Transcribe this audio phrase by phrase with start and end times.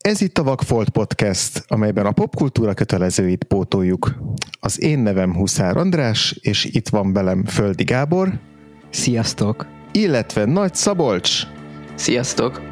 [0.00, 4.14] Ez itt a Vakfolt Podcast, amelyben a popkultúra kötelezőit pótoljuk.
[4.60, 8.40] Az én nevem Huszár András, és itt van velem Földi Gábor.
[8.90, 9.66] Sziasztok!
[9.92, 11.42] Illetve Nagy Szabolcs.
[11.94, 12.69] Sziasztok!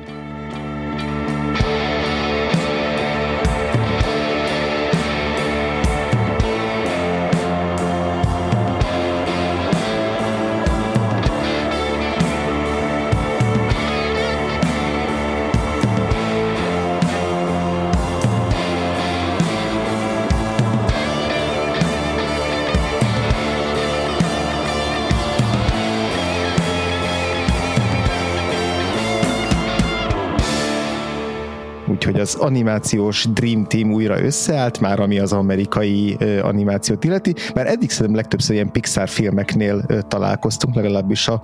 [32.49, 38.55] Animációs Dream Team újra összeállt, már ami az amerikai animációt illeti, mert eddig szerintem legtöbbször
[38.55, 41.43] ilyen Pixar filmeknél találkoztunk, legalábbis a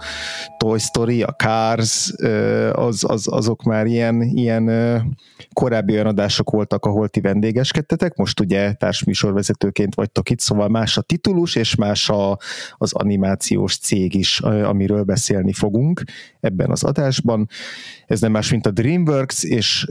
[0.57, 2.13] Toy Story, a Cars,
[2.73, 4.71] az, az, azok már ilyen, ilyen
[5.53, 11.03] korábbi olyan adások voltak, ahol ti vendégeskedtetek, most ugye társműsorvezetőként vagytok itt, szóval más a
[11.03, 12.39] titulus, és más a,
[12.77, 16.03] az animációs cég is, amiről beszélni fogunk
[16.41, 17.49] ebben az adásban.
[18.07, 19.85] Ez nem más, mint a DreamWorks, és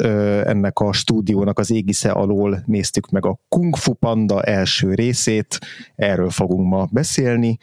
[0.44, 5.60] ennek a stúdiónak az égisze alól néztük meg a Kung Fu Panda első részét,
[5.96, 7.58] erről fogunk ma beszélni.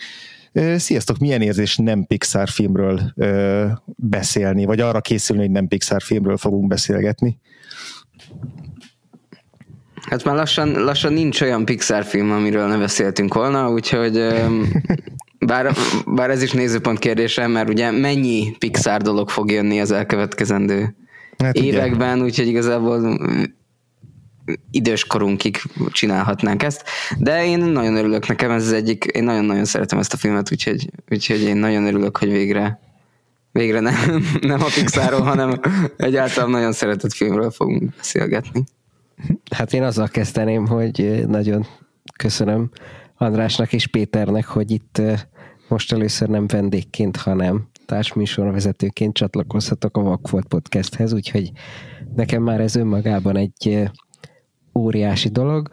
[0.77, 3.15] Sziasztok, milyen érzés nem Pixar filmről
[3.97, 7.39] beszélni, vagy arra készülni, hogy nem Pixar filmről fogunk beszélgetni?
[10.09, 14.27] Hát már lassan, lassan nincs olyan Pixar film, amiről ne beszéltünk volna, úgyhogy
[15.51, 15.75] bár,
[16.07, 20.95] bár ez is nézőpont kérdése, mert ugye mennyi Pixar dolog fog jönni az elkövetkezendő
[21.43, 22.25] hát években, ugye.
[22.25, 23.19] úgyhogy igazából
[24.71, 26.85] idős korunkig csinálhatnánk ezt,
[27.19, 30.91] de én nagyon örülök nekem, ez az egyik, én nagyon-nagyon szeretem ezt a filmet, úgyhogy,
[31.11, 32.81] úgyhogy én nagyon örülök, hogy végre
[33.53, 35.61] végre nem, nem a Pixarról, hanem
[35.97, 38.65] egyáltalán nagyon szeretett filmről fogunk beszélgetni.
[39.57, 41.67] Hát én azzal kezdeném, hogy nagyon
[42.17, 42.71] köszönöm
[43.17, 45.03] Andrásnak és Péternek, hogy itt
[45.69, 51.53] most először nem vendégként, hanem társműsorvezetőként csatlakozhatok a Vakfolt podcasthez, úgyhogy
[52.15, 53.91] nekem már ez önmagában egy
[54.75, 55.71] óriási dolog.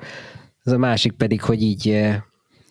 [0.63, 2.07] Az a másik pedig, hogy így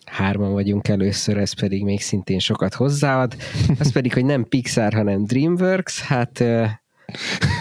[0.05, 3.35] hárman vagyunk először, ez pedig még szintén sokat hozzáad.
[3.79, 6.43] Az pedig, hogy nem Pixar, hanem DreamWorks, hát,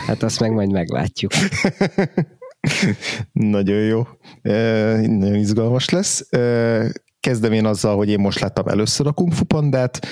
[0.06, 1.32] hát azt meg majd meglátjuk.
[3.32, 4.02] Nagyon jó.
[4.42, 6.28] Nagyon izgalmas lesz
[7.26, 10.06] kezdem én azzal, hogy én most láttam először a Kung Fu Pandát,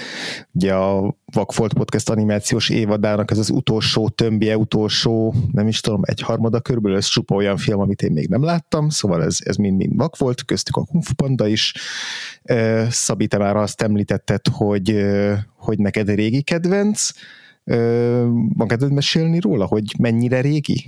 [0.53, 6.21] ugye a Vakfolt Podcast animációs évadának ez az utolsó tömbje, utolsó, nem is tudom, egy
[6.21, 9.97] harmada körülbelül, ez csupa olyan film, amit én még nem láttam, szóval ez, ez mind-mind
[9.97, 11.75] Vakfolt, köztük a Kung Fu Panda is.
[12.89, 15.05] Szabi, te már azt említetted, hogy,
[15.57, 17.11] hogy neked régi kedvenc,
[18.55, 20.85] van kedved mesélni róla, hogy mennyire régi?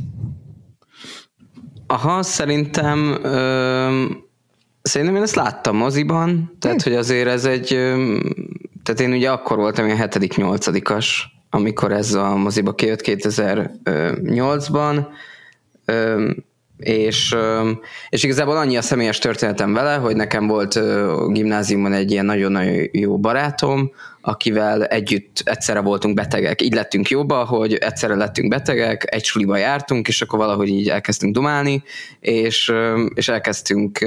[1.86, 3.18] Aha, szerintem
[4.86, 6.88] Szerintem én ezt láttam moziban, tehát hm.
[6.88, 7.66] hogy azért ez egy,
[8.82, 15.06] tehát én ugye akkor voltam ilyen hetedik, nyolcadikas, amikor ez a moziba kijött 2008-ban,
[16.78, 17.36] és,
[18.08, 20.80] és igazából annyi a személyes történetem vele, hogy nekem volt
[21.32, 26.62] gimnáziumban egy ilyen nagyon-nagyon jó barátom, akivel együtt egyszerre voltunk betegek.
[26.62, 31.34] Így lettünk jóba, hogy egyszerre lettünk betegek, egy suliba jártunk, és akkor valahogy így elkezdtünk
[31.34, 31.82] dumálni,
[32.20, 32.72] és,
[33.14, 34.06] és elkezdtünk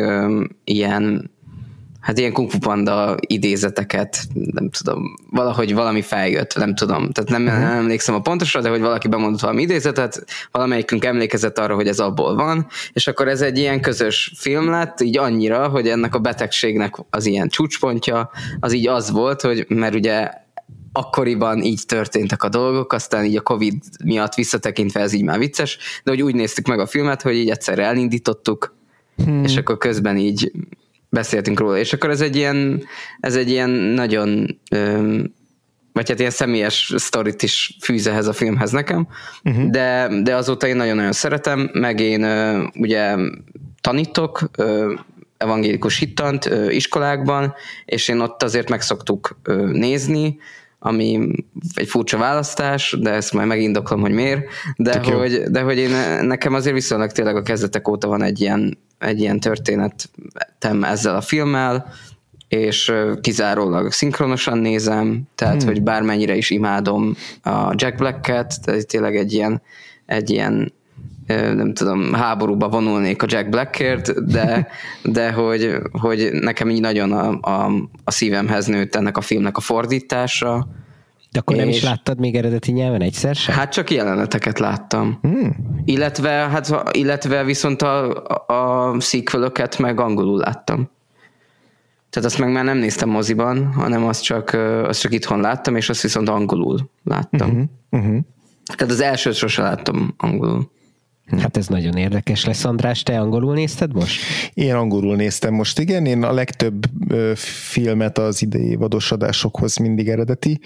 [0.64, 1.32] ilyen
[2.00, 7.42] hát ilyen Kung Fu Panda idézeteket, nem tudom, valahogy valami feljött, nem tudom, tehát nem,
[7.42, 12.00] nem emlékszem a pontosra, de hogy valaki bemondott valami idézetet, valamelyikünk emlékezett arra, hogy ez
[12.00, 16.20] abból van, és akkor ez egy ilyen közös film lett, így annyira, hogy ennek a
[16.20, 18.30] betegségnek az ilyen csúcspontja,
[18.60, 20.30] az így az volt, hogy mert ugye
[20.92, 25.78] akkoriban így történtek a dolgok, aztán így a Covid miatt visszatekintve ez így már vicces,
[26.04, 28.76] de hogy úgy néztük meg a filmet, hogy így egyszerre elindítottuk,
[29.26, 29.44] hmm.
[29.44, 30.52] és akkor közben így
[31.10, 32.84] beszéltünk róla, és akkor ez egy ilyen,
[33.20, 34.60] ez egy ilyen nagyon
[35.94, 39.08] vagy hát ilyen személyes sztorit is fűz ehhez a filmhez nekem,
[39.44, 39.70] uh-huh.
[39.70, 42.26] de, de azóta én nagyon-nagyon szeretem, meg én
[42.76, 43.16] ugye
[43.82, 44.50] tanítok
[45.38, 47.54] evangélikus hittant iskolákban,
[47.86, 49.40] és én ott azért megszoktuk
[49.72, 50.38] nézni,
[50.80, 51.30] ami
[51.74, 54.48] egy furcsa választás, de ezt majd megindoklom, hogy miért,
[54.78, 55.92] de hogy, de hogy én
[56.22, 61.22] nekem azért viszonylag tényleg a kezdetek óta van egy ilyen egy ilyen történetem ezzel a
[61.22, 61.94] filmmel,
[62.48, 65.72] és kizárólag szinkronosan nézem, tehát hmm.
[65.72, 69.62] hogy bármennyire is imádom a Jack Black-et, tehát tényleg egy ilyen,
[70.06, 70.74] egy ilyen
[71.36, 74.68] nem tudom, háborúba vonulnék a Jack Blackért, de,
[75.04, 77.72] de hogy, hogy nekem így nagyon a, a,
[78.04, 80.68] a szívemhez nőtt ennek a filmnek a fordítása,
[81.32, 81.62] De akkor és...
[81.62, 83.56] nem is láttad még eredeti nyelven egyszer sem?
[83.56, 85.20] Hát csak jeleneteket láttam.
[85.22, 85.56] Hmm.
[85.86, 90.90] Illetve, hát, illetve viszont a, a sequel meg angolul láttam.
[92.10, 94.54] Tehát azt meg már nem néztem moziban, hanem azt csak,
[94.84, 97.50] azt csak itthon láttam, és azt viszont angolul láttam.
[97.50, 97.64] Uh-huh.
[97.90, 98.20] Uh-huh.
[98.76, 100.72] Tehát az elsőt sose láttam angolul.
[101.38, 102.66] Hát ez nagyon érdekes lesz.
[102.66, 104.22] András, te angolul nézted most?
[104.54, 106.06] Én angolul néztem most, igen.
[106.06, 110.60] Én a legtöbb ö, filmet az idei évados adásokhoz mindig eredeti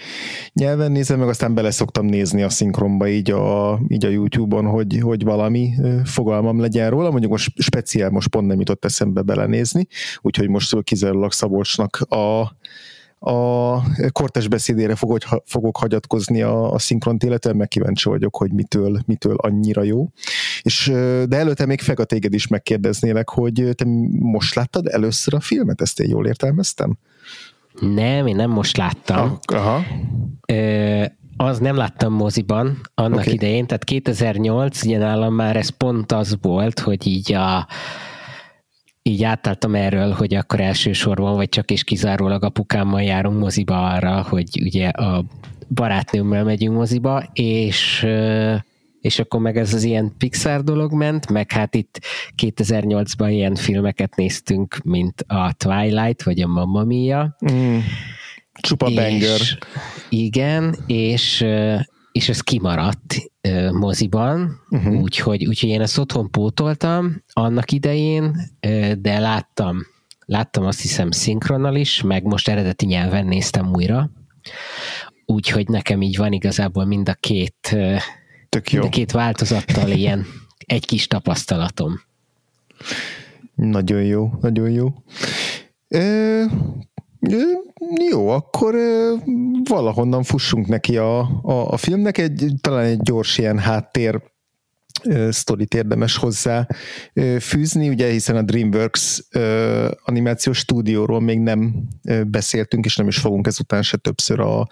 [0.52, 4.98] nyelven nézem, meg aztán bele szoktam nézni a szinkronba így a, így a YouTube-on, hogy,
[5.02, 7.10] hogy valami ö, fogalmam legyen róla.
[7.10, 9.86] Mondjuk most speciál most pont nem jutott eszembe belenézni,
[10.20, 12.56] úgyhogy most kizárólag Szabolcsnak a
[13.24, 13.82] a
[14.12, 19.36] kortes beszédére fogok, fogok hagyatkozni a, a szinkront, illetve meg kíváncsi vagyok, hogy mitől, mitől
[19.36, 20.08] annyira jó.
[20.62, 20.86] És,
[21.28, 23.84] de előtte még Fega téged is megkérdeznélek, hogy te
[24.18, 26.98] most láttad először a filmet, ezt én jól értelmeztem?
[27.80, 29.38] Nem, én nem most láttam.
[29.44, 29.84] Ah, aha.
[30.46, 31.04] Ö,
[31.36, 33.32] az nem láttam moziban annak okay.
[33.32, 37.66] idején, tehát 2008, ugye nálam már ez pont az volt, hogy így a
[39.06, 44.48] így átálltam erről, hogy akkor elsősorban, vagy csak és kizárólag apukámmal járunk moziba arra, hogy
[44.60, 45.24] ugye a
[45.68, 48.06] barátnőmmel megyünk moziba, és
[49.00, 52.00] és akkor meg ez az ilyen Pixar dolog ment, meg hát itt
[52.42, 57.36] 2008-ban ilyen filmeket néztünk, mint a Twilight, vagy a Mamma Mia.
[57.52, 57.78] Mm.
[58.52, 59.40] Csupa és, banger.
[60.08, 61.44] Igen, és,
[62.14, 63.16] és ez kimaradt
[63.48, 65.00] uh, moziban, uh-huh.
[65.00, 68.24] úgyhogy, úgyhogy én ezt otthon pótoltam annak idején,
[68.66, 69.86] uh, de láttam,
[70.26, 74.10] láttam azt hiszem szinkronnal is, meg most eredeti nyelven néztem újra,
[75.26, 78.00] úgyhogy nekem így van igazából mind a két, uh,
[78.48, 78.80] Tök jó.
[78.80, 80.26] mind a két változattal ilyen
[80.58, 82.00] egy kis tapasztalatom.
[83.54, 84.94] Nagyon jó, nagyon jó.
[88.10, 88.74] Jó, akkor
[89.64, 94.22] valahonnan fussunk neki a, a, a filmnek, egy, talán egy gyors ilyen háttér
[95.30, 96.66] sztorit érdemes hozzá
[97.40, 99.22] fűzni, ugye hiszen a DreamWorks
[100.04, 101.88] animációs stúdióról még nem
[102.26, 104.68] beszéltünk, és nem is fogunk ezután se többször a,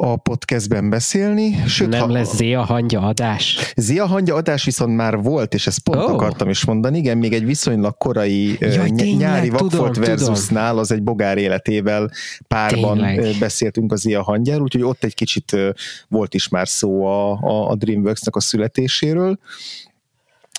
[0.00, 1.62] a podcastben beszélni.
[1.66, 3.72] Sőt, nem ha, lesz Zia hangya adás?
[3.76, 6.12] Zia hangya adás viszont már volt, és ezt pont oh.
[6.12, 6.98] akartam is mondani.
[6.98, 12.10] Igen, még egy viszonylag korai Jaj, ny- nyári Vagfolt versusnál, az egy bogár életével
[12.48, 13.36] párban tényleg.
[13.38, 15.56] beszéltünk az Zia hangyáról, úgyhogy ott egy kicsit
[16.08, 19.38] volt is már szó a, a, a DreamWorks-nek a születéséről.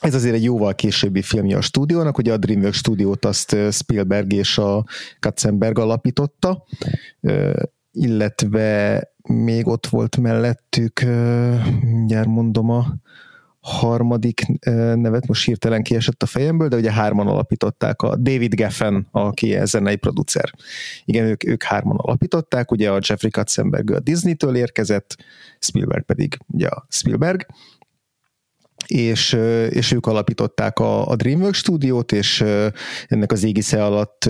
[0.01, 4.57] Ez azért egy jóval későbbi filmje a stúdiónak, ugye a DreamWorks stúdiót azt Spielberg és
[4.57, 4.85] a
[5.19, 6.65] Katzenberg alapította,
[7.91, 11.01] illetve még ott volt mellettük,
[11.81, 12.85] mindjárt mondom a
[13.59, 14.45] harmadik
[14.95, 19.65] nevet, most hirtelen kiesett a fejemből, de ugye hárman alapították, a David Geffen, aki a
[19.65, 20.53] zenei producer.
[21.05, 25.15] Igen, ők, ők hárman alapították, ugye a Jeffrey Katzenberg a Disney-től érkezett,
[25.59, 27.45] Spielberg pedig ugye a Spielberg,
[28.87, 29.37] és,
[29.69, 32.43] és ők alapították a, a DreamWorks stúdiót, és
[33.07, 34.29] ennek az égisze alatt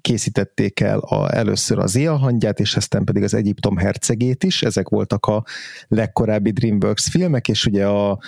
[0.00, 4.88] készítették el a, először az Ia hangyát, és aztán pedig az Egyiptom hercegét is, ezek
[4.88, 5.44] voltak a
[5.88, 8.18] legkorábbi DreamWorks filmek, és ugye a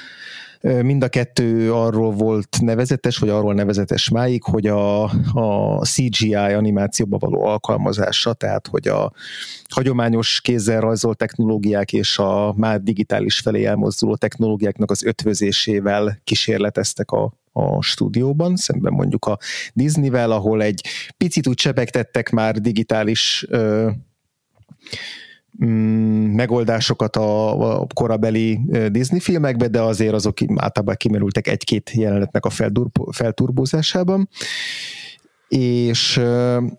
[0.82, 5.02] Mind a kettő arról volt nevezetes, vagy arról nevezetes máig, hogy a,
[5.32, 9.12] a CGI animációba való alkalmazása, tehát hogy a
[9.68, 17.32] hagyományos kézzel rajzolt technológiák és a már digitális felé elmozduló technológiáknak az ötvözésével kísérleteztek a,
[17.52, 19.38] a stúdióban, szemben mondjuk a
[19.72, 20.86] Disney-vel, ahol egy
[21.16, 23.90] picit úgy csepegtettek már digitális ö,
[26.34, 28.60] megoldásokat a, a korabeli
[28.90, 32.50] Disney filmekbe, de azért azok általában kimerültek egy-két jelenetnek a
[33.10, 34.28] felturbózásában.
[35.48, 36.16] És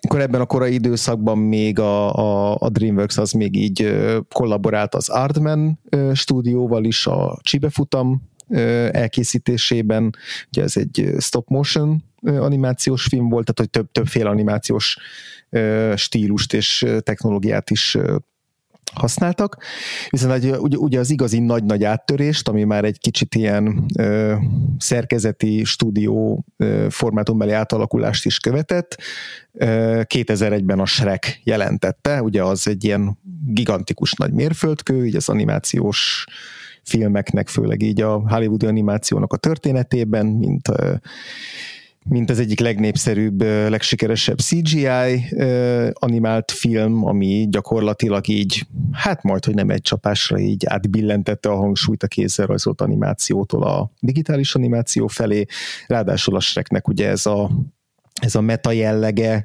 [0.02, 3.98] akkor ebben a korai időszakban még a, a, a DreamWorks az még így
[4.34, 5.80] kollaborált az Artman
[6.14, 8.22] stúdióval is a Csibefutam
[8.92, 10.16] elkészítésében,
[10.48, 14.98] ugye ez egy stop motion animációs film volt, tehát hogy több, többféle animációs
[15.96, 17.98] stílust és technológiát is
[18.94, 19.58] használtak,
[20.10, 24.36] viszont ugye, ugye az igazi nagy-nagy áttörést, ami már egy kicsit ilyen ö,
[24.77, 28.98] szerkezeti stúdió ö, formátumbeli átalakulást is követett,
[29.53, 36.25] ö, 2001-ben a Shrek jelentette, ugye az egy ilyen gigantikus nagy mérföldkő, így az animációs
[36.84, 40.67] filmeknek, főleg így a hollywoodi animációnak a történetében, mint
[42.10, 45.24] mint az egyik legnépszerűbb, legsikeresebb CGI
[45.94, 52.04] animált film, ami gyakorlatilag így, hát majd, hogy nem egy csapásra így átbillentette a hangsúlyt
[52.04, 55.46] a kézzel rajzolt animációtól a digitális animáció felé.
[55.88, 57.52] Ráadásul a Shreknek ugye ez a,
[58.22, 59.44] ez a meta jellege,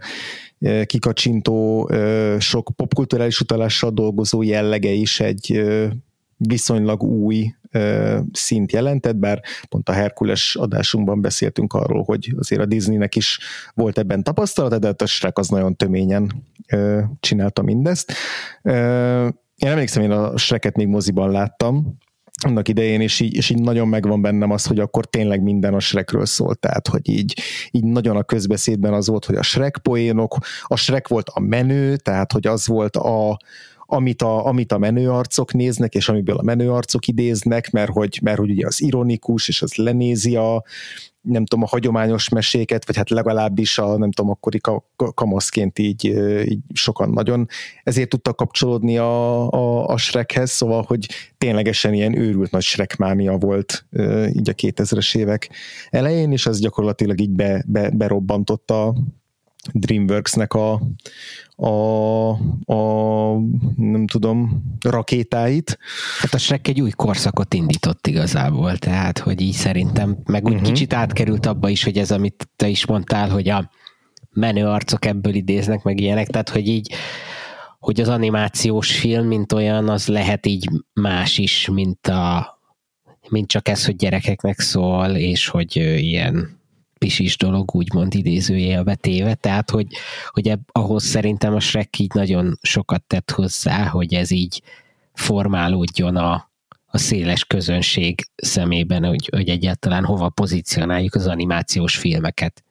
[0.86, 1.90] kikacsintó,
[2.38, 5.62] sok popkulturális utalással dolgozó jellege is egy
[6.36, 7.54] viszonylag új
[8.32, 13.38] szint jelentett, bár pont a Herkules adásunkban beszéltünk arról, hogy azért a Disneynek is
[13.74, 16.44] volt ebben tapasztalata, de a Shrek az nagyon töményen
[17.20, 18.12] csinálta mindezt.
[19.56, 21.98] Én emlékszem, én a Shreket még moziban láttam,
[22.44, 25.80] annak idején, és így, és így nagyon megvan bennem az, hogy akkor tényleg minden a
[25.80, 30.36] Shrekről szólt, tehát hogy így, így nagyon a közbeszédben az volt, hogy a Shrek poénok,
[30.62, 33.36] a Shrek volt a menő, tehát hogy az volt a,
[33.92, 38.50] amit a, amit a menőarcok néznek, és amiből a menőarcok idéznek, mert hogy, mert hogy
[38.50, 40.64] ugye az ironikus, és az lenézi a,
[41.20, 44.60] nem tudom, a hagyományos meséket, vagy hát legalábbis a, nem tudom, akkori
[45.14, 46.04] kamaszként így,
[46.44, 47.46] így sokan nagyon
[47.84, 51.06] ezért tudtak kapcsolódni a, a, a Shrekhez, szóval, hogy
[51.38, 53.86] ténylegesen ilyen őrült nagy Shrek mánia volt
[54.32, 55.50] így a 2000-es évek
[55.90, 58.94] elején, és az gyakorlatilag így be, be, berobbantotta
[59.72, 60.80] DreamWorks-nek a,
[61.56, 62.28] a,
[62.72, 63.38] a,
[63.76, 65.78] nem tudom, rakétáit.
[66.20, 70.68] Hát a Shrek egy új korszakot indított igazából, tehát, hogy így szerintem, meg úgy uh-huh.
[70.68, 73.70] kicsit átkerült abba is, hogy ez, amit te is mondtál, hogy a
[74.32, 76.94] menő arcok ebből idéznek, meg ilyenek, tehát, hogy így
[77.78, 82.60] hogy az animációs film, mint olyan, az lehet így más is, mint a
[83.28, 86.60] mint csak ez, hogy gyerekeknek szól, és hogy ilyen
[87.02, 89.86] pisis dolog, úgymond idézőjelbe téve, tehát hogy,
[90.28, 94.62] hogy ebb, ahhoz szerintem a Shrek így nagyon sokat tett hozzá, hogy ez így
[95.14, 96.50] formálódjon a,
[96.86, 102.64] a széles közönség szemében, hogy, hogy egyáltalán hova pozícionáljuk az animációs filmeket.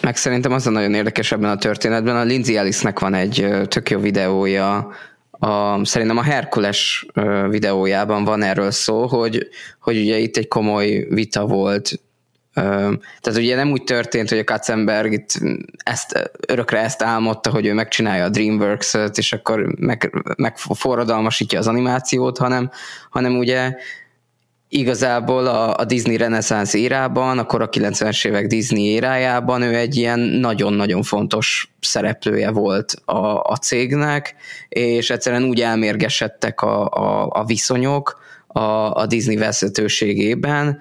[0.00, 3.90] Meg szerintem az a nagyon érdekes ebben a történetben, a Lindsay Ellisnek van egy tök
[3.90, 4.88] jó videója,
[5.30, 7.06] a, szerintem a Herkules
[7.48, 9.48] videójában van erről szó, hogy,
[9.80, 12.00] hogy ugye itt egy komoly vita volt
[13.20, 15.30] tehát ugye nem úgy történt, hogy a Katzenberg itt
[15.84, 20.56] ezt, örökre ezt álmodta, hogy ő megcsinálja a DreamWorks-et, és akkor meg, meg
[21.56, 22.70] az animációt, hanem,
[23.10, 23.74] hanem ugye
[24.68, 30.18] igazából a, a Disney reneszánsz érában, akkor a 90-es évek Disney érájában ő egy ilyen
[30.18, 34.34] nagyon-nagyon fontos szereplője volt a, a cégnek,
[34.68, 40.78] és egyszerűen úgy elmérgesedtek a, a, a viszonyok a, a Disney vezetőségében,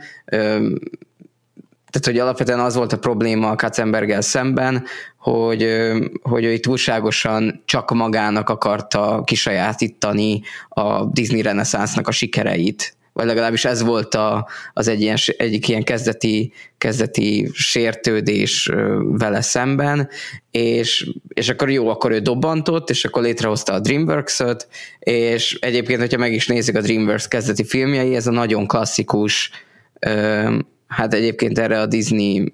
[1.96, 4.84] tehát, hogy alapvetően az volt a probléma a Katzenberggel szemben,
[5.18, 5.68] hogy,
[6.22, 13.84] hogy ő túlságosan csak magának akarta kisajátítani a Disney reneszánsznak a sikereit, vagy legalábbis ez
[13.84, 18.70] volt a, az egy ilyen, egyik ilyen kezdeti, kezdeti sértődés
[19.02, 20.10] vele szemben,
[20.52, 24.68] és, és akkor jó, akkor ő dobbantott, és akkor létrehozta a DreamWorks-ot,
[25.00, 29.52] és egyébként, hogyha meg is nézzük a DreamWorks kezdeti filmjei, ez a nagyon klasszikus
[30.88, 32.54] hát egyébként erre a Disney,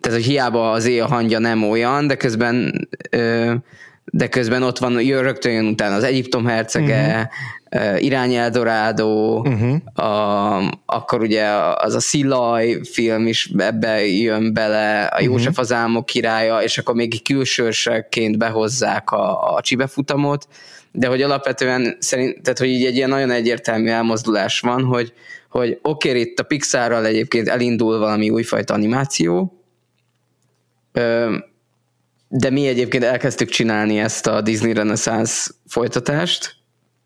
[0.00, 2.88] tehát hogy hiába az éj a hangja nem olyan, de közben
[4.12, 7.30] de közben ott van, jön rögtön jön utána az Egyiptom hercege,
[7.70, 8.02] uh-huh.
[8.02, 10.06] Irány Eldorádó, uh-huh.
[10.06, 11.44] a, akkor ugye
[11.74, 15.64] az a Szilaj film is ebbe jön bele, a József uh-huh.
[15.64, 20.48] az álmok királya, és akkor még külsősként behozzák a, a csibefutamot,
[20.92, 25.12] de hogy alapvetően szerint, tehát hogy így egy ilyen nagyon egyértelmű elmozdulás van, hogy,
[25.48, 29.62] hogy oké, okay, itt a Pixarral egyébként elindul valami újfajta animáció,
[32.28, 36.56] de mi egyébként elkezdtük csinálni ezt a Disney Renaissance folytatást,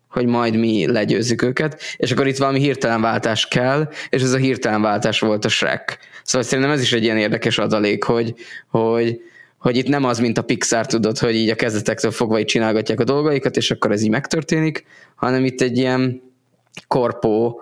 [0.07, 4.37] hogy majd mi legyőzzük őket, és akkor itt valami hirtelen váltás kell, és ez a
[4.37, 5.99] hirtelen váltás volt a Shrek.
[6.23, 8.33] Szóval szerintem ez is egy ilyen érdekes adalék, hogy,
[8.67, 9.21] hogy,
[9.57, 12.99] hogy itt nem az, mint a Pixar tudod, hogy így a kezdetektől fogva így csinálgatják
[12.99, 14.85] a dolgaikat, és akkor ez így megtörténik,
[15.15, 16.21] hanem itt egy ilyen
[16.87, 17.61] korpó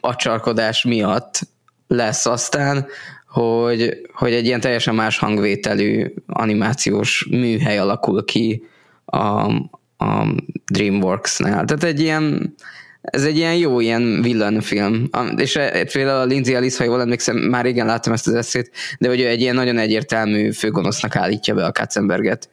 [0.00, 1.40] acsarkodás miatt
[1.86, 2.86] lesz aztán,
[3.28, 8.62] hogy, hogy egy ilyen teljesen más hangvételű animációs műhely alakul ki
[9.04, 9.18] a,
[10.04, 10.34] a
[10.70, 11.64] DreamWorks-nál.
[11.64, 12.54] Tehát egy ilyen,
[13.00, 15.08] ez egy ilyen jó ilyen villanfilm.
[15.36, 18.70] És e, például a Lindsay Ellis, ha jól emlékszem, már régen láttam ezt az eszét,
[18.98, 22.48] de hogy ő egy ilyen nagyon egyértelmű főgonosznak állítja be a Katzenberget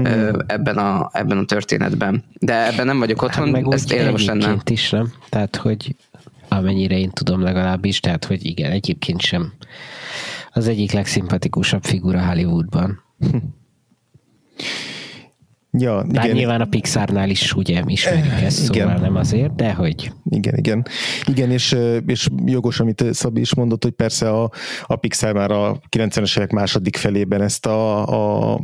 [0.00, 0.04] mm.
[0.46, 2.24] ebben, a, ebben a történetben.
[2.38, 4.56] De ebben nem vagyok otthon, hát meg ezt érdemes lenne.
[4.70, 5.12] is, nem?
[5.28, 5.94] Tehát, hogy
[6.56, 9.52] amennyire én tudom legalábbis, tehát, hogy igen, egyébként sem
[10.52, 13.02] az egyik legszimpatikusabb figura Hollywoodban.
[15.78, 16.36] Ja, Bár igen.
[16.36, 19.00] nyilván a Pixarnál is ugye ismerjük ezt, szóval igen.
[19.00, 20.12] nem azért, de hogy...
[20.30, 20.86] Igen, igen.
[21.24, 21.76] Igen, és,
[22.06, 24.50] és jogos, amit Szabi is mondott, hogy persze a,
[24.86, 28.60] a Pixar már a 90-es évek második felében ezt a, a, a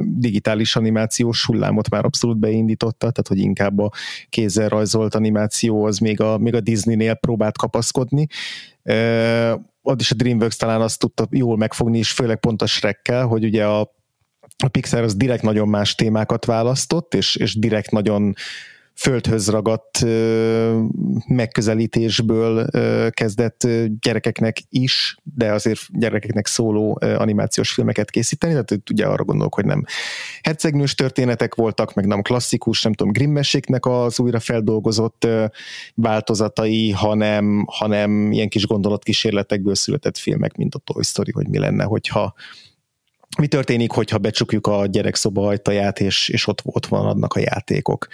[0.00, 3.90] digitális animációs hullámot már abszolút beindította, tehát hogy inkább a
[4.28, 8.26] kézzel rajzolt animáció az még a, még a Disney-nél próbált kapaszkodni.
[9.82, 13.44] Ott is a DreamWorks talán azt tudta jól megfogni, és főleg pont a Shrekkel, hogy
[13.44, 13.93] ugye a
[14.64, 18.34] a Pixar az direkt nagyon más témákat választott, és, és direkt nagyon
[18.96, 20.04] földhöz ragadt
[21.26, 22.66] megközelítésből
[23.10, 23.68] kezdett
[24.00, 29.84] gyerekeknek is, de azért gyerekeknek szóló animációs filmeket készíteni, tehát ugye arra gondolok, hogy nem
[30.42, 35.26] hercegnős történetek voltak, meg nem klasszikus, nem tudom, Grimmeséknek az újra feldolgozott
[35.94, 41.84] változatai, hanem, hanem ilyen kis gondolatkísérletekből született filmek, mint a Toy Story, hogy mi lenne,
[41.84, 42.34] hogyha
[43.38, 48.06] mi történik, hogyha becsukjuk a gyerekszoba ajtaját, és, és ott, ott van adnak a játékok.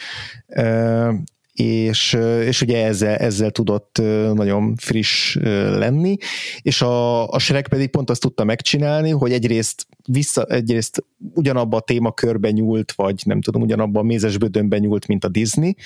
[1.52, 3.98] És, és ugye ezzel, ezzel tudott
[4.34, 5.36] nagyon friss
[5.76, 6.16] lenni,
[6.62, 11.80] és a, a Shrek pedig pont azt tudta megcsinálni, hogy egyrészt vissza, egyrészt ugyanabba a
[11.80, 15.76] témakörbe nyúlt, vagy nem tudom, ugyanabba a mézesbödönbe nyúlt, mint a Disney,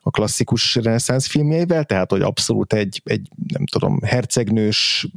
[0.00, 5.08] a klasszikus reneszánsz filmjeivel, tehát hogy abszolút egy, egy nem tudom, hercegnős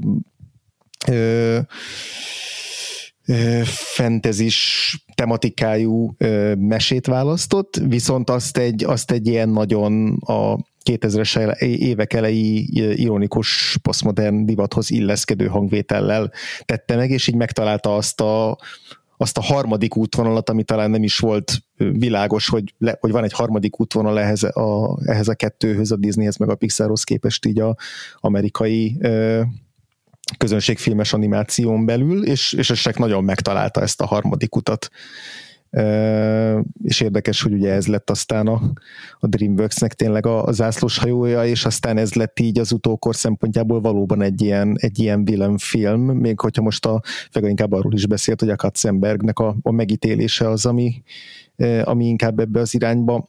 [1.08, 1.60] ö,
[3.66, 6.16] fentezis tematikájú
[6.58, 10.58] mesét választott, viszont azt egy, azt egy ilyen nagyon a
[10.90, 16.32] 2000-es évek elejé ironikus posztmodern divathoz illeszkedő hangvétellel
[16.66, 18.58] tette meg, és így megtalálta azt a,
[19.18, 23.34] azt a harmadik útvonalat, ami talán nem is volt világos, hogy, le, hogy van egy
[23.34, 27.76] harmadik útvonal ehhez a, ehhez a kettőhöz, a Disneyhez meg a Pixarhoz képest így a
[28.16, 28.98] amerikai
[30.38, 34.90] közönségfilmes animáción belül, és, és Esek nagyon megtalálta ezt a harmadik utat.
[35.70, 38.62] E, és érdekes, hogy ugye ez lett aztán a,
[39.20, 43.82] a Dreamworksnek tényleg a, a zászlós hajója, és aztán ez lett így az utókor szempontjából
[43.82, 48.40] valóban egy ilyen, egy ilyen film, még hogyha most a Fega inkább arról is beszélt,
[48.40, 51.04] hogy a Katzenbergnek a, a megítélése az, ami,
[51.84, 53.26] ami inkább ebbe az irányba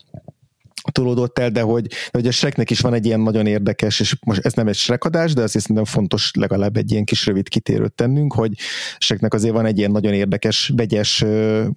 [0.92, 4.16] tolódott el, de hogy, de hogy a Shreknek is van egy ilyen nagyon érdekes, és
[4.26, 7.92] most ez nem egy Shrekadás, de azért szerintem fontos legalább egy ilyen kis rövid kitérőt
[7.92, 8.52] tennünk, hogy
[8.98, 11.24] Shreknek azért van egy ilyen nagyon érdekes, vegyes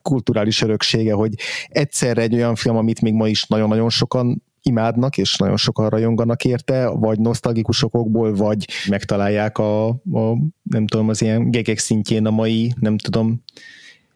[0.01, 1.33] kulturális öröksége, hogy
[1.67, 6.45] egyszerre egy olyan film, amit még ma is nagyon-nagyon sokan imádnak, és nagyon sokan rajonganak
[6.45, 12.73] érte, vagy nosztalgikusokból, vagy megtalálják a, a nem tudom, az ilyen gegek szintjén a mai,
[12.79, 13.43] nem tudom,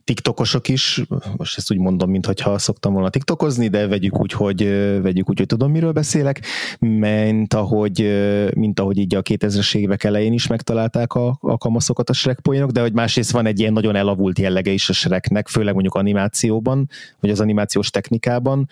[0.09, 1.03] TikTokosok is,
[1.37, 4.63] most ezt úgy mondom, mintha szoktam volna TikTokozni, de vegyük úgy, hogy,
[5.01, 6.41] vegyük úgy, hogy tudom, miről beszélek,
[6.79, 8.09] mint ahogy,
[8.55, 12.71] mint ahogy így a 2000-es évek elején is megtalálták a, a kamaszokat a Shrek poénok,
[12.71, 16.89] de hogy másrészt van egy ilyen nagyon elavult jellege is a Shreknek, főleg mondjuk animációban,
[17.19, 18.69] vagy az animációs technikában,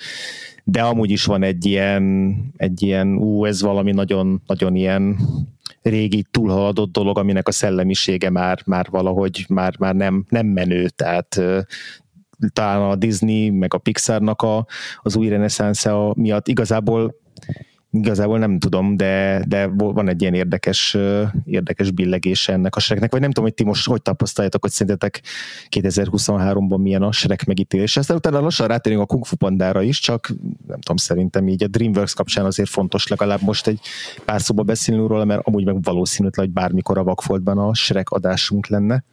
[0.63, 5.17] de amúgy is van egy ilyen, egy ilyen, ú, ez valami nagyon, nagyon ilyen
[5.81, 11.41] régi túlhaladott dolog, aminek a szellemisége már, már valahogy már, már nem, nem menő, tehát
[12.53, 14.65] talán a Disney meg a Pixarnak a,
[15.01, 17.15] az új reneszánsze miatt igazából
[17.91, 20.97] igazából nem tudom, de, de van egy ilyen érdekes,
[21.45, 25.21] érdekes billegése ennek a Shreknek, vagy nem tudom, hogy ti most hogy tapasztaljátok, hogy szerintetek
[25.69, 27.97] 2023-ban milyen a Shrek megítélés.
[27.97, 30.27] Aztán utána lassan rátérünk a Kung Fu Pandára is, csak
[30.67, 33.79] nem tudom, szerintem így a DreamWorks kapcsán azért fontos legalább most egy
[34.25, 38.67] pár szóba beszélni róla, mert amúgy meg valószínűtlen, hogy bármikor a Vakfoltban a Shrek adásunk
[38.67, 39.03] lenne.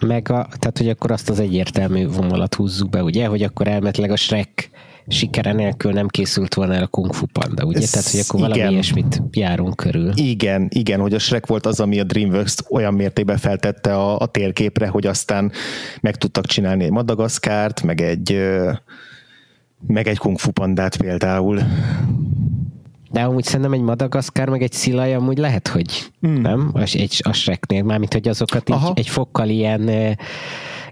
[0.00, 4.10] Meg a, tehát, hogy akkor azt az egyértelmű vonalat húzzuk be, ugye, hogy akkor elmetleg
[4.10, 4.70] a Shrek
[5.08, 7.78] sikere nélkül nem készült volna el a Kung Fu Panda, ugye?
[7.78, 8.50] Ez Tehát, hogy akkor igen.
[8.50, 10.12] valami ilyesmit járunk körül.
[10.14, 14.26] Igen, igen, hogy a Shrek volt az, ami a DreamWorks olyan mértékben feltette a, a
[14.26, 15.52] térképre, hogy aztán
[16.00, 18.42] meg tudtak csinálni egy Madagaszkárt, meg egy
[19.86, 21.60] meg egy Kung Fu Pandát például.
[23.10, 26.40] De amúgy szerintem egy Madagaszkár, meg egy Szilaj amúgy lehet, hogy hmm.
[26.40, 26.72] nem?
[26.74, 30.16] Egy, a Shreknél, mármint, hogy azokat így, egy fokkal ilyen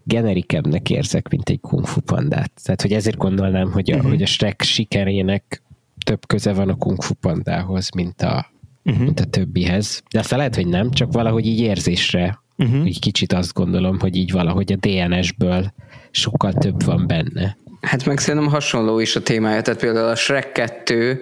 [0.05, 2.53] generikebbnek érzek, mint egy Kung Fu pandát.
[2.63, 4.11] Tehát, hogy ezért gondolnám, hogy a, uh-huh.
[4.11, 5.63] hogy a Shrek sikerének
[6.05, 8.53] több köze van a Kung Fu pandához, mint a,
[8.85, 9.05] uh-huh.
[9.05, 10.03] mint a többihez.
[10.11, 12.87] De aztán lehet, hogy nem, csak valahogy így érzésre uh-huh.
[12.87, 15.73] így kicsit azt gondolom, hogy így valahogy a DNS-ből
[16.11, 17.57] sokkal több van benne.
[17.81, 21.21] Hát meg szerintem hasonló is a témája, tehát például a Shrek 2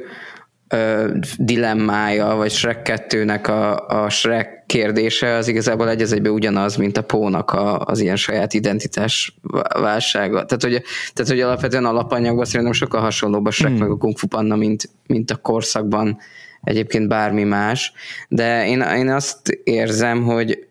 [0.71, 6.77] ö, dilemmája, vagy Shrek 2-nek a, a Shrek kérdése az igazából egy az egyben ugyanaz,
[6.77, 9.39] mint a Pónak a, az ilyen saját identitás
[9.81, 10.45] válsága.
[10.45, 13.81] Tehát, hogy, tehát, hogy alapvetően alapanyagban szerintem sokkal hasonlóbb a Shrek hmm.
[13.81, 16.19] meg a Kung Fu Panda, mint, mint a korszakban
[16.63, 17.93] egyébként bármi más.
[18.29, 20.67] De én, én azt érzem, hogy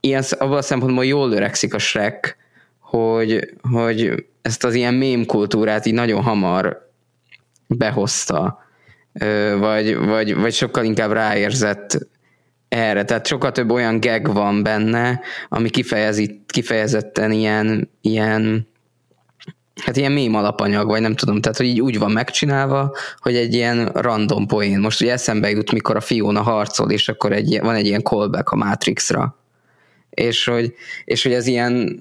[0.00, 2.36] ilyen, abban a szempontból jól öregszik a Shrek,
[2.78, 6.90] hogy, hogy ezt az ilyen mém kultúrát így nagyon hamar
[7.66, 8.63] behozta
[9.58, 11.98] vagy, vagy, vagy sokkal inkább ráérzett
[12.68, 13.04] erre.
[13.04, 18.66] Tehát sokkal több olyan gag van benne, ami kifejezi, kifejezetten ilyen, ilyen
[19.82, 23.54] hát ilyen mém alapanyag, vagy nem tudom, tehát hogy így úgy van megcsinálva, hogy egy
[23.54, 24.80] ilyen random poén.
[24.80, 28.50] Most ugye eszembe jut, mikor a Fiona harcol, és akkor egy, van egy ilyen callback
[28.50, 29.38] a Matrixra.
[30.10, 30.74] És hogy,
[31.04, 32.00] és hogy ez ilyen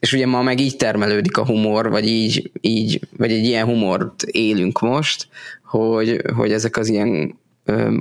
[0.00, 4.22] és ugye ma meg így termelődik a humor, vagy így, így vagy egy ilyen humort
[4.22, 5.28] élünk most,
[5.68, 7.96] hogy, hogy ezek az ilyen ö,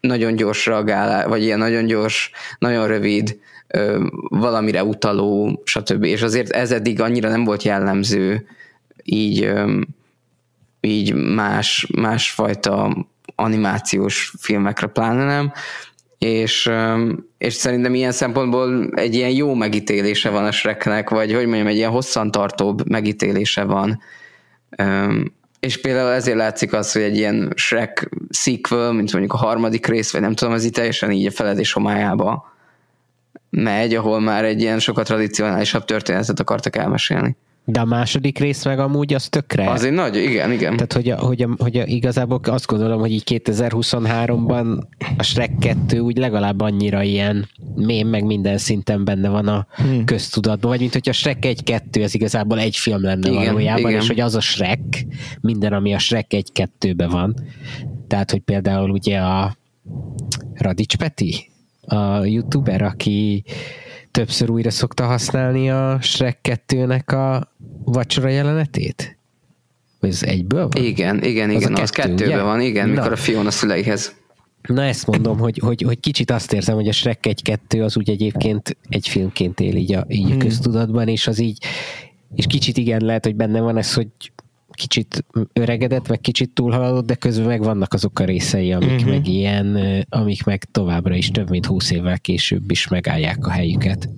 [0.00, 6.04] nagyon gyors reagálás, vagy ilyen nagyon gyors, nagyon rövid, ö, valamire utaló, stb.
[6.04, 8.46] És azért ez eddig annyira nem volt jellemző
[9.02, 9.80] így, ö,
[10.80, 15.52] így más, másfajta animációs filmekre pláne nem,
[16.18, 16.70] és,
[17.38, 21.76] és szerintem ilyen szempontból egy ilyen jó megítélése van a Shreknek, vagy hogy mondjam, egy
[21.76, 24.00] ilyen hosszantartóbb megítélése van.
[25.60, 30.12] És például ezért látszik az, hogy egy ilyen Shrek sequel, mint mondjuk a harmadik rész,
[30.12, 32.52] vagy nem tudom, az itt teljesen így a feledés homályába
[33.50, 37.36] megy, ahol már egy ilyen sokkal tradicionálisabb történetet akartak elmesélni.
[37.70, 39.70] De a második rész meg amúgy az tökre.
[39.70, 40.72] Az egy nagy, igen, igen.
[40.72, 44.82] Tehát, hogy, a, hogy, a, hogy a, igazából azt gondolom, hogy így 2023-ban
[45.16, 50.04] a Shrek 2 úgy legalább annyira ilyen mém, meg minden szinten benne van a hmm.
[50.04, 54.00] köztudatban, vagy mint hogy a Shrek 1-2 az igazából egy film lenne igen, valójában, igen.
[54.00, 55.06] és hogy az a Shrek,
[55.40, 57.34] minden, ami a Shrek 1-2-ben van.
[58.06, 59.56] Tehát, hogy például ugye a
[60.54, 61.50] Radics Peti,
[61.86, 63.44] a youtuber, aki
[64.18, 67.52] többször újra szokta használni a Shrek 2-nek a
[67.84, 69.18] vacsora jelenetét?
[70.00, 70.84] Ez egyből van?
[70.84, 72.42] Igen, igen, igen, az, az kettő, kettőben ugye?
[72.42, 72.94] van, igen, Na.
[72.94, 74.14] mikor a Fiona szüleihez.
[74.62, 78.10] Na ezt mondom, hogy, hogy, hogy kicsit azt érzem, hogy a Shrek 1-2 az úgy
[78.10, 80.38] egyébként egy filmként él így a, így a hmm.
[80.38, 81.64] köztudatban, és az így,
[82.34, 84.08] és kicsit igen lehet, hogy benne van ez, hogy
[84.78, 89.10] kicsit öregedett, meg kicsit túlhaladott, de közben meg vannak azok a részei, amik uh-huh.
[89.10, 94.08] meg ilyen, amik meg továbbra is több mint húsz évvel később is megállják a helyüket.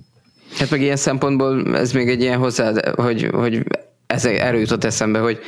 [0.57, 3.63] Hát meg ilyen szempontból ez még egy ilyen hozzá, hogy, hogy
[4.07, 5.39] ez erről jutott eszembe, hogy,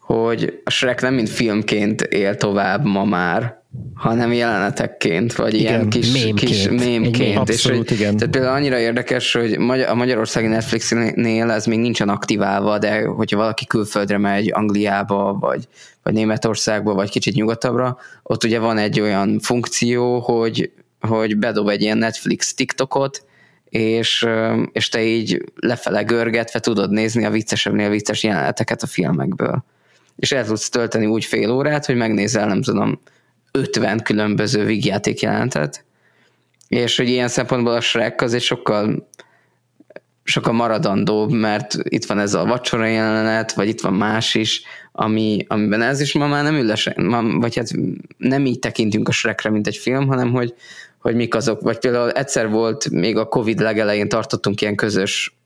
[0.00, 5.88] hogy a Shrek nem mint filmként él tovább ma már, hanem jelenetekként, vagy igen, ilyen
[5.88, 6.50] kis, mémként.
[6.50, 7.36] kis mémként.
[7.36, 8.16] Abszolút, és, igen.
[8.16, 9.52] Tehát például annyira érdekes, hogy
[9.88, 15.68] a magyarországi Netflixnél ez még nincsen aktiválva, de hogyha valaki külföldre megy, Angliába, vagy,
[16.02, 21.82] vagy Németországba, vagy kicsit nyugatabbra, ott ugye van egy olyan funkció, hogy, hogy bedob egy
[21.82, 23.24] ilyen Netflix TikTokot,
[23.68, 24.26] és,
[24.72, 29.64] és te így lefele görgetve tudod nézni a viccesebbnél vicces jeleneteket a filmekből.
[30.16, 33.00] És el tudsz tölteni úgy fél órát, hogy megnézel, nem tudom,
[33.56, 35.84] 50 különböző vígjáték jelentet,
[36.68, 39.08] és hogy ilyen szempontból a Shrek az egy sokkal
[40.22, 45.44] sokkal maradandóbb, mert itt van ez a vacsora jelenet, vagy itt van más is, ami,
[45.48, 46.72] amiben ez is ma már nem ül
[47.40, 47.70] vagy hát
[48.16, 50.54] nem így tekintünk a Shrekre, mint egy film, hanem hogy,
[50.98, 55.36] hogy mik azok, vagy például egyszer volt, még a Covid legelején tartottunk ilyen közös,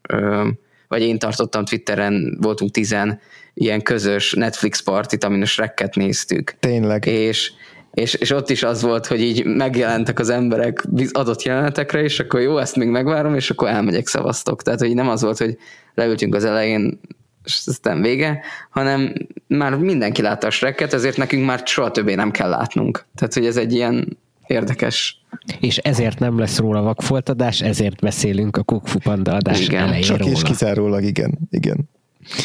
[0.88, 3.20] vagy én tartottam Twitteren, voltunk tizen
[3.54, 6.54] ilyen közös Netflix partit, amin a Shreket néztük.
[6.60, 7.06] Tényleg.
[7.06, 7.52] És,
[7.94, 12.40] és, és ott is az volt, hogy így megjelentek az emberek adott jelenetekre, és akkor
[12.40, 14.62] jó, ezt még megvárom, és akkor elmegyek szavaztok.
[14.62, 15.58] Tehát, hogy nem az volt, hogy
[15.94, 17.00] leültünk az elején,
[17.44, 19.12] és aztán vége, hanem
[19.46, 23.06] már mindenki látta a Shreket, ezért nekünk már soha többé nem kell látnunk.
[23.14, 25.24] Tehát, hogy ez egy ilyen érdekes.
[25.60, 30.02] És ezért nem lesz róla vakfoltadás, ezért beszélünk a Kung Fu Panda adás igen, elején
[30.02, 30.30] Csak róla.
[30.30, 31.38] és kizárólag, igen.
[31.50, 31.88] igen.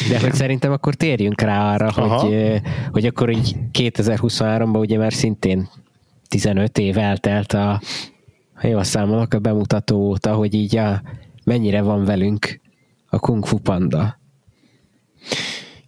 [0.08, 2.60] De hogy szerintem akkor térjünk rá arra, hogy,
[2.90, 5.68] hogy akkor így 2023-ban ugye már szintén
[6.28, 7.80] 15 év eltelt a,
[8.54, 11.02] ha jól számolok, a bemutató óta, hogy így a,
[11.44, 12.60] mennyire van velünk
[13.06, 14.18] a Kung Fu Panda.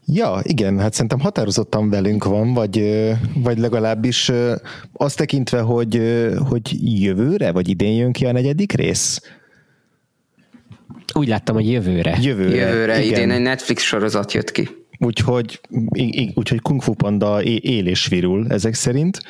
[0.05, 2.85] Ja, igen, hát szerintem határozottan velünk van, vagy,
[3.35, 4.33] vagy legalábbis
[4.92, 6.03] azt tekintve, hogy,
[6.48, 9.20] hogy jövőre, vagy idén jön ki a negyedik rész?
[11.14, 12.18] Úgy láttam, hogy jövőre.
[12.20, 13.12] Jövőre, jövőre igen.
[13.12, 14.68] idén egy Netflix sorozat jött ki.
[14.98, 15.61] Úgyhogy,
[16.35, 19.20] úgyhogy Kung Fu Panda él és virul ezek szerint.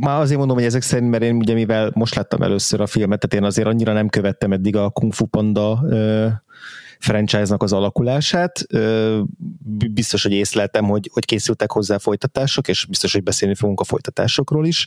[0.00, 3.20] Már azért mondom, hogy ezek szerint, mert én ugye mivel most láttam először a filmet,
[3.20, 5.84] tehát én azért annyira nem követtem eddig a Kung Fu Panda
[6.98, 8.66] franchise-nak az alakulását.
[9.92, 14.66] Biztos, hogy észleltem, hogy, hogy készültek hozzá folytatások, és biztos, hogy beszélni fogunk a folytatásokról
[14.66, 14.86] is,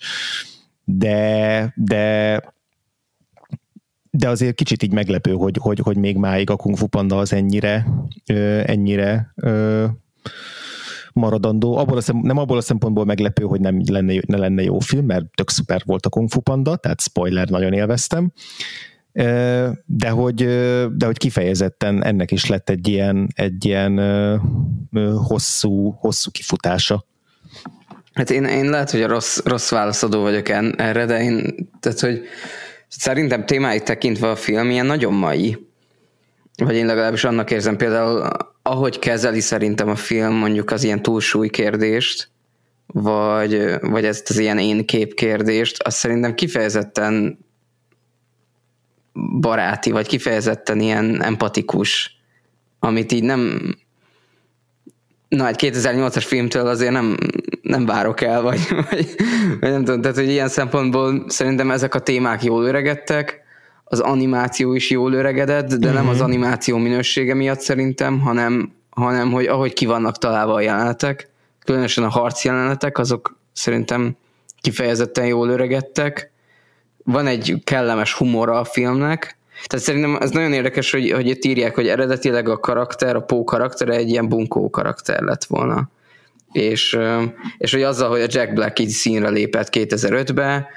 [0.84, 2.41] de, de
[4.17, 7.34] de azért kicsit így meglepő, hogy, hogy, hogy még máig a Kung Fu Panda az
[7.34, 7.88] ennyire,
[8.65, 9.34] ennyire
[11.13, 11.78] maradandó.
[11.78, 15.06] Abból a szem, nem abból a szempontból meglepő, hogy nem lenne, ne lenne jó film,
[15.06, 18.32] mert tök szuper volt a Kung Fu Panda, tehát spoiler, nagyon élveztem.
[19.86, 20.36] De hogy,
[20.95, 23.99] de hogy kifejezetten ennek is lett egy ilyen, egy ilyen
[25.28, 27.06] hosszú, hosszú kifutása.
[28.13, 32.21] Hát én, én lehet, hogy a rossz, rossz válaszadó vagyok erre, de én, tehát hogy
[32.97, 35.67] Szerintem témáit tekintve a film ilyen nagyon mai.
[36.58, 38.29] Vagy én legalábbis annak érzem például,
[38.62, 42.29] ahogy kezeli szerintem a film mondjuk az ilyen túlsúly kérdést,
[42.86, 47.38] vagy, vagy ezt az ilyen én kép kérdést, azt szerintem kifejezetten
[49.39, 52.19] baráti, vagy kifejezetten ilyen empatikus,
[52.79, 53.62] amit így nem
[55.27, 57.17] na egy 2008-as filmtől azért nem,
[57.61, 58.59] nem várok el, vagy,
[58.89, 59.15] vagy,
[59.59, 63.43] vagy nem tudom, tehát hogy ilyen szempontból szerintem ezek a témák jól öregedtek,
[63.83, 65.95] az animáció is jól öregedett, de mm-hmm.
[65.95, 66.25] nem az mhm.
[66.25, 71.29] animáció minősége miatt szerintem, hanem, hanem hogy ahogy ki vannak találva a jelenetek,
[71.65, 74.15] különösen a harc jelenetek, azok szerintem
[74.61, 76.31] kifejezetten jól öregedtek.
[77.03, 81.75] Van egy kellemes humora a filmnek, tehát szerintem ez nagyon érdekes, hogy, hogy itt írják,
[81.75, 85.89] hogy eredetileg a karakter, a Pó karakter egy ilyen bunkó karakter lett volna.
[86.51, 86.97] És,
[87.58, 90.67] és hogy azzal, hogy a Jack Black így színre lépett 2005-be,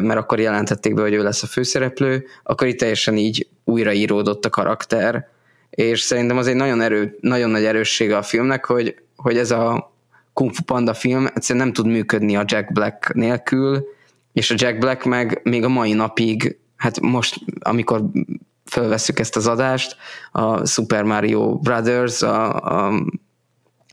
[0.00, 4.50] mert akkor jelentették be, hogy ő lesz a főszereplő, akkor itt teljesen így újraíródott a
[4.50, 5.28] karakter,
[5.70, 9.94] és szerintem az egy nagyon, erő, nagyon nagy erőssége a filmnek, hogy, hogy ez a
[10.32, 13.86] Kung Fu Panda film egyszerűen nem tud működni a Jack Black nélkül,
[14.32, 18.02] és a Jack Black meg még a mai napig, hát most, amikor
[18.64, 19.96] felvesszük ezt az adást,
[20.32, 23.04] a Super Mario Brothers, a, a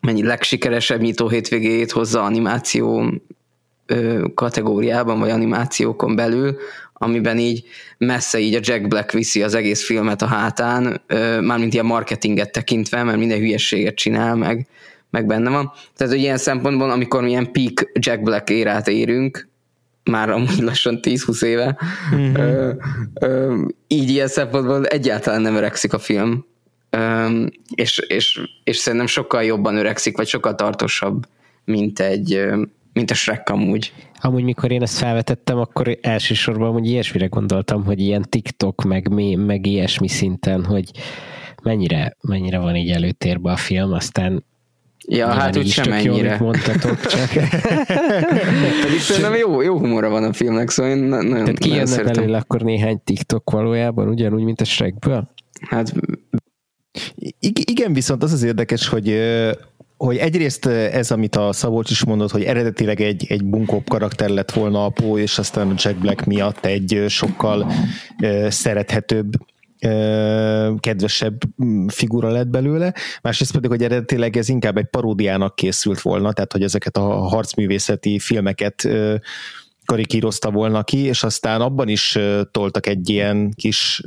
[0.02, 3.13] mennyi legsikeresebb nyitó hétvégét hozza animáció
[4.34, 6.58] kategóriában, vagy animációkon belül,
[6.93, 7.63] amiben így
[7.97, 11.02] messze így a Jack Black viszi az egész filmet a hátán,
[11.41, 14.67] mármint ilyen marketinget tekintve, mert minden hülyességet csinál, meg,
[15.10, 15.71] meg benne van.
[15.95, 19.49] Tehát, hogy ilyen szempontból, amikor milyen peak Jack Black érát érünk,
[20.10, 21.78] már amúgy lassan 10-20 éve,
[22.15, 22.36] mm-hmm.
[22.36, 22.72] ö,
[23.19, 26.45] ö, így ilyen szempontból egyáltalán nem öregszik a film,
[26.89, 27.28] ö,
[27.76, 31.26] és, és, és szerintem sokkal jobban öregszik, vagy sokkal tartósabb,
[31.65, 32.45] mint egy,
[32.93, 33.93] mint a Shrek amúgy.
[34.22, 39.39] Amúgy mikor én ezt felvetettem, akkor elsősorban hogy ilyesmire gondoltam, hogy ilyen TikTok, meg mém,
[39.39, 40.91] meg ilyesmi szinten, hogy
[41.63, 44.43] mennyire, mennyire van így előtérbe a film, aztán
[45.12, 46.38] Ja, hát úgy sem ennyire.
[46.39, 47.30] Jó, mondtatok, csak.
[48.82, 52.62] Pedig szerintem jó, jó humora van a filmnek, szóval én nagyon, Tehát kijönne belőle akkor
[52.62, 55.30] néhány TikTok valójában, ugyanúgy, mint a Shrekből?
[55.69, 55.93] Hát
[57.39, 59.19] igen, viszont az az érdekes, hogy
[59.98, 64.52] hogy egyrészt ez, amit a Szabolcs is mondott, hogy eredetileg egy, egy bunkóbb karakter lett
[64.52, 67.72] volna a Pó, és aztán a Jack Black miatt egy sokkal
[68.50, 69.32] szerethetőbb
[70.80, 76.34] kedvesebb mm, figura lett belőle, másrészt pedig, hogy eredetileg ez inkább egy paródiának készült volna,
[76.34, 78.88] tehát hogy ezeket a harcművészeti filmeket
[79.86, 82.18] karikírozta volna ki, és aztán abban is
[82.52, 84.02] toltak egy ilyen kis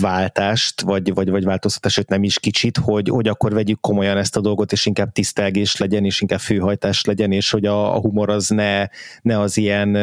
[0.00, 4.36] váltást, vagy, vagy, vagy változtatást, sőt nem is kicsit, hogy, hogy akkor vegyük komolyan ezt
[4.36, 8.30] a dolgot, és inkább tisztelgés legyen, és inkább főhajtás legyen, és hogy a, a humor
[8.30, 8.86] az ne,
[9.22, 9.96] ne az ilyen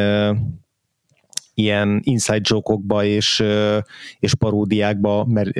[1.54, 3.44] ilyen inside joke és,
[4.18, 5.52] és paródiákba mer,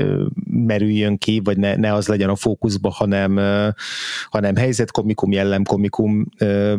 [0.44, 3.37] merüljön ki, vagy ne, ne az legyen a fókuszba, hanem,
[4.31, 6.26] hanem helyzetkomikum, jellemkomikum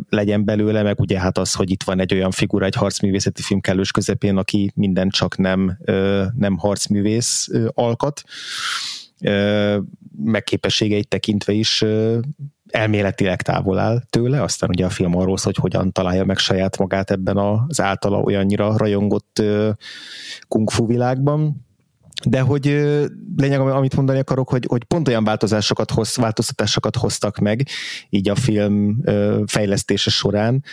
[0.09, 3.59] legyen belőle, meg ugye hát az, hogy itt van egy olyan figura egy harcművészeti film
[3.59, 5.77] kellős közepén, aki minden csak nem,
[6.37, 8.23] nem harcművész alkat,
[10.23, 11.85] megképességeit tekintve is
[12.73, 16.77] elméletileg távol áll tőle, aztán ugye a film arról szól, hogy hogyan találja meg saját
[16.77, 19.41] magát ebben az általa olyannyira rajongott
[20.47, 21.65] kung fu világban,
[22.25, 22.65] de hogy
[23.35, 27.67] lényeg, amit mondani akarok, hogy, hogy pont olyan változásokat hoz, változtatásokat hoztak meg
[28.09, 29.01] így a film
[29.45, 30.63] fejlesztése során,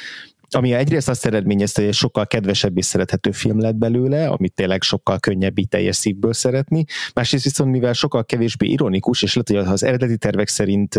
[0.50, 4.82] ami egyrészt azt eredményezte, hogy egy sokkal kedvesebb és szerethető film lett belőle, amit tényleg
[4.82, 6.84] sokkal könnyebb így teljes szívből szeretni.
[7.14, 10.98] Másrészt viszont, mivel sokkal kevésbé ironikus, és lehet, hogy az eredeti tervek szerint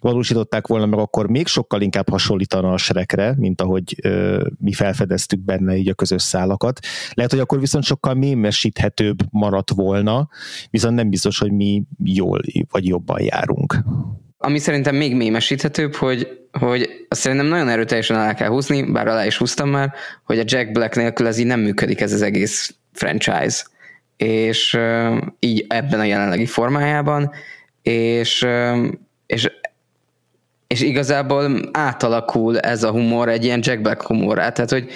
[0.00, 5.40] valósították volna meg, akkor még sokkal inkább hasonlítana a serekre, mint ahogy ö, mi felfedeztük
[5.40, 6.78] benne így a közös szálakat.
[7.12, 10.28] Lehet, hogy akkor viszont sokkal mémesíthetőbb maradt volna,
[10.70, 13.76] viszont nem biztos, hogy mi jól vagy jobban járunk.
[14.38, 19.26] Ami szerintem még mémesíthetőbb, hogy, hogy azt szerintem nagyon erőteljesen alá kell húzni, bár alá
[19.26, 19.92] is húztam már,
[20.24, 23.64] hogy a Jack Black nélkül ez így nem működik ez az egész franchise.
[24.16, 24.78] És
[25.38, 27.30] így ebben a jelenlegi formájában,
[27.82, 28.46] és,
[29.26, 29.50] és
[30.70, 34.88] és igazából átalakul ez a humor egy ilyen Jack Black humorát, tehát hogy,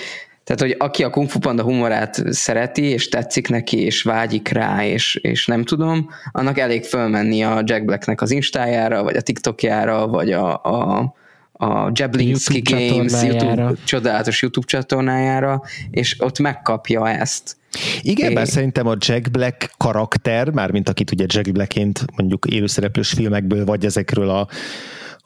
[0.45, 4.85] tehát, hogy aki a Kung Fu Panda humorát szereti, és tetszik neki, és vágyik rá,
[4.85, 10.07] és, és nem tudom, annak elég fölmenni a Jack Blacknek az Instájára, vagy a TikTokjára,
[10.07, 11.15] vagy a, a,
[11.53, 17.57] a Jablinski Games YouTube, csodálatos YouTube csatornájára, és ott megkapja ezt.
[18.01, 18.35] Igen, é.
[18.35, 23.85] bár szerintem a Jack Black karakter, mármint akit ugye Jack Blackként mondjuk élőszereplős filmekből, vagy
[23.85, 24.49] ezekről a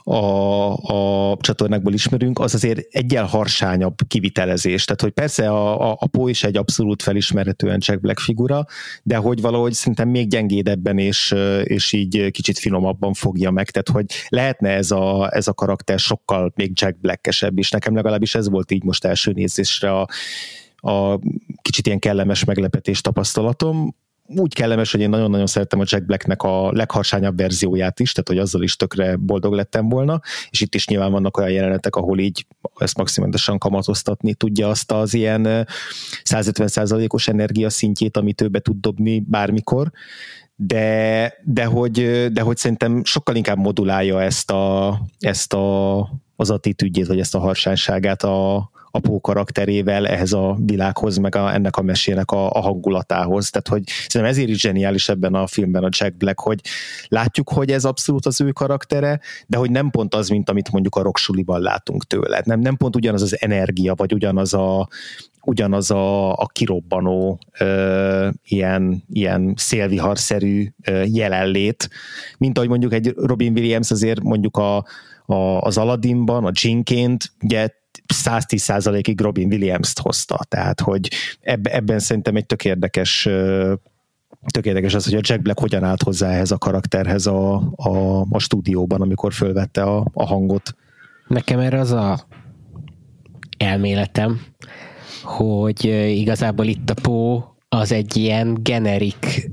[0.09, 4.85] a, a csatornákból ismerünk, az azért egyel harsányabb kivitelezés.
[4.85, 8.65] Tehát, hogy persze a, a, a Po is egy abszolút felismerhetően Jack Black figura,
[9.03, 13.71] de hogy valahogy szerintem még gyengédebben és, és így kicsit finomabban fogja meg.
[13.71, 17.71] Tehát, hogy lehetne ez a, ez a karakter sokkal még Jack Blackesebb is.
[17.71, 20.09] Nekem legalábbis ez volt így most első nézésre a,
[20.77, 21.19] a
[21.63, 23.95] kicsit ilyen kellemes meglepetés tapasztalatom,
[24.37, 28.39] úgy kellemes, hogy én nagyon-nagyon szerettem a Jack Blacknek a legharsányabb verzióját is, tehát hogy
[28.39, 32.47] azzal is tökre boldog lettem volna, és itt is nyilván vannak olyan jelenetek, ahol így
[32.77, 35.67] ezt maximálisan kamatoztatni tudja azt az ilyen
[36.25, 39.91] 150%-os energia szintjét, amit ő be tud dobni bármikor,
[40.57, 45.99] de, de, hogy, de hogy szerintem sokkal inkább modulálja ezt, a, ezt a,
[46.37, 51.77] az attitűdjét, vagy ezt a harsányságát a, apó karakterével ehhez a világhoz, meg a, ennek
[51.77, 53.51] a mesének a, a hangulatához.
[53.51, 56.61] Tehát, hogy szerintem ezért is zseniális ebben a filmben a Jack Black, hogy
[57.09, 60.97] látjuk, hogy ez abszolút az ő karaktere, de hogy nem pont az, mint amit mondjuk
[60.97, 62.43] a rocksuliban látunk tőle.
[62.45, 64.89] Nem, nem pont ugyanaz az energia, vagy ugyanaz a,
[65.43, 71.91] ugyanaz a, a kirobbanó ö, ilyen, ilyen szélviharszerű ö, jelenlét,
[72.39, 74.85] mint ahogy mondjuk egy Robin Williams azért mondjuk a,
[75.27, 77.69] a, az Aladdinban, a Jinként, ugye
[78.15, 81.09] 110%-ig Robin Williams-t hozta, tehát hogy
[81.63, 83.29] ebben szerintem egy tök érdekes
[84.47, 88.21] tök érdekes az, hogy a Jack Black hogyan állt hozzá ehhez a karakterhez a, a,
[88.31, 90.75] a stúdióban, amikor fölvette a, a hangot.
[91.27, 92.27] Nekem erre az a
[93.59, 94.41] elméletem,
[95.23, 99.51] hogy igazából itt a Pó az egy ilyen generik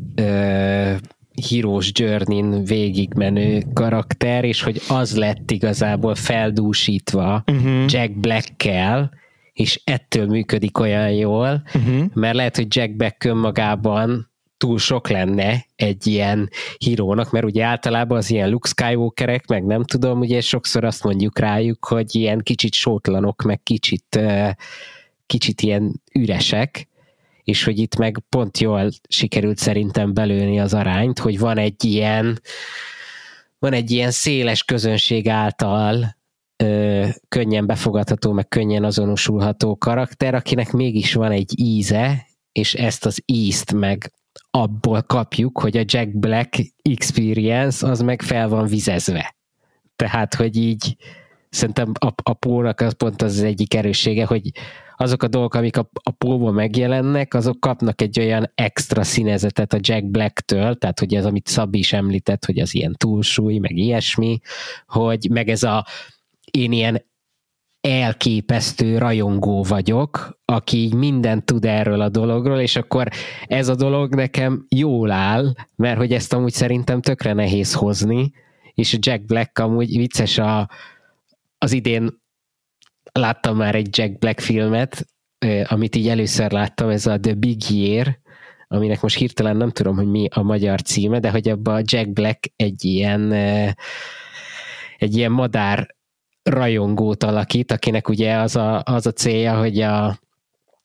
[1.49, 7.85] Heroes Journey-n végigmenő karakter, és hogy az lett igazából feldúsítva uh-huh.
[7.87, 9.11] Jack Black-kel,
[9.53, 12.05] és ettől működik olyan jól, uh-huh.
[12.13, 18.17] mert lehet, hogy Jack Black önmagában túl sok lenne egy ilyen hírónak, mert ugye általában
[18.17, 22.73] az ilyen Luke Skywalkerek, meg nem tudom, ugye sokszor azt mondjuk rájuk, hogy ilyen kicsit
[22.73, 24.19] sótlanok, meg kicsit,
[25.25, 26.87] kicsit ilyen üresek,
[27.45, 32.39] és hogy itt meg pont jól sikerült szerintem belőni az arányt, hogy van egy ilyen
[33.59, 36.17] van egy ilyen széles közönség által
[36.63, 43.21] ö, könnyen befogadható, meg könnyen azonosulható karakter, akinek mégis van egy íze, és ezt az
[43.25, 44.11] ízt meg
[44.51, 49.35] abból kapjuk, hogy a Jack Black experience az meg fel van vizezve.
[49.95, 50.95] Tehát, hogy így
[51.49, 54.51] szerintem a, a Pónak az pont az, egyik erőssége, hogy
[54.97, 59.79] azok a dolgok, amik a, a póban megjelennek, azok kapnak egy olyan extra színezetet a
[59.81, 64.39] Jack Black-től, tehát hogy ez, amit Szabi is említett, hogy az ilyen túlsúly, meg ilyesmi,
[64.87, 65.85] hogy meg ez a
[66.51, 67.01] én ilyen
[67.81, 73.09] elképesztő rajongó vagyok, aki így mindent tud erről a dologról, és akkor
[73.47, 78.31] ez a dolog nekem jól áll, mert hogy ezt amúgy szerintem tökre nehéz hozni,
[78.73, 80.69] és a Jack Black amúgy vicces a,
[81.57, 82.21] az idén
[83.19, 85.05] láttam már egy Jack Black filmet,
[85.63, 88.19] amit így először láttam, ez a The Big Year,
[88.67, 92.51] aminek most hirtelen nem tudom, hogy mi a magyar címe, de hogy abban Jack Black
[92.55, 93.31] egy ilyen
[94.97, 95.95] egy ilyen madár
[96.43, 100.19] rajongót alakít, akinek ugye az a, az a célja, hogy a,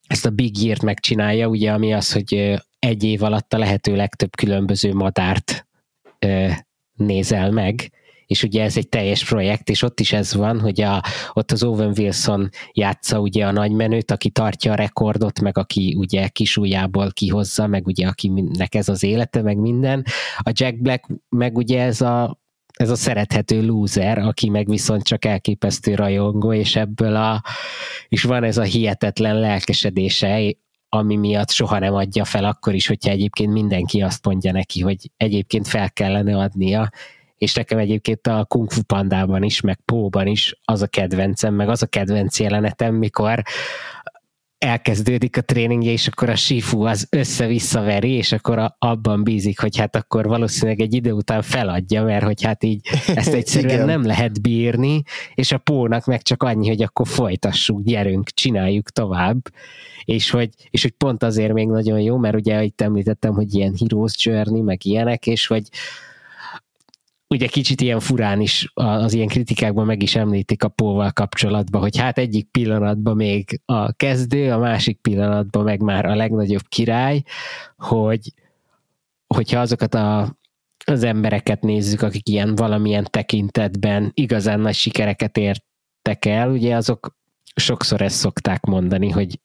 [0.07, 4.37] ezt a Big Year-t megcsinálja, ugye, ami az, hogy egy év alatt a lehető legtöbb
[4.37, 5.67] különböző madárt
[6.97, 7.93] nézel meg,
[8.31, 11.63] és ugye ez egy teljes projekt, és ott is ez van, hogy a, ott az
[11.63, 17.67] Owen Wilson játsza ugye a nagymenőt, aki tartja a rekordot, meg aki ugye kisújjából kihozza,
[17.67, 20.05] meg ugye akinek ez az élete, meg minden.
[20.39, 22.41] A Jack Black meg ugye ez a,
[22.75, 27.43] ez a szerethető loser, aki meg viszont csak elképesztő rajongó, és ebből a,
[28.09, 30.55] és van ez a hihetetlen lelkesedése,
[30.89, 35.11] ami miatt soha nem adja fel, akkor is, hogyha egyébként mindenki azt mondja neki, hogy
[35.17, 36.91] egyébként fel kellene adnia,
[37.41, 41.69] és nekem egyébként a Kung Fu Pandában is, meg Póban is az a kedvencem, meg
[41.69, 43.43] az a kedvenc jelenetem, mikor
[44.59, 49.77] elkezdődik a tréningje, és akkor a Sifu az össze-visszaveri, és akkor a, abban bízik, hogy
[49.77, 54.41] hát akkor valószínűleg egy idő után feladja, mert hogy hát így ezt egyszerűen nem lehet
[54.41, 55.03] bírni,
[55.35, 59.41] és a Pónak meg csak annyi, hogy akkor folytassuk, gyerünk, csináljuk tovább,
[60.05, 63.75] és hogy, és hogy pont azért még nagyon jó, mert ugye itt említettem, hogy ilyen
[63.79, 65.69] Heroes Journey, meg ilyenek, és hogy
[67.35, 71.97] ugye kicsit ilyen furán is az ilyen kritikákban meg is említik a Póval kapcsolatban, hogy
[71.97, 77.23] hát egyik pillanatban még a kezdő, a másik pillanatban meg már a legnagyobb király,
[77.77, 78.33] hogy
[79.27, 80.37] hogyha azokat a,
[80.85, 87.17] az embereket nézzük, akik ilyen valamilyen tekintetben igazán nagy sikereket értek el, ugye azok
[87.55, 89.41] sokszor ezt szokták mondani, hogy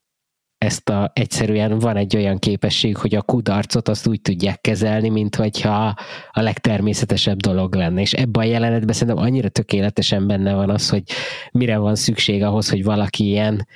[0.65, 5.35] ezt a, egyszerűen van egy olyan képesség, hogy a kudarcot azt úgy tudják kezelni, mint
[5.35, 5.95] hogyha
[6.31, 8.01] a legtermészetesebb dolog lenne.
[8.01, 11.03] És ebben a jelenetben szerintem annyira tökéletesen benne van az, hogy
[11.51, 13.67] mire van szükség ahhoz, hogy valaki ilyen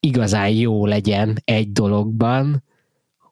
[0.00, 2.64] igazán jó legyen egy dologban,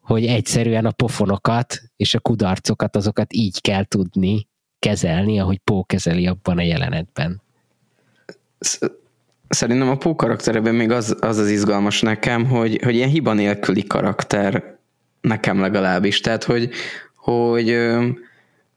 [0.01, 4.49] hogy egyszerűen a pofonokat és a kudarcokat azokat így kell tudni
[4.79, 7.43] kezelni, ahogy Pó kezeli abban a jelenetben
[9.49, 13.85] Szerintem a Pó karaktereben még az, az az izgalmas nekem, hogy, hogy ilyen hiba nélküli
[13.85, 14.79] karakter
[15.21, 16.21] nekem legalábbis.
[16.21, 16.71] Tehát, hogy,
[17.17, 17.79] hogy,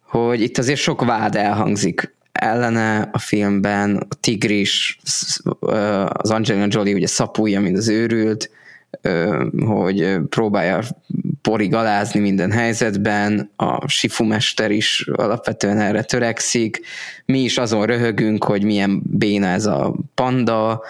[0.02, 5.00] hogy itt azért sok vád elhangzik ellene a filmben, a tigris,
[6.08, 8.50] az Angelina Jolie ugye szapulja, mint az őrült,
[9.66, 10.82] hogy próbálja
[11.42, 16.80] porig alázni minden helyzetben, a sifumester is alapvetően erre törekszik,
[17.26, 20.84] mi is azon röhögünk, hogy milyen béna ez a panda,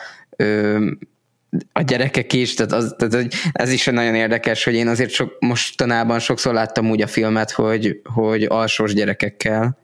[1.72, 6.20] a gyerekek is, tehát, az, tehát ez is nagyon érdekes, hogy én azért sok, mostanában
[6.20, 9.78] sokszor láttam úgy a filmet, hogy, hogy alsós gyerekekkel,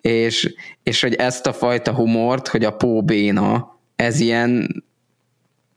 [0.00, 4.84] és, és hogy ezt a fajta humort, hogy a póbéna, ez ilyen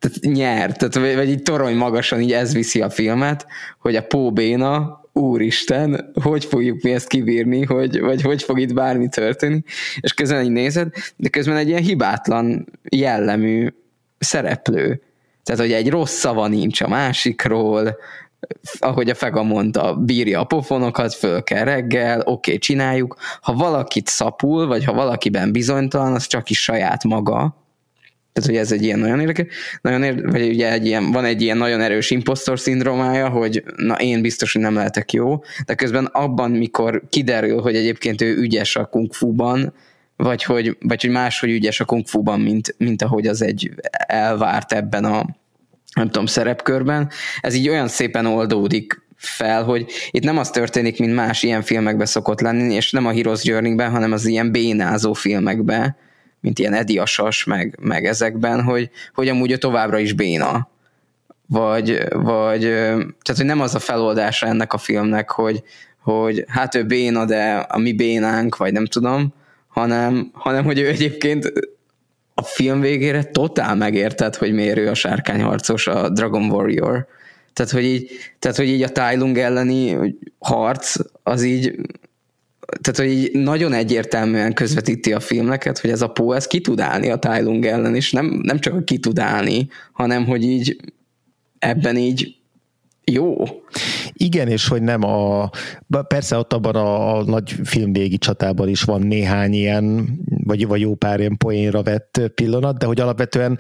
[0.04, 3.46] tehát nyert, tehát, vagy így torony magasan így ez viszi a filmet,
[3.80, 9.08] hogy a póbéna, úristen, hogy fogjuk mi ezt kibírni, hogy, vagy hogy fog itt bármi
[9.08, 9.64] történni,
[10.00, 13.68] és közben így nézed, de közben egy ilyen hibátlan jellemű
[14.20, 15.02] szereplő.
[15.44, 17.98] Tehát, hogy egy rossz szava nincs a másikról,
[18.80, 23.16] ahogy a Fega mondta, bírja a pofonokat, föl kell reggel, oké, okay, csináljuk.
[23.42, 27.63] Ha valakit szapul, vagy ha valakiben bizonytalan, az csak is saját maga,
[28.34, 29.48] tehát, hogy ez egy ilyen nagyon érdekes,
[29.82, 33.96] nagyon érde, vagy ugye egy ilyen, van egy ilyen nagyon erős impostor szindrómája, hogy na
[33.96, 38.76] én biztos, hogy nem lehetek jó, de közben abban, mikor kiderül, hogy egyébként ő ügyes
[38.76, 39.74] a kung fu-ban,
[40.16, 43.72] vagy hogy, vagy hogy máshogy ügyes a kung fu-ban, mint, mint ahogy az egy
[44.08, 45.26] elvárt ebben a
[45.96, 47.10] nem tudom, szerepkörben,
[47.42, 52.06] ez így olyan szépen oldódik fel, hogy itt nem az történik, mint más ilyen filmekben
[52.06, 55.96] szokott lenni, és nem a Heroes Journey-ben, hanem az ilyen bénázó filmekben,
[56.44, 60.70] mint ilyen Edi Asas, meg, meg ezekben, hogy, hogy amúgy ő továbbra is béna.
[61.48, 65.64] Vagy, vagy, tehát hogy nem az a feloldása ennek a filmnek, hogy,
[66.00, 69.34] hogy hát ő béna, de a mi bénánk, vagy nem tudom,
[69.68, 71.54] hanem, hanem hogy ő egyébként
[72.34, 77.08] a film végére totál megérted, hogy miért ő a sárkányharcos, a Dragon Warrior.
[77.54, 79.98] Tehát, hogy így, tehát, hogy így a Tai Lung elleni
[80.40, 81.76] harc, az így
[82.82, 86.80] tehát, hogy így nagyon egyértelműen közvetíti a filmeket, hogy ez a Pó, ez ki tud
[86.80, 90.44] állni a Tai Lung ellen, és nem, nem csak a ki tud állni, hanem hogy
[90.44, 90.78] így
[91.60, 92.36] ebben így
[93.04, 93.44] jó.
[94.14, 95.50] Igen, és hogy nem a...
[96.08, 100.96] Persze ott abban a, a nagy filmvégi csatában is van néhány ilyen, vagy, vagy jó
[100.96, 103.58] pár ilyen poénra vett pillanat, de hogy alapvetően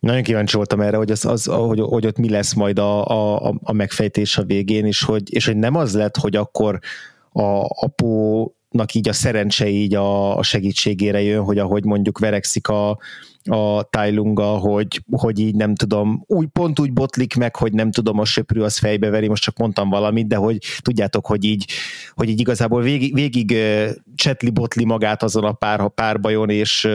[0.00, 3.54] nagyon kíváncsi voltam erre, hogy, az, az, hogy, hogy ott mi lesz majd a, a,
[3.62, 6.78] a megfejtés a végén, és hogy, és hogy nem az lett, hogy akkor
[7.36, 12.98] a apónak így a szerencse így a, a segítségére jön, hogy ahogy mondjuk verekszik a,
[13.44, 18.18] a tájlunga, hogy, hogy így nem tudom, úgy pont úgy botlik meg, hogy nem tudom,
[18.18, 21.70] a söprű az fejbe veri, most csak mondtam valamit, de hogy tudjátok, hogy így,
[22.14, 23.56] hogy így igazából végig, végig
[24.14, 26.88] csetli botli magát azon a pár, párbajón, és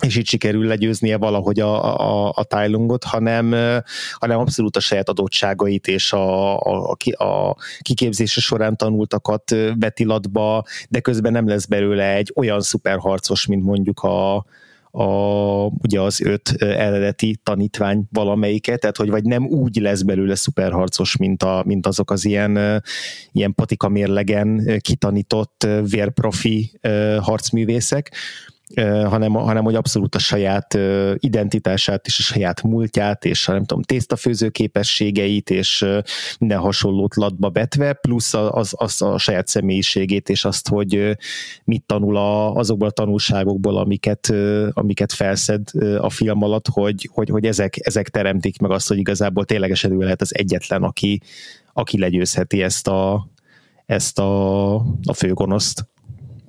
[0.00, 3.50] és itt sikerül legyőznie valahogy a, a, a Tailungot, hanem,
[4.12, 11.32] hanem abszolút a saját adottságait és a, a, a kiképzése során tanultakat betilatba, de közben
[11.32, 14.44] nem lesz belőle egy olyan szuperharcos, mint mondjuk a,
[14.90, 15.04] a,
[15.64, 21.42] ugye az öt eredeti tanítvány valamelyike, tehát hogy vagy nem úgy lesz belőle szuperharcos, mint,
[21.42, 22.82] a, mint azok az ilyen,
[23.32, 26.80] ilyen patika mérlegen kitanított vérprofi
[27.20, 28.12] harcművészek,
[28.84, 30.78] hanem, hanem hogy abszolút a saját
[31.14, 35.86] identitását és a saját múltját és a nem tudom, tésztafőző képességeit és
[36.38, 41.16] minden hasonlót latba betve, plusz az, az a saját személyiségét és azt, hogy
[41.64, 44.32] mit tanul a, azokból a tanulságokból, amiket,
[44.70, 49.44] amiket felszed a film alatt, hogy, hogy, hogy ezek, ezek teremtik meg azt, hogy igazából
[49.44, 51.20] ténylegesen ő lehet az egyetlen, aki,
[51.72, 53.28] aki legyőzheti ezt a,
[53.86, 55.86] ezt a, a főgonoszt.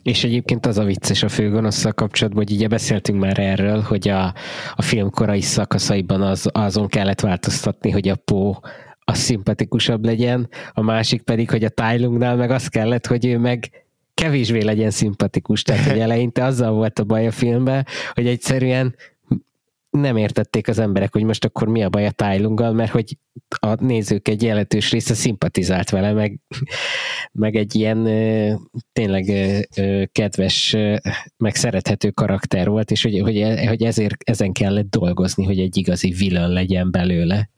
[0.07, 4.33] És egyébként az a vicces a főgonosszal kapcsolatban, hogy ugye beszéltünk már erről, hogy a,
[4.75, 8.59] a film korai szakaszaiban az, azon kellett változtatni, hogy a Pó
[8.99, 13.69] az szimpatikusabb legyen, a másik pedig, hogy a Tylungnál meg az kellett, hogy ő meg
[14.13, 15.61] kevésbé legyen szimpatikus.
[15.61, 18.95] Tehát, hogy eleinte azzal volt a baj a filmben, hogy egyszerűen
[19.99, 23.17] nem értették az emberek, hogy most akkor mi a baj a Tájlunggal, mert hogy
[23.59, 26.39] a nézők egy jelentős része szimpatizált vele, meg,
[27.31, 28.03] meg egy ilyen
[28.93, 29.25] tényleg
[30.11, 30.75] kedves,
[31.37, 36.09] meg szerethető karakter volt, és hogy, hogy, hogy ezért ezen kellett dolgozni, hogy egy igazi
[36.11, 37.49] villan legyen belőle.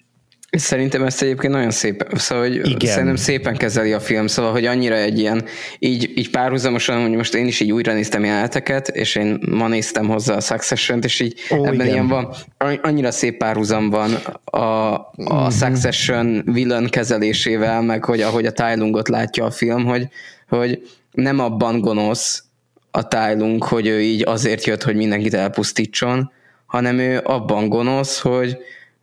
[0.52, 2.90] Szerintem ezt egyébként nagyon szépen, szóval hogy Igen.
[2.92, 5.46] szerintem szépen kezeli a film, szóval hogy annyira egy ilyen,
[5.80, 10.08] így, így párhuzamosan, hogy most én is így újra néztem jeleneteket, és én ma néztem
[10.08, 11.88] hozzá a succession és így Ó, ebben igen.
[11.88, 12.34] ilyen van,
[12.82, 15.50] annyira szép párhuzam van a, a mm-hmm.
[15.50, 20.08] Succession villain kezelésével, meg hogy ahogy a Tylungot látja a film, hogy,
[20.48, 20.82] hogy
[21.12, 22.44] nem abban gonosz
[22.92, 26.32] a Tylung, hogy ő így azért jött, hogy mindenkit elpusztítson,
[26.66, 28.58] hanem ő abban gonosz, hogy,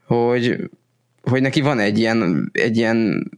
[0.07, 0.71] hogy,
[1.31, 3.31] hogy neki van egy ilyen, egy ilyen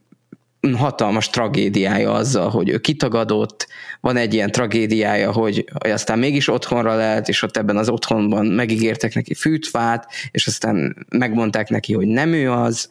[0.77, 3.67] hatalmas tragédiája azzal, hogy ő kitagadott,
[4.01, 8.47] van egy ilyen tragédiája, hogy, hogy aztán mégis otthonra lehet, és ott ebben az otthonban
[8.47, 12.91] megígértek neki fűtfát, és aztán megmondták neki, hogy nem ő az,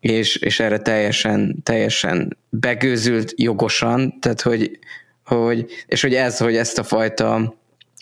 [0.00, 4.78] és, és erre teljesen, teljesen begőzült jogosan, tehát hogy,
[5.24, 7.54] hogy, és hogy ez, hogy ezt a fajta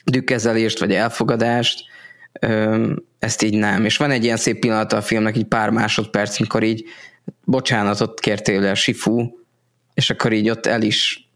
[0.05, 1.85] dükkezelést, vagy elfogadást,
[3.19, 3.85] ezt így nem.
[3.85, 6.85] És van egy ilyen szép pillanata a filmnek, így pár másodperc, mikor így
[7.45, 9.31] bocsánatot kértél a Sifu,
[9.95, 11.29] és akkor így ott el is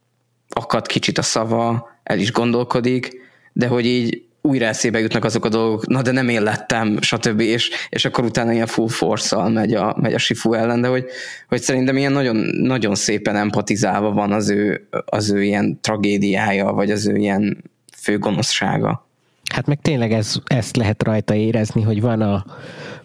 [0.48, 3.22] akad kicsit a szava, el is gondolkodik,
[3.52, 7.40] de hogy így újra eszébe jutnak azok a dolgok, na de nem én lettem, stb.
[7.40, 11.04] És, és akkor utána ilyen full force megy a, megy a Sifu ellen, de hogy,
[11.48, 16.90] hogy szerintem ilyen nagyon, nagyon szépen empatizálva van az ő, az ő ilyen tragédiája, vagy
[16.90, 19.08] az ő ilyen főgonoszsága.
[19.52, 22.44] Hát meg tényleg ez, ezt lehet rajta érezni, hogy van a,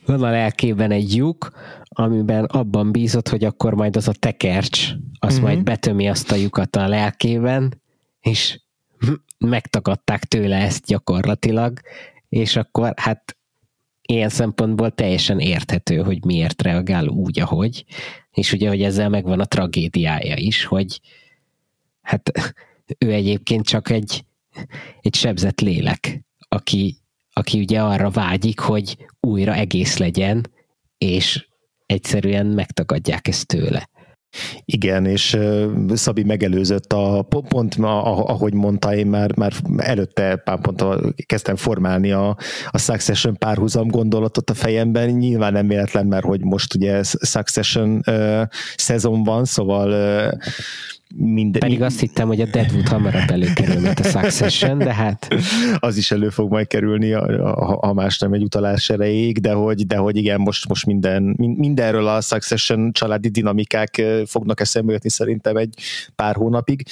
[0.06, 1.52] van a lelkében egy lyuk,
[1.84, 5.44] amiben abban bízott, hogy akkor majd az a tekercs, az mm-hmm.
[5.44, 7.82] majd betömi azt a lyukat a lelkében,
[8.22, 8.60] és
[9.38, 11.80] megtagadták tőle ezt gyakorlatilag,
[12.30, 13.38] és akkor hát
[14.02, 17.86] ilyen szempontból teljesen érthető, hogy miért reagál úgy, ahogy,
[18.32, 21.02] és ugye, hogy ezzel megvan a tragédiája is, hogy
[22.02, 22.32] hát
[22.98, 24.26] ő egyébként csak egy,
[25.02, 26.98] egy sebzett lélek, aki,
[27.34, 30.50] aki ugye arra vágyik, hogy újra egész legyen,
[30.98, 31.48] és
[31.86, 33.90] egyszerűen megtagadják ezt tőle.
[34.66, 35.38] Igen, és
[35.94, 40.84] Szabi megelőzött a pont, ahogy mondta, én már, már előtte pár pont
[41.26, 42.38] kezdtem formálni a,
[42.70, 48.42] a Succession párhuzam gondolatot a fejemben, nyilván nem véletlen, mert hogy most ugye Succession uh,
[48.76, 50.34] szezon van, szóval uh,
[51.16, 51.60] minden...
[51.60, 55.28] Pedig azt hittem, hogy a Deadwood hamarabb előkerül, mint a Succession, de hát...
[55.80, 59.98] Az is elő fog majd kerülni, ha más nem egy utalás erejéig, de hogy, de
[59.98, 65.74] hogy igen, most, most minden, mindenről a Succession családi dinamikák fognak eszembe jutni szerintem egy
[66.16, 66.84] pár hónapig,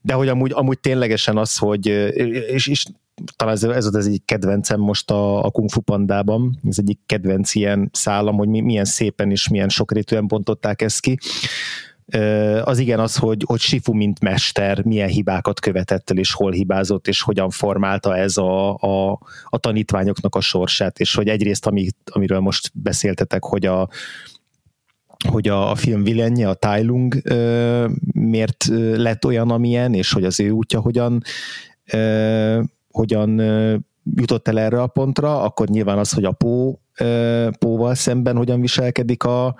[0.00, 1.86] de hogy amúgy, amúgy ténylegesen az, hogy
[2.52, 2.84] és, és
[3.36, 7.54] talán ez, ez az egyik kedvencem most a, a Kung Fu Pandában, ez egyik kedvenc
[7.54, 11.18] ilyen szállam, hogy milyen szépen és milyen sokrétűen bontották ezt ki,
[12.62, 17.08] az igen az, hogy, hogy Sifu mint mester milyen hibákat követett el, és hol hibázott,
[17.08, 22.40] és hogyan formálta ez a, a, a tanítványoknak a sorsát, és hogy egyrészt, ami, amiről
[22.40, 23.88] most beszéltetek, hogy a,
[25.28, 27.22] hogy a, a film vilenje, a Tai Lung
[28.12, 31.22] miért lett olyan, amilyen, és hogy az ő útja hogyan
[32.90, 33.40] hogyan
[34.14, 36.80] jutott el erre a pontra, akkor nyilván az, hogy a Pó
[37.58, 39.54] Póval szemben hogyan viselkedik a,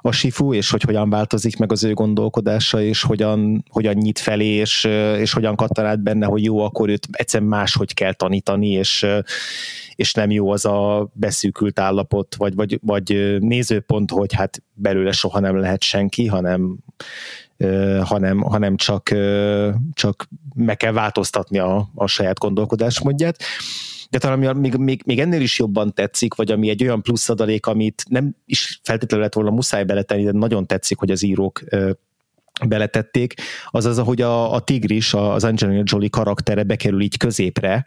[0.00, 4.46] a Sifu, és hogy hogyan változik meg az ő gondolkodása, és hogyan, hogyan nyit felé,
[4.46, 4.84] és,
[5.18, 9.06] és hogyan kattan benne, hogy jó, akkor őt egyszerűen máshogy kell tanítani, és,
[9.94, 15.40] és nem jó az a beszűkült állapot, vagy, vagy, vagy nézőpont, hogy hát belőle soha
[15.40, 16.78] nem lehet senki, hanem
[18.02, 19.14] hanem, hanem csak,
[19.92, 23.42] csak meg kell változtatni a, a saját gondolkodásmódját
[24.10, 27.28] de talán ami még, még, még ennél is jobban tetszik, vagy ami egy olyan plusz
[27.28, 31.62] adalék, amit nem is feltétlenül lett volna muszáj beletenni, de nagyon tetszik, hogy az írók
[32.66, 33.34] beletették,
[33.66, 37.84] az az, ahogy a, a tigris, az Angelina Jolie karaktere bekerül így középre,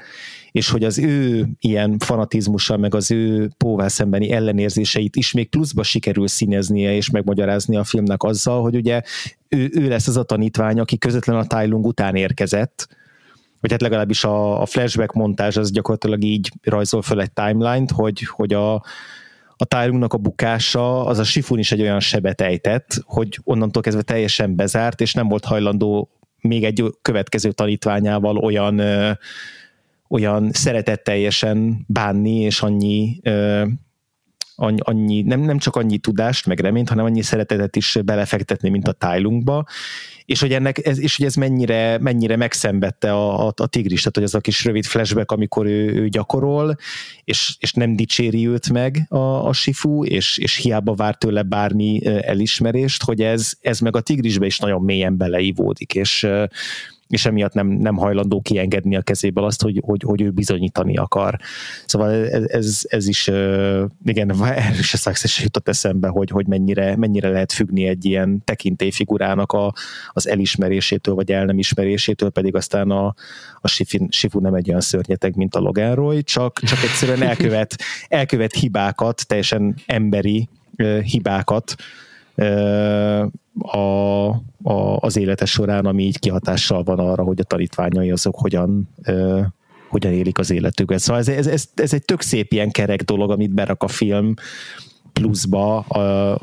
[0.51, 5.83] és hogy az ő ilyen fanatizmussal, meg az ő Póval szembeni ellenérzéseit is még pluszba
[5.83, 9.01] sikerül színeznie és megmagyarázni a filmnek azzal, hogy ugye
[9.49, 12.87] ő, ő lesz az a tanítvány, aki közvetlen a Tai Lung után érkezett,
[13.61, 18.21] vagy hát legalábbis a, a flashback montázs az gyakorlatilag így rajzol föl egy timeline-t, hogy,
[18.21, 18.73] hogy a,
[19.55, 24.01] a Tyrungnak a bukása, az a Sifun is egy olyan sebet ejtett, hogy onnantól kezdve
[24.01, 26.09] teljesen bezárt, és nem volt hajlandó
[26.41, 29.11] még egy következő tanítványával olyan ö,
[30.09, 33.63] olyan szeretetteljesen bánni, és annyi ö,
[34.77, 38.91] annyi, nem, nem csak annyi tudást, meg reményt, hanem annyi szeretetet is belefektetni, mint a
[38.91, 39.65] Tájlunkba,
[40.25, 44.15] és hogy, ennek, ez, és hogy ez mennyire, mennyire megszenvedte a, a, a tigris, tehát
[44.15, 46.77] hogy az a kis rövid flashback, amikor ő, ő gyakorol,
[47.23, 52.01] és, és nem dicséri őt meg a, a sifu, és, és hiába vár tőle bármi
[52.05, 56.27] elismerést, hogy ez, ez meg a tigrisbe is nagyon mélyen beleivódik, és
[57.11, 61.37] és emiatt nem, nem hajlandó kiengedni a kezéből azt, hogy, hogy, hogy ő bizonyítani akar.
[61.85, 63.27] Szóval ez, ez, ez is,
[64.05, 69.51] igen, erős a Success jutott eszembe, hogy, hogy mennyire, mennyire lehet függni egy ilyen tekintélyfigurának
[69.51, 69.73] a,
[70.07, 73.13] az elismerésétől, vagy el nem ismerésétől, pedig aztán a,
[73.55, 77.75] a Shifu, Shifu nem egy olyan szörnyeteg, mint a Logan Roy, csak, csak egyszerűen elkövet,
[78.07, 80.49] elkövet hibákat, teljesen emberi
[81.03, 81.75] hibákat,
[83.59, 84.29] a,
[84.63, 88.89] a, az élete során, ami így kihatással van arra, hogy a tanítványai azok hogyan,
[89.89, 90.99] hogyan élik az életüket.
[90.99, 94.33] Szóval ez, ez, ez, ez egy tök szép ilyen kerek dolog, amit berak a film
[95.13, 95.99] pluszba a,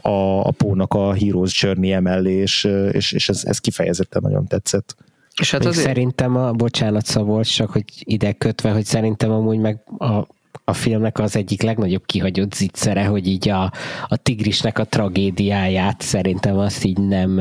[0.09, 4.97] a, a Pónak a Heroes Journey emellé, és, és, és ez, ez kifejezetten nagyon tetszett.
[5.41, 5.87] És hát azért...
[5.87, 10.27] Szerintem a, bocsánat Szabolcs, csak hogy ide kötve, hogy szerintem amúgy meg a,
[10.65, 13.73] a filmnek az egyik legnagyobb kihagyott zicsere, hogy így a,
[14.09, 17.41] a tigrisnek a tragédiáját szerintem azt így nem,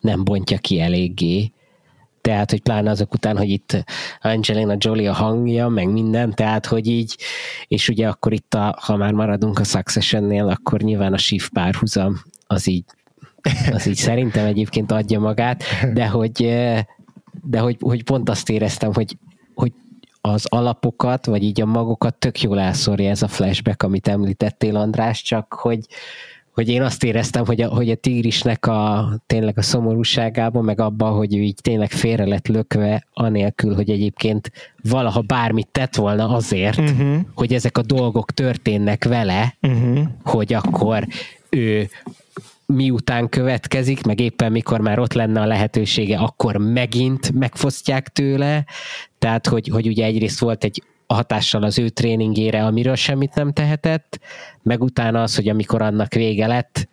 [0.00, 1.52] nem bontja ki eléggé.
[2.20, 3.84] Tehát, hogy pláne azok után, hogy itt
[4.20, 7.16] Angelina Jolie a hangja, meg minden, tehát, hogy így,
[7.68, 12.22] és ugye akkor itt, a, ha már maradunk a Successionnél, akkor nyilván a Shift párhuzam
[12.46, 12.84] az így,
[13.72, 16.32] az így szerintem egyébként adja magát, de hogy,
[17.42, 19.16] de hogy, hogy pont azt éreztem, hogy,
[19.54, 19.72] hogy
[20.24, 25.22] az alapokat, vagy így a magokat tök jól elszórja ez a flashback, amit említettél, András,
[25.22, 25.86] csak hogy,
[26.52, 31.12] hogy én azt éreztem, hogy a, hogy a tigrisnek a tényleg a szomorúságában, meg abban,
[31.12, 34.52] hogy ő így tényleg félre lett lökve, anélkül, hogy egyébként
[34.82, 37.16] valaha bármit tett volna azért, uh-huh.
[37.34, 39.98] hogy ezek a dolgok történnek vele, uh-huh.
[40.24, 41.06] hogy akkor
[41.50, 41.88] ő
[42.74, 48.64] miután következik, meg éppen mikor már ott lenne a lehetősége, akkor megint megfosztják tőle,
[49.18, 54.20] tehát hogy, hogy ugye egyrészt volt egy hatással az ő tréningére, amiről semmit nem tehetett,
[54.62, 56.88] meg utána az, hogy amikor annak vége lett,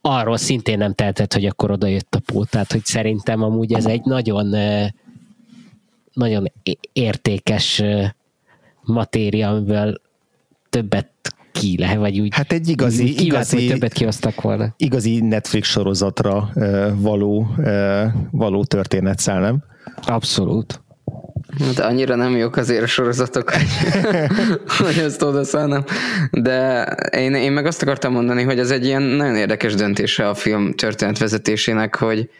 [0.00, 2.44] arról szintén nem tehetett, hogy akkor oda jött a pó.
[2.44, 4.56] Tehát, hogy szerintem amúgy ez egy nagyon
[6.12, 6.52] nagyon
[6.92, 7.82] értékes
[8.82, 10.00] matéria, amiből
[10.70, 11.10] többet
[11.52, 14.74] ki lehet, vagy úgy Hát egy igazi, úgy igazi, hogy többet kihoztak volna.
[14.76, 16.50] Igazi Netflix sorozatra
[16.94, 17.54] való,
[18.30, 18.64] való
[19.24, 19.64] nem?
[20.02, 20.80] Abszolút.
[21.76, 23.52] De annyira nem jók azért a sorozatok,
[24.78, 25.84] hogy ezt oda szállnám.
[26.30, 30.34] De én, én meg azt akartam mondani, hogy ez egy ilyen nagyon érdekes döntése a
[30.34, 32.30] film történetvezetésének, hogy,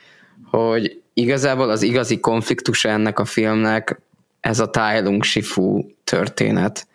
[0.50, 4.00] hogy igazából az igazi konfliktus ennek a filmnek
[4.40, 6.86] ez a Tai Lung Shifu történet.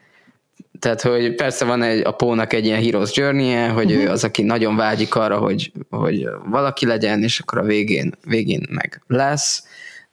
[0.86, 4.04] Tehát, hogy persze van egy, a Pónak egy ilyen hero's journey hogy uh-huh.
[4.04, 8.66] ő az, aki nagyon vágyik arra, hogy, hogy valaki legyen, és akkor a végén, végén
[8.70, 9.64] meg lesz,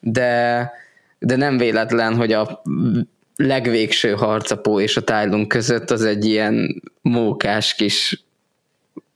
[0.00, 0.70] de
[1.18, 2.62] de nem véletlen, hogy a
[3.36, 8.24] legvégső harcapó és a Tylung között az egy ilyen mókás kis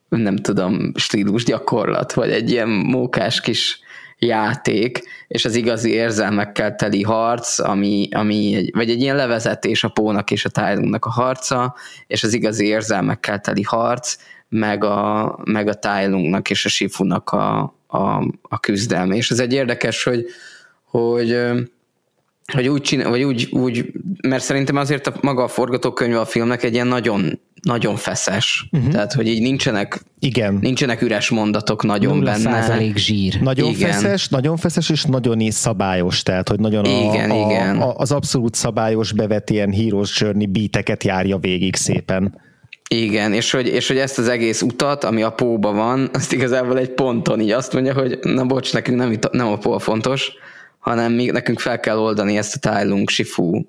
[0.08, 3.80] nem tudom, stílus gyakorlat, vagy egy ilyen mókás kis
[4.18, 9.88] játék, és az igazi érzelmekkel teli harc, ami, ami egy, vagy egy ilyen levezetés a
[9.88, 11.74] Pónak és a Tylungnak a harca,
[12.06, 14.16] és az igazi érzelmekkel teli harc,
[14.48, 17.98] meg a, meg a Tylungnak és a Sifunak a, a,
[18.42, 19.14] a küzdelme.
[19.16, 20.26] És ez egy érdekes, hogy,
[20.84, 21.38] hogy
[22.52, 23.92] hogy úgy csinál, vagy úgy, úgy,
[24.28, 28.68] mert szerintem azért a, maga a forgatókönyv a filmnek egy ilyen nagyon, nagyon feszes.
[28.72, 28.90] Uh-huh.
[28.90, 30.58] Tehát, hogy így nincsenek, Igen.
[30.60, 32.92] nincsenek üres mondatok nagyon benne.
[32.94, 33.40] zsír.
[33.40, 33.92] Nagyon igen.
[33.92, 37.80] feszes, nagyon feszes, és nagyon is szabályos, tehát, hogy nagyon igen, a, a, igen.
[37.80, 42.44] A, az abszolút szabályos bevet ilyen Heroes Journey beateket járja végig szépen.
[42.88, 46.78] Igen, és hogy, és hogy ezt az egész utat, ami a póba van, azt igazából
[46.78, 50.32] egy ponton így azt mondja, hogy na bocs, nekünk nem, nem a pó a fontos,
[50.86, 53.64] hanem mi, nekünk fel kell oldani ezt a Tai Shifu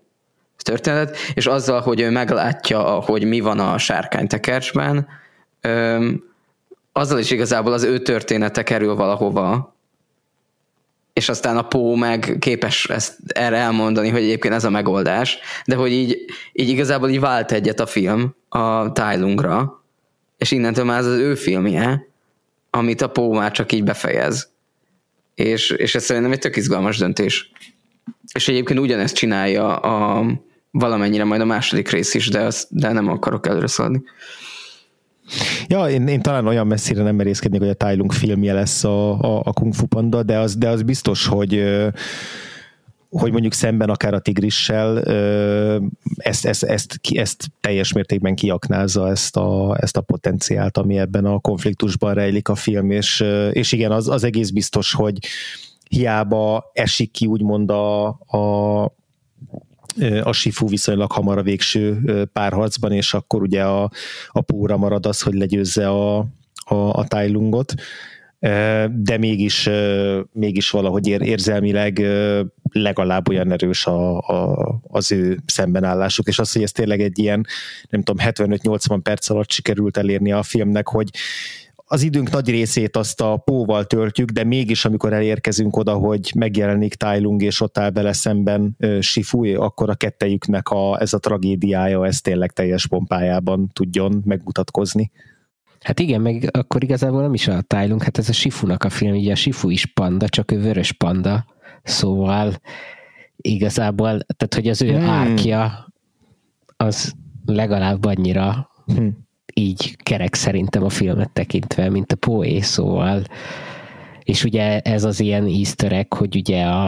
[0.57, 5.07] történetet, és azzal, hogy ő meglátja, hogy mi van a sárkánytekercsben,
[6.91, 9.75] azzal is igazából az ő története kerül valahova,
[11.13, 15.75] és aztán a Pó meg képes ezt erre elmondani, hogy egyébként ez a megoldás, de
[15.75, 19.83] hogy így, így igazából így vált egyet a film a Tylungra,
[20.37, 22.07] és innentől már ez az ő filmje,
[22.69, 24.55] amit a Pó már csak így befejez
[25.37, 27.51] és, és ez szerintem egy tök izgalmas döntés.
[28.33, 30.25] És egyébként ugyanezt csinálja a,
[30.71, 34.01] valamennyire majd a második rész is, de, azt, de nem akarok előre szaladni.
[35.67, 39.19] Ja, én, én talán olyan messzire nem merészkednék, hogy a Tai Lung filmje lesz a,
[39.19, 41.63] a, a Kung Fu Panda, de az, de az biztos, hogy
[43.09, 45.03] hogy mondjuk szemben akár a tigrissel
[46.15, 51.39] ezt, ezt, ezt, ezt teljes mértékben kiaknázza ezt a, ezt a potenciált, ami ebben a
[51.39, 55.17] konfliktusban rejlik a film, és, és igen, az, az egész biztos, hogy
[55.89, 58.83] hiába esik ki úgymond a, a,
[60.23, 61.99] a Sifu viszonylag hamar a végső
[62.33, 63.91] párharcban, és akkor ugye a,
[64.27, 66.17] a póra marad az, hogy legyőzze a,
[66.65, 67.73] a, a Tailungot,
[68.89, 69.69] de mégis,
[70.31, 72.05] mégis valahogy érzelmileg
[72.71, 77.45] legalább olyan erős a, a, az ő szembenállásuk, és az, hogy ez tényleg egy ilyen,
[77.89, 81.09] nem tudom, 75-80 perc alatt sikerült elérni a filmnek, hogy
[81.89, 86.95] az időnk nagy részét azt a póval töltjük, de mégis amikor elérkezünk oda, hogy megjelenik
[87.03, 92.21] Lung és ott áll bele szemben uh, akkor a kettejüknek a, ez a tragédiája, ez
[92.21, 95.11] tényleg teljes pompájában tudjon megmutatkozni.
[95.81, 99.15] Hát igen, meg akkor igazából nem is a tájlunk, hát ez a Sifunak a film,
[99.15, 101.45] ugye a Sifu is panda, csak ő vörös panda,
[101.87, 102.53] szóval
[103.35, 105.09] igazából, tehát hogy az ő hmm.
[105.09, 105.87] árkja
[106.77, 107.13] az
[107.45, 109.17] legalább annyira hmm.
[109.53, 113.23] így kerek szerintem a filmet tekintve, mint a Poé, szóval
[114.27, 116.83] és ugye ez az ilyen easter egg, hogy ugye a,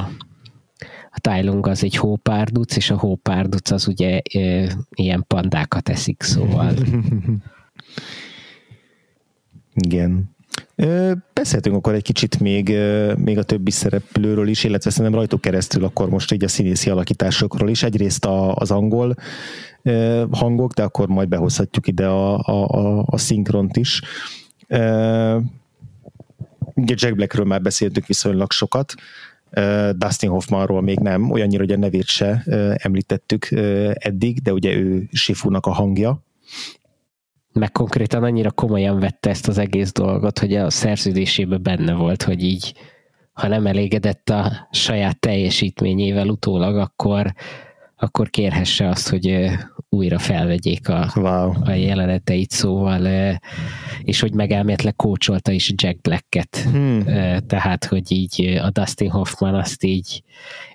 [1.12, 6.74] a tájlung az egy hópárduc, és a hópárduc az ugye e, ilyen pandákat eszik, szóval.
[9.88, 10.36] Igen.
[11.34, 12.78] Beszéltünk akkor egy kicsit még,
[13.16, 17.70] még a többi szereplőről is, illetve szerintem rajtuk keresztül akkor most így a színészi alakításokról
[17.70, 17.84] is.
[17.84, 19.16] Egyrészt a, az angol
[20.32, 24.02] hangok, de akkor majd behozhatjuk ide a, a, a, a szinkront is.
[26.74, 28.94] Ugye Jack Blackről már beszéltünk viszonylag sokat,
[29.96, 32.44] Dustin Hoffmanról még nem, olyannyira, hogy a nevét se
[32.78, 33.48] említettük
[33.94, 36.24] eddig, de ugye ő Sifunak a hangja,
[37.54, 42.44] meg konkrétan annyira komolyan vette ezt az egész dolgot, hogy a szerződésében benne volt, hogy
[42.44, 42.74] így,
[43.34, 47.34] ha nem elégedett a saját teljesítményével utólag, akkor,
[47.96, 49.50] akkor kérhesse azt, hogy
[49.90, 51.54] újra felvegyék a, wow.
[51.64, 53.08] a jeleneteit, szóval,
[54.04, 57.04] és hogy megelméletleg kócsolta is Jack Black-et, hmm.
[57.48, 60.24] tehát, hogy így a Dustin Hoffman azt így,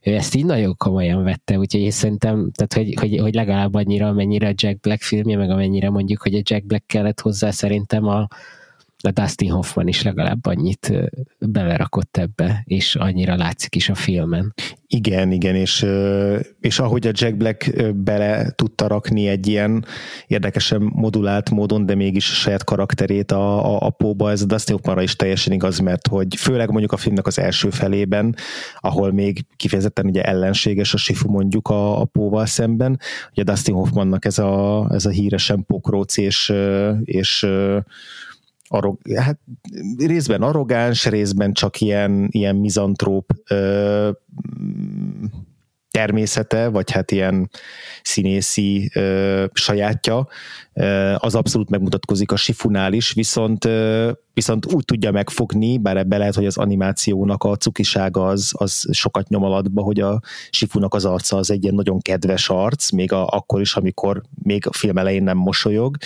[0.02, 4.08] ő ezt így nagyon komolyan vette, úgyhogy én szerintem, tehát, hogy, hogy, hogy legalább annyira,
[4.08, 8.06] amennyire a Jack Black filmje, meg amennyire mondjuk, hogy a Jack Black kellett hozzá, szerintem
[8.06, 8.28] a,
[9.06, 10.92] a Dustin Hoffman is legalább annyit
[11.38, 14.54] belerakott ebbe, és annyira látszik is a filmen.
[14.86, 15.86] Igen, igen, és,
[16.60, 19.84] és ahogy a Jack Black bele tudta rakni egy ilyen
[20.26, 24.74] érdekesen modulált módon, de mégis a saját karakterét a, a, a póba, ez a Dustin
[24.74, 28.36] Hoffmanra is teljesen igaz, mert hogy főleg mondjuk a filmnek az első felében,
[28.78, 33.00] ahol még kifejezetten ugye ellenséges a Sifu mondjuk a, a póval szemben,
[33.30, 36.52] ugye Dustin Hoffmannak ez a, ez a híresen pokróc és,
[37.04, 37.46] és
[38.74, 39.38] arrog, hát
[39.96, 44.10] részben arrogáns, részben csak ilyen, ilyen mizantróp ö,
[45.90, 47.50] természete, vagy hát ilyen
[48.02, 50.28] színészi ö, sajátja,
[50.72, 56.16] ö, az abszolút megmutatkozik a Sifunál is, viszont, ö, viszont úgy tudja megfogni, bár ebbe
[56.16, 60.20] lehet, hogy az animációnak a cukisága az, az sokat nyom alatba, hogy a
[60.50, 64.66] Sifunak az arca az egy ilyen nagyon kedves arc, még a, akkor is, amikor még
[64.66, 65.96] a film elején nem mosolyog,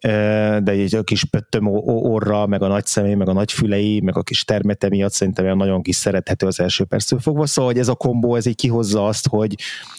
[0.00, 4.22] de egy kis pöttöm orra, meg a nagy személy, meg a nagy fülei, meg a
[4.22, 7.94] kis termete miatt szerintem nagyon kis szerethető az első perctől fogva, szóval hogy ez a
[7.94, 9.56] kombó, ez így kihozza azt, hogy,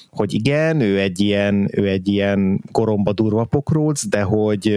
[0.10, 4.76] hogy igen, ő egy ilyen, ő egy ilyen koromba durva pokróc, de hogy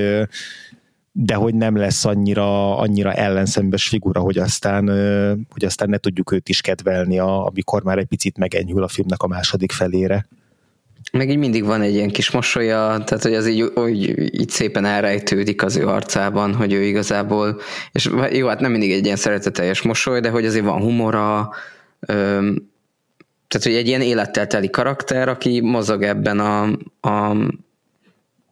[1.16, 4.88] de hogy nem lesz annyira, annyira ellenszembes figura, hogy aztán,
[5.50, 9.26] hogy aztán ne tudjuk őt is kedvelni, amikor már egy picit megenyhül a filmnek a
[9.26, 10.26] második felére.
[11.14, 14.84] Meg így mindig van egy ilyen kis mosolya, tehát hogy az így, úgy, így szépen
[14.84, 17.60] elrejtődik az ő arcában, hogy ő igazából,
[17.92, 21.50] és jó, hát nem mindig egy ilyen szereteteljes mosoly, de hogy azért van humora,
[22.00, 22.70] öm,
[23.48, 26.62] tehát hogy egy ilyen élettel teli karakter, aki mozog ebben a,
[27.08, 27.36] a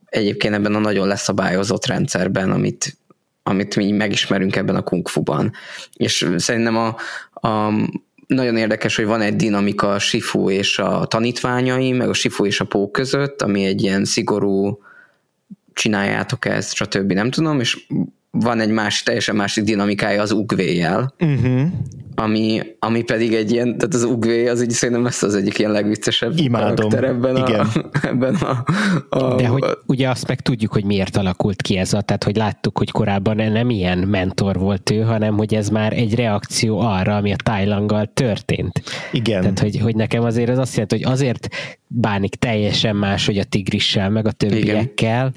[0.06, 2.96] egyébként ebben a nagyon leszabályozott rendszerben, amit,
[3.42, 5.52] amit mi megismerünk ebben a kung fu-ban.
[5.92, 6.96] És szerintem a,
[7.48, 7.72] a
[8.34, 12.60] nagyon érdekes, hogy van egy dinamika a Sifu és a tanítványai, meg a Sifu és
[12.60, 14.78] a Pó között, ami egy ilyen szigorú
[15.72, 17.12] csináljátok ezt, stb.
[17.12, 17.86] nem tudom, és
[18.38, 21.62] van egy más, teljesen másik dinamikája az ugvéjel, uh-huh.
[22.14, 25.70] ami, ami pedig egy ilyen, tehát az ugvé az így szerintem lesz az egyik ilyen
[25.70, 26.74] legviccesebb Imádom.
[26.74, 27.60] karakter ebben, Igen.
[27.60, 28.64] A, ebben a,
[29.08, 32.36] a, De hogy ugye azt meg tudjuk, hogy miért alakult ki ez a, tehát hogy
[32.36, 37.16] láttuk, hogy korábban nem ilyen mentor volt ő, hanem hogy ez már egy reakció arra,
[37.16, 38.82] ami a Tájlanggal történt.
[39.12, 39.40] Igen.
[39.40, 41.48] Tehát, hogy, hogy nekem azért az azt jelenti, hogy azért
[41.86, 45.34] bánik teljesen más, hogy a tigrissel, meg a többiekkel, Igen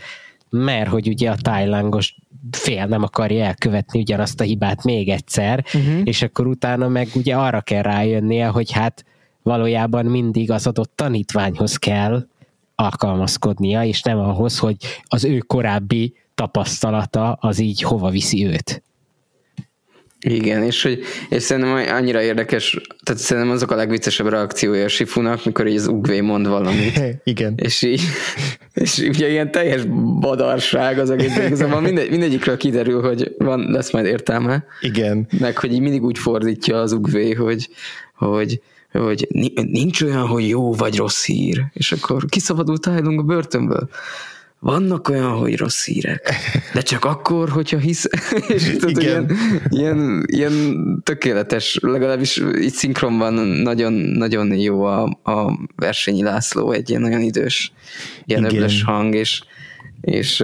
[0.64, 2.16] mert hogy ugye a tájlángos
[2.52, 6.02] fél nem akarja elkövetni ugyanazt a hibát még egyszer, uh-huh.
[6.04, 9.06] és akkor utána meg ugye arra kell rájönnie, hogy hát
[9.42, 12.28] valójában mindig az adott tanítványhoz kell
[12.76, 18.84] alkalmazkodnia, és nem ahhoz, hogy az ő korábbi tapasztalata az így hova viszi őt.
[20.20, 21.00] Igen, és, hogy,
[21.30, 25.88] és szerintem annyira érdekes, tehát szerintem azok a legviccesebb reakciója a Sifunak, mikor így az
[25.88, 27.00] Ugvé mond valamit.
[27.24, 27.54] Igen.
[27.58, 28.02] És így,
[28.74, 29.84] és ugye ilyen teljes
[30.20, 34.66] badarság az egész, igazából mindegy, mindegyikről kiderül, hogy van, lesz majd értelme.
[34.82, 35.28] Igen.
[35.40, 37.70] Meg, hogy így mindig úgy fordítja az Ugvé, hogy,
[38.14, 38.60] hogy
[39.00, 39.28] hogy
[39.72, 43.90] nincs olyan, hogy jó vagy rossz hír, és akkor kiszabadult állunk a börtönből
[44.66, 46.34] vannak olyan, hogy rossz hírek,
[46.74, 48.06] de csak akkor, hogyha hisz,
[48.48, 49.32] és tudod, ilyen,
[49.70, 57.02] ilyen, ilyen tökéletes, legalábbis így szinkronban nagyon, nagyon jó a, a versenyi László, egy ilyen
[57.02, 57.72] nagyon idős,
[58.26, 59.44] ilyen öblös hang, és,
[60.06, 60.44] És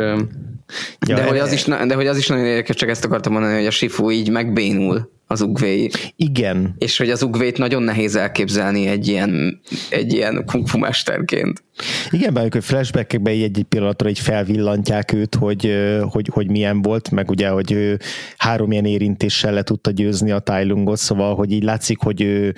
[1.07, 3.55] Ja, de, hogy az is, de hogy az is nagyon érdekes, csak ezt akartam mondani,
[3.55, 5.89] hogy a Sifu így megbénul az ugvé.
[6.15, 6.75] Igen.
[6.77, 11.63] És hogy az ugvét nagyon nehéz elképzelni egy ilyen, egy ilyen kung fu mesterként.
[12.09, 17.11] Igen, bár hogy flashbackekben egy, egy pillanatra így felvillantják őt, hogy, hogy, hogy milyen volt,
[17.11, 17.99] meg ugye, hogy ő
[18.37, 22.53] három ilyen érintéssel le tudta győzni a Tailungot, szóval, hogy így látszik, hogy ő,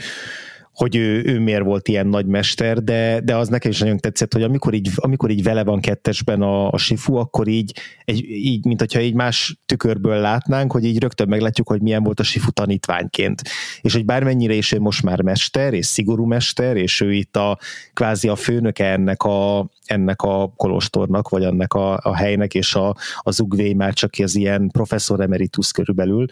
[0.73, 4.33] hogy ő, ő miért volt ilyen nagy mester, de, de az nekem is nagyon tetszett,
[4.33, 8.65] hogy amikor így, amikor így vele van kettesben a, a Sifu, akkor így, egy, így,
[8.65, 12.51] mint hogyha így más tükörből látnánk, hogy így rögtön meglátjuk, hogy milyen volt a Sifu
[12.51, 13.41] tanítványként.
[13.81, 17.59] És hogy bármennyire is ő most már mester, és szigorú mester, és ő itt a
[17.93, 22.95] kvázi a főnöke ennek a, ennek a kolostornak, vagy ennek a, a helynek, és a,
[23.19, 26.25] az ugvé már csak az ilyen professzor emeritus körülbelül,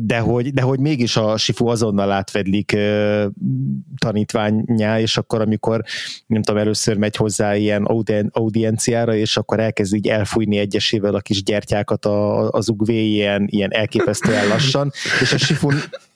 [0.00, 2.76] de hogy, de hogy mégis a Sifu azonnal átvedlik
[3.98, 5.82] tanítványá, és akkor amikor
[6.26, 7.84] nem tudom, először megy hozzá ilyen
[8.32, 12.06] audienciára, és akkor elkezd így elfújni egyesével a kis gyertyákat
[12.50, 15.70] az ugvé ilyen, ilyen elképesztően lassan, és a Sifu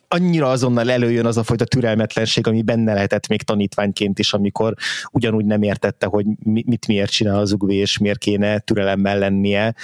[0.07, 4.73] annyira azonnal előjön az a fajta türelmetlenség, ami benne lehetett még tanítványként is, amikor
[5.11, 9.75] ugyanúgy nem értette, hogy mit miért csinál az ugvé, és miért kéne türelemmel lennie,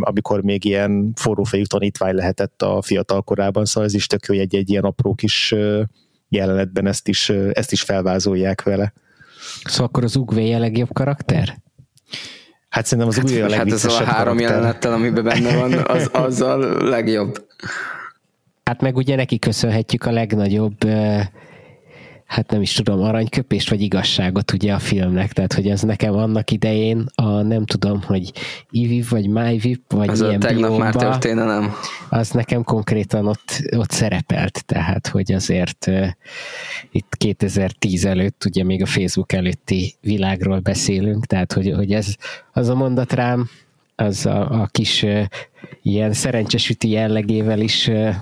[0.00, 4.44] amikor még ilyen forrófejű tanítvány lehetett a fiatal korában, szóval ez is tök jó, hogy
[4.44, 5.54] egy-egy ilyen apró kis
[6.28, 8.92] jelenetben ezt is, ezt is felvázolják vele.
[9.64, 11.58] Szóval akkor az ugvé a legjobb karakter?
[12.68, 14.56] Hát szerintem az hát, ugvé a legviccesebb Hát ez a három karakter.
[14.56, 16.56] jelenettel, amiben benne van, az, az a
[16.88, 17.46] legjobb.
[18.70, 20.84] Hát meg ugye neki köszönhetjük a legnagyobb
[22.24, 26.50] hát nem is tudom, aranyköpést vagy igazságot ugye a filmnek, tehát hogy ez nekem annak
[26.50, 28.32] idején a nem tudom, hogy
[28.70, 31.72] Iviv vagy MyVip vagy az ilyen tegnap biomba, már történelem.
[32.08, 36.06] Az nekem konkrétan ott, ott szerepelt, tehát hogy azért uh,
[36.90, 42.14] itt 2010 előtt, ugye még a Facebook előtti világról beszélünk, tehát hogy, hogy ez
[42.52, 43.48] az a mondat rám,
[43.96, 45.24] az a, a kis uh,
[45.82, 48.14] ilyen szerencsesüti jellegével is uh,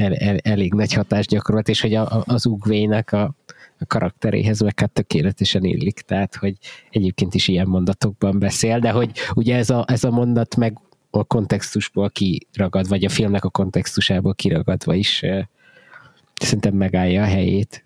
[0.00, 3.34] el, el, elég nagy hatást gyakorolt, és hogy a, az ugvének a,
[3.78, 6.56] a karakteréhez meg hát tökéletesen illik, tehát hogy
[6.90, 10.78] egyébként is ilyen mondatokban beszél, de hogy ugye ez a, ez a mondat meg
[11.10, 15.22] a kontextusból kiragad, vagy a filmnek a kontextusából kiragadva is
[16.34, 17.84] szerintem megállja a helyét.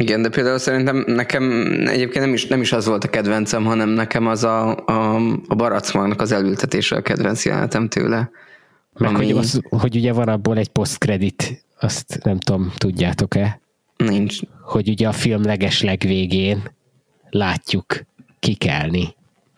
[0.00, 1.44] Igen, de például szerintem nekem
[1.86, 5.16] egyébként nem is, nem is az volt a kedvencem, hanem nekem az a, a,
[5.48, 5.82] a
[6.16, 8.30] az elültetése a kedvenc jelenetem tőle.
[8.98, 9.24] Meg ami...
[9.24, 13.60] hogy, az, hogy ugye van abból egy post-credit, azt nem tudom, tudjátok-e?
[13.96, 14.38] Nincs.
[14.62, 16.62] Hogy ugye a film leges legvégén
[17.30, 18.04] látjuk
[18.38, 19.14] kikelni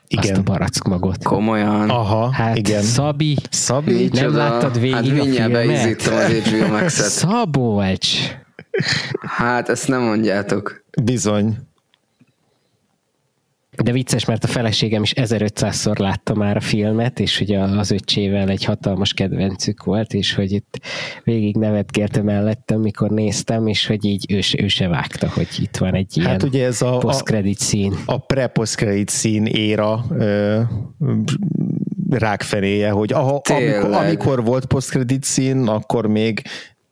[0.08, 0.30] igen.
[0.30, 1.22] azt a barackmagot.
[1.22, 1.90] Komolyan.
[1.90, 2.82] Aha, hát igen.
[2.82, 4.08] Szabi, Szabi?
[4.12, 4.36] nem Csoda.
[4.36, 6.00] láttad végig hát a filmet?
[6.00, 7.08] az HBO Max-et.
[7.08, 8.36] Szabolcs!
[9.20, 10.84] Hát ezt nem mondjátok.
[11.02, 11.56] Bizony.
[13.82, 18.48] De vicces, mert a feleségem is 1500-szor látta már a filmet, és hogy az öccsével
[18.48, 20.78] egy hatalmas kedvencük volt, és hogy itt
[21.24, 25.94] végig nevetgélte mellettem, mikor néztem, és hogy így ő, ő se vágta, hogy itt van
[25.94, 27.94] egy hát ilyen ugye ez a, post-credit szín.
[28.06, 30.60] A pre-post-credit szín éra ö,
[32.10, 36.42] rákfenéje, hogy aha, amikor, amikor volt post-credit szín, akkor még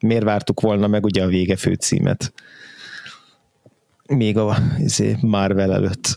[0.01, 2.33] miért vártuk volna meg ugye a vége főcímet
[4.09, 6.17] még a izé, Marvel előtt.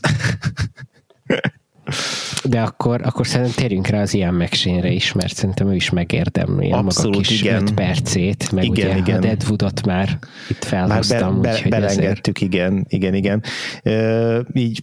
[2.44, 6.70] De akkor, akkor szerintem térjünk rá az ilyen megsényre is, mert szerintem ő is megérdemli
[6.70, 7.62] a maga kis igen.
[7.62, 9.16] öt percét, meg igen, ugye igen.
[9.16, 10.18] a Deadwoodot már
[10.48, 11.34] itt felhoztam.
[11.34, 12.54] Már be, be, belengedtük, azért...
[12.54, 13.42] igen, igen, igen.
[13.84, 14.80] Uh, így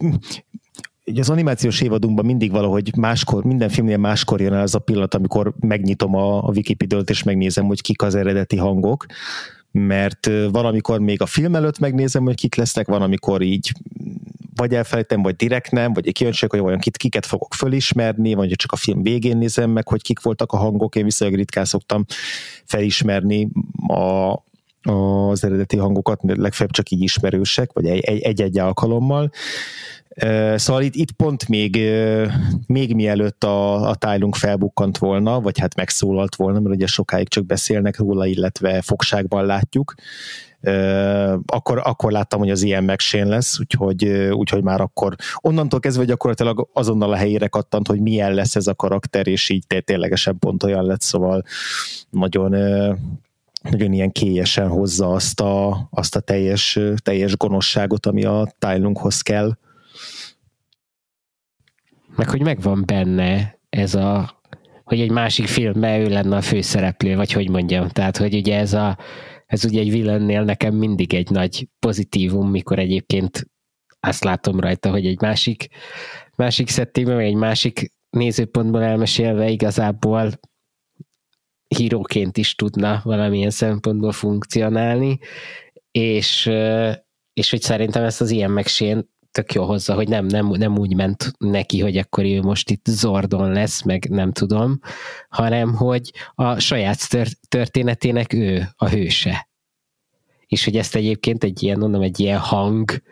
[1.08, 5.14] így az animációs évadunkban mindig valahogy máskor, minden filmnél máskor jön el az a pillanat,
[5.14, 9.06] amikor megnyitom a, a Wikipedia-t és megnézem, hogy kik az eredeti hangok,
[9.78, 13.72] mert valamikor még a film előtt megnézem, hogy kik lesznek, van, amikor így
[14.54, 18.72] vagy elfelejtem, vagy direkt nem, vagy kíváncsiak, hogy olyan kit, kiket fogok fölismerni, vagy csak
[18.72, 22.04] a film végén nézem meg, hogy kik voltak a hangok, én viszonylag ritkán szoktam
[22.64, 23.48] felismerni
[23.86, 24.32] a,
[24.90, 29.30] az eredeti hangokat, legfeljebb csak így ismerősek, vagy egy-egy alkalommal.
[30.54, 31.78] Szóval itt, itt pont még,
[32.66, 37.46] még mielőtt a, a tájlunk felbukkant volna, vagy hát megszólalt volna, mert ugye sokáig csak
[37.46, 39.94] beszélnek róla, illetve fogságban látjuk,
[41.46, 46.68] akkor, akkor láttam, hogy az ilyen megsén lesz, úgyhogy, úgyhogy már akkor onnantól kezdve gyakorlatilag
[46.72, 50.84] azonnal a helyére kattant, hogy milyen lesz ez a karakter, és így ténylegesen pont olyan
[50.84, 51.42] lett, szóval
[52.10, 52.54] nagyon
[53.70, 59.56] nagyon ilyen kélyesen hozza azt a, azt a teljes, teljes gonoszságot, ami a tájlunkhoz kell.
[62.16, 64.40] Meg hogy megvan benne ez a,
[64.84, 68.72] hogy egy másik filmben ő lenne a főszereplő, vagy hogy mondjam, tehát hogy ugye ez
[68.72, 68.98] a,
[69.46, 73.50] ez ugye egy villennél nekem mindig egy nagy pozitívum, mikor egyébként
[74.00, 75.68] azt látom rajta, hogy egy másik
[76.36, 80.32] másik szettingben, vagy egy másik nézőpontból elmesélve igazából
[81.68, 85.18] híróként is tudna valamilyen szempontból funkcionálni,
[85.90, 86.50] és,
[87.32, 90.94] és hogy szerintem ezt az ilyen megsén tök jó hozza, hogy nem, nem, nem úgy
[90.94, 94.80] ment neki, hogy akkor ő most itt Zordon lesz, meg nem tudom,
[95.28, 96.98] hanem hogy a saját
[97.48, 99.48] történetének ő a hőse.
[100.46, 103.02] És hogy ezt egyébként egy ilyen, mondom, egy ilyen hang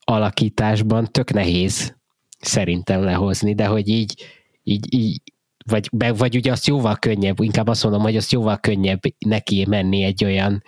[0.00, 1.96] alakításban tök nehéz
[2.38, 4.24] szerintem lehozni, de hogy így,
[4.62, 5.22] így, így
[5.64, 10.02] vagy, vagy ugye azt jóval könnyebb, inkább azt mondom, hogy azt jóval könnyebb neki menni
[10.02, 10.62] egy olyan,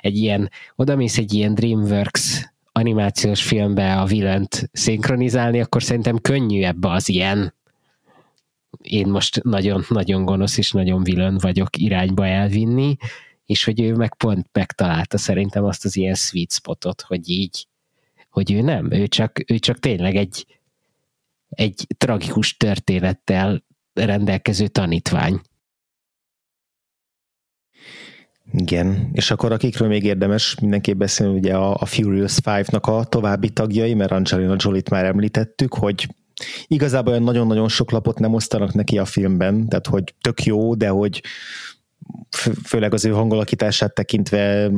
[0.00, 6.62] egy ilyen, oda mész egy ilyen DreamWorks animációs filmbe a villant szinkronizálni, akkor szerintem könnyű
[6.62, 7.54] ebbe az ilyen
[8.82, 12.96] én most nagyon-nagyon gonosz és nagyon vilön vagyok irányba elvinni,
[13.46, 17.66] és hogy ő meg pont megtalálta szerintem azt az ilyen sweet spotot, hogy így,
[18.30, 20.46] hogy ő nem, ő csak, ő csak tényleg egy,
[21.48, 25.40] egy tragikus történettel rendelkező tanítvány.
[28.50, 33.50] Igen, és akkor akikről még érdemes mindenképp beszélni, ugye a, a Furious Five-nak a további
[33.50, 36.08] tagjai, mert Angelina Jolie-t már említettük, hogy
[36.66, 40.88] igazából olyan nagyon-nagyon sok lapot nem osztanak neki a filmben, tehát hogy tök jó, de
[40.88, 41.22] hogy
[42.64, 44.70] főleg az ő hangolakítását tekintve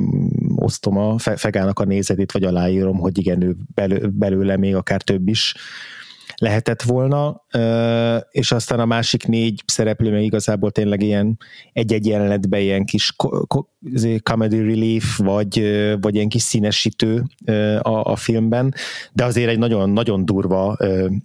[0.56, 3.56] osztom a Fegának a nézetét, vagy aláírom, hogy igen, ő
[4.10, 5.54] belőle még akár több is
[6.36, 7.44] lehetett volna,
[8.30, 11.38] és aztán a másik négy szereplő meg igazából tényleg ilyen
[11.72, 13.16] egy-egy jelenetben ilyen kis
[14.22, 15.62] comedy relief, vagy,
[16.00, 17.22] vagy ilyen kis színesítő
[17.82, 18.74] a, a filmben,
[19.12, 20.76] de azért egy nagyon, nagyon durva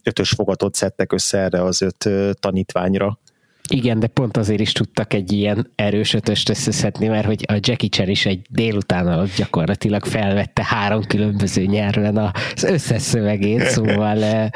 [0.03, 3.19] ötös fogatot szedtek össze erre az öt tanítványra.
[3.69, 7.89] Igen, de pont azért is tudtak egy ilyen erős ötöst összeszedni, mert hogy a Jackie
[7.89, 14.49] Chan is egy délután alatt gyakorlatilag felvette három különböző nyelven az összes szövegét, szóval eh,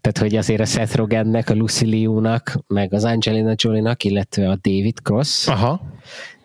[0.00, 4.58] tehát, hogy azért a Seth Rogennek, a Lucy Liu-nak, meg az Angelina Jolie-nak, illetve a
[4.60, 5.80] David Cross, Aha.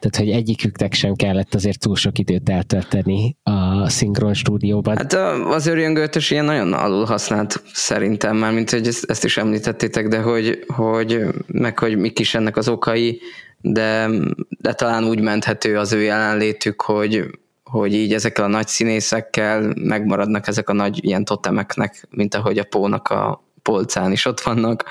[0.03, 4.97] Tehát, hogy egyiküknek sem kellett azért túl sok időt eltölteni a szinkron stúdióban.
[4.97, 5.13] Hát
[5.47, 10.21] az őrjöngőtös ilyen nagyon alul használt szerintem, már mint hogy ezt, ezt is említettétek, de
[10.21, 13.21] hogy, hogy meg hogy mik is ennek az okai,
[13.61, 14.09] de,
[14.49, 17.25] de talán úgy menthető az ő jelenlétük, hogy,
[17.63, 22.63] hogy így ezekkel a nagy színészekkel megmaradnak ezek a nagy ilyen totemeknek, mint ahogy a
[22.63, 24.83] Pónak a polcán is ott vannak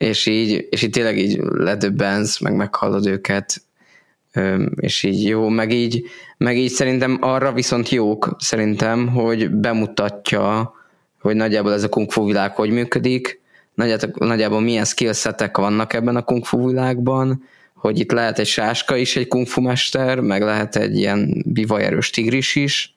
[0.00, 3.62] és így, és így tényleg így ledöbbensz, meg meghallod őket,
[4.74, 6.04] és így jó, meg így,
[6.36, 10.74] meg így szerintem arra viszont jók, szerintem, hogy bemutatja,
[11.20, 13.40] hogy nagyjából ez a kung fu világ hogy működik,
[13.74, 17.42] nagyjából, nagyjából milyen skillsetek vannak ebben a kung fu világban,
[17.74, 22.10] hogy itt lehet egy sáska is, egy kung fu mester, meg lehet egy ilyen bivajerős
[22.10, 22.94] tigris is.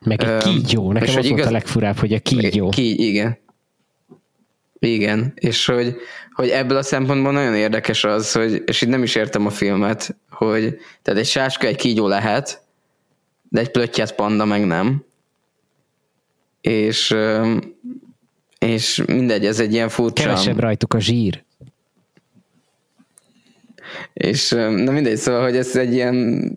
[0.00, 1.38] Meg egy kígyó, nekem az igaz...
[1.38, 2.68] volt a legfurább, hogy a kígyó.
[2.68, 3.40] Ki, igen.
[4.84, 5.96] Igen, és hogy,
[6.32, 10.16] hogy ebből a szempontból nagyon érdekes az, hogy, és itt nem is értem a filmet,
[10.30, 12.62] hogy tehát egy sáska egy kígyó lehet,
[13.48, 15.04] de egy plöttyet panda meg nem.
[16.60, 17.16] És,
[18.58, 20.22] és mindegy, ez egy ilyen furcsa...
[20.22, 21.44] Kevesebb rajtuk a zsír.
[24.12, 26.50] És na mindegy, szóval, hogy ez egy ilyen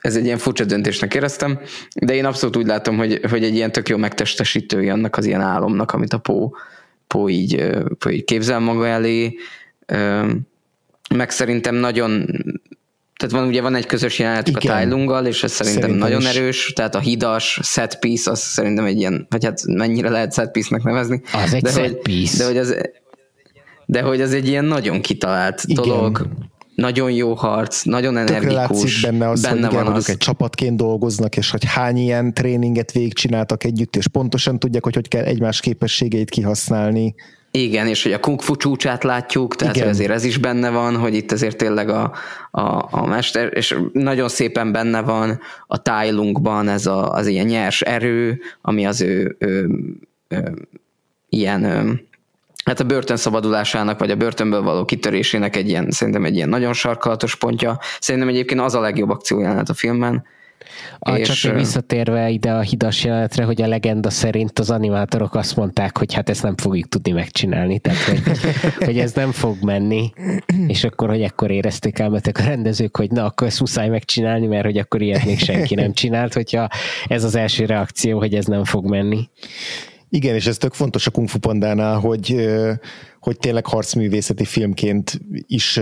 [0.00, 1.60] ez egy ilyen furcsa döntésnek éreztem,
[2.00, 5.40] de én abszolút úgy látom, hogy, hogy egy ilyen tök jó megtestesítője annak az ilyen
[5.40, 6.56] álomnak, amit a Pó
[7.08, 7.66] Pó így,
[7.98, 9.34] Pó így képzel maga elé,
[11.14, 12.26] meg szerintem nagyon
[13.18, 16.36] tehát van, ugye van egy közös jelenetük a Tájlunggal, és ez szerintem, szerintem nagyon is.
[16.36, 20.50] erős, tehát a hidas set piece, az szerintem egy ilyen, vagy hát mennyire lehet set
[20.50, 21.22] piece-nek nevezni.
[21.32, 22.38] Az egy de set hogy, piece.
[22.38, 22.76] De hogy, az,
[23.86, 25.82] de hogy az egy ilyen nagyon kitalált Igen.
[25.82, 26.28] dolog,
[26.78, 28.54] nagyon jó harc, nagyon energikus.
[28.54, 30.08] látszik benne az, benne hogy igen, van az.
[30.10, 35.08] egy csapatként dolgoznak, és hogy hány ilyen tréninget végigcsináltak együtt, és pontosan tudják, hogy hogy
[35.08, 37.14] kell egymás képességeit kihasználni.
[37.50, 39.88] Igen, és hogy a kung fu csúcsát látjuk, tehát Igen.
[39.88, 42.12] ezért ez is benne van, hogy itt azért tényleg a,
[42.50, 47.80] a, a mester, és nagyon szépen benne van a tájlunkban ez a, az ilyen nyers
[47.80, 49.68] erő, ami az ő, ő,
[50.28, 50.66] ő
[51.28, 52.07] ilyen ő,
[52.68, 56.72] hát a börtön szabadulásának, vagy a börtönből való kitörésének egy ilyen, szerintem egy ilyen nagyon
[56.72, 57.78] sarkalatos pontja.
[58.00, 60.24] Szerintem egyébként az a legjobb akciójelenet a filmben.
[60.98, 65.56] A, és, csak visszatérve ide a hidas jelenetre, hogy a legenda szerint az animátorok azt
[65.56, 68.20] mondták, hogy hát ezt nem fogjuk tudni megcsinálni, tehát hogy,
[68.86, 70.12] hogy ez nem fog menni,
[70.66, 74.64] és akkor, hogy ekkor érezték elmetek a rendezők, hogy na, akkor ezt muszáj megcsinálni, mert
[74.64, 76.68] hogy akkor ilyet még senki nem csinált, hogyha
[77.06, 79.28] ez az első reakció, hogy ez nem fog menni.
[80.10, 82.48] Igen, és ez tök fontos a Kung Fu Pandánál, hogy,
[83.20, 85.80] hogy tényleg harcművészeti filmként is,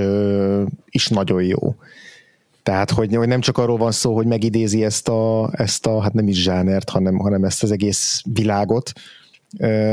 [0.91, 1.75] is nagyon jó.
[2.63, 6.13] Tehát, hogy, hogy nem csak arról van szó, hogy megidézi ezt a, ezt a hát
[6.13, 8.93] nem is zsánert, hanem, hanem ezt az egész világot,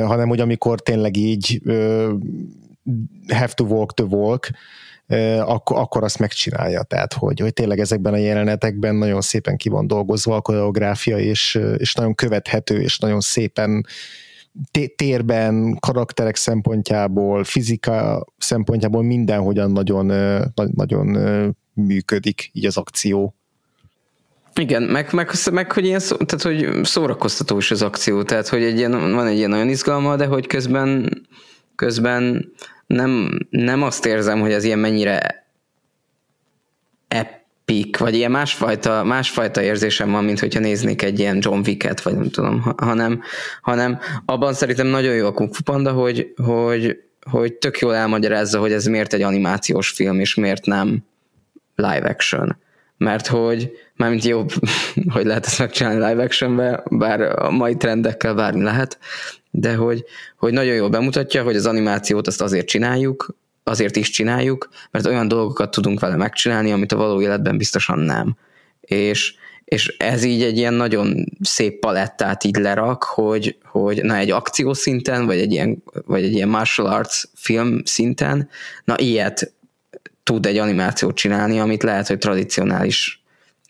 [0.04, 1.62] hanem hogy amikor tényleg így
[3.28, 4.50] have to walk the walk,
[5.40, 6.84] akkor, akkor azt megcsinálja.
[6.84, 11.60] Tehát, hogy, hogy tényleg ezekben a jelenetekben nagyon szépen ki van dolgozva a koreográfia, és,
[11.78, 13.86] és nagyon követhető, és nagyon szépen
[14.96, 20.06] térben, karakterek szempontjából, fizika szempontjából mindenhogyan nagyon,
[20.54, 21.18] nagyon
[21.74, 23.36] működik így az akció.
[24.56, 28.64] Igen, meg, meg, meg hogy ilyen szó, tehát, hogy szórakoztató is az akció, tehát hogy
[28.64, 31.22] egy ilyen, van egy ilyen nagyon izgalma, de hogy közben,
[31.76, 32.52] közben
[32.88, 35.48] nem, nem azt érzem, hogy az ilyen mennyire
[37.66, 42.16] epic, vagy ilyen másfajta, másfajta érzésem van, mint hogyha néznék egy ilyen John Wick-et, vagy
[42.16, 43.22] nem tudom, hanem,
[43.62, 46.98] hanem abban szerintem nagyon jó a Kung Fu Panda, hogy, hogy,
[47.30, 51.04] hogy tök jól elmagyarázza, hogy ez miért egy animációs film, és miért nem
[51.76, 52.58] live action.
[52.98, 54.46] Mert hogy, mármint jó,
[55.14, 58.98] hogy lehet ezt megcsinálni live actionbe, bár a mai trendekkel bármi lehet,
[59.52, 60.04] de hogy,
[60.38, 65.28] hogy nagyon jól bemutatja, hogy az animációt azt azért csináljuk, azért is csináljuk, mert olyan
[65.28, 68.36] dolgokat tudunk vele megcsinálni, amit a való életben biztosan nem.
[68.82, 74.32] És, és ez így egy ilyen nagyon szép palettát így lerak, hogy, hogy na egy
[74.32, 78.50] akció szinten, vagy egy ilyen, vagy egy ilyen martial arts film szinten,
[78.84, 79.54] na ilyet
[80.24, 83.24] tud egy animációt csinálni, amit lehet, hogy tradicionális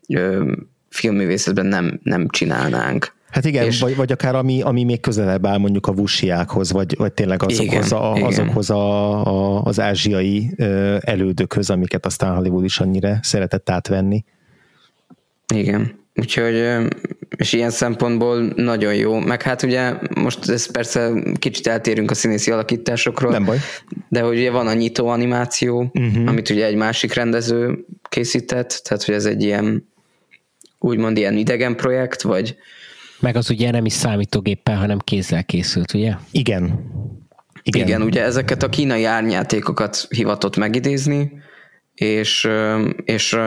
[0.07, 0.51] ö,
[0.89, 3.12] filmművészetben nem, nem csinálnánk.
[3.33, 6.95] Hát igen, és, vagy, vagy akár ami, ami még közelebb áll mondjuk a vusiákhoz, vagy,
[6.97, 10.51] vagy tényleg azokhoz, igen, a, azokhoz a, a, az ázsiai
[10.99, 14.23] elődökhöz, amiket aztán Hollywood is annyira szeretett átvenni.
[15.53, 16.63] Igen, úgyhogy
[17.37, 19.19] és ilyen szempontból nagyon jó.
[19.19, 23.31] Meg hát ugye most ez persze kicsit eltérünk a színészi alakításokról.
[23.31, 23.57] Nem baj.
[24.09, 26.27] De hogy ugye van a nyitó animáció, uh-huh.
[26.27, 29.87] amit ugye egy másik rendező készített, tehát hogy ez egy ilyen
[30.79, 32.55] úgymond ilyen idegen projekt, vagy
[33.23, 36.13] meg az ugye nem is számítógéppel, hanem kézzel készült, ugye?
[36.31, 36.91] Igen.
[37.63, 41.31] Igen, Igen ugye ezeket a kínai árnyátékokat hivatott megidézni,
[41.93, 42.49] és,
[43.03, 43.37] és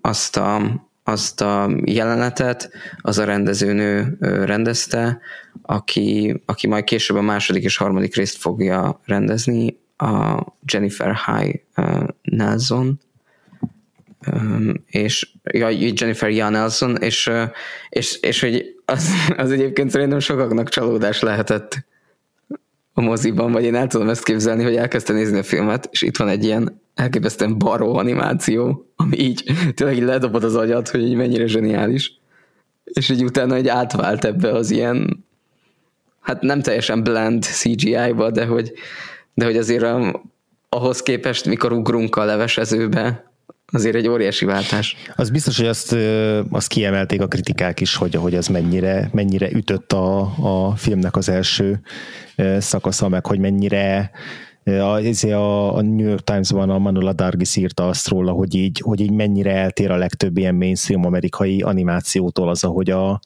[0.00, 0.60] azt a,
[1.04, 2.70] azt a jelenetet
[3.00, 5.18] az a rendezőnő rendezte,
[5.62, 11.60] aki, aki majd később a második és harmadik részt fogja rendezni, a Jennifer High
[12.22, 13.00] Nelson,
[14.86, 17.30] és ja, Jennifer Jan Nelson, és,
[17.88, 21.86] és, és hogy az, az egyébként szerintem sokaknak csalódás lehetett
[22.92, 26.16] a moziban, vagy én el tudom ezt képzelni, hogy elkezdte nézni a filmet, és itt
[26.16, 31.14] van egy ilyen elképesztően baró animáció, ami így tényleg így ledobod az agyat, hogy így
[31.14, 32.20] mennyire zseniális.
[32.84, 35.24] És így utána egy átvált ebbe az ilyen
[36.20, 38.72] hát nem teljesen blend CGI-ba, de hogy,
[39.34, 39.84] de hogy azért
[40.68, 43.31] ahhoz képest, mikor ugrunk a levesezőbe,
[43.72, 44.96] azért egy óriási váltás.
[45.16, 45.96] Az biztos, hogy azt,
[46.50, 50.20] azt kiemelték a kritikák is, hogy, hogy ez mennyire, mennyire ütött a,
[50.68, 51.80] a filmnek az első
[52.58, 54.10] szakasza, meg hogy mennyire
[54.64, 59.00] a, a, a New York Times-ban a Manola Dargis írta azt róla, hogy így, hogy
[59.00, 63.20] így mennyire eltér a legtöbb ilyen mainstream amerikai animációtól az, ahogy a,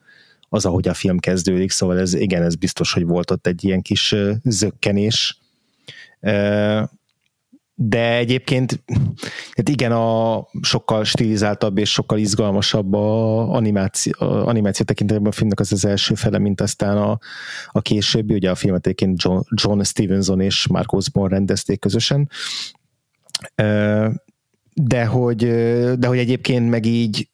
[0.49, 3.83] az, ahogy a film kezdődik, szóval ez igen, ez biztos, hogy volt ott egy ilyen
[3.83, 5.39] kis zökkenés
[7.79, 8.83] de egyébként
[9.53, 15.61] hát igen, a sokkal stilizáltabb és sokkal izgalmasabb a animáció, a animáció tekintetében a filmnek
[15.61, 17.19] az az első fele, mint aztán a,
[17.71, 22.31] a későbbi, ugye a filmet egyébként John, John Stevenson és Mark Osborne rendezték közösen.
[24.75, 25.47] De hogy,
[25.99, 27.29] de hogy egyébként meg így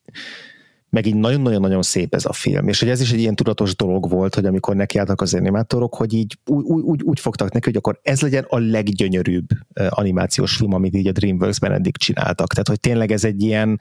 [0.92, 4.10] meg így nagyon-nagyon-nagyon szép ez a film, és hogy ez is egy ilyen tudatos dolog
[4.10, 8.00] volt, hogy amikor nekiálltak az animátorok, hogy így úgy, úgy, úgy fogtak neki, hogy akkor
[8.02, 9.46] ez legyen a leggyönyörűbb
[9.88, 12.52] animációs film, amit így a DreamWorks-ben eddig csináltak.
[12.52, 13.80] Tehát, hogy tényleg ez egy ilyen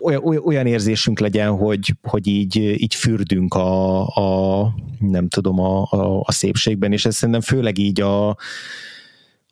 [0.00, 6.20] olyan, olyan érzésünk legyen, hogy, hogy így, így fürdünk a, a nem tudom, a, a,
[6.20, 8.36] a szépségben, és ez szerintem főleg így a,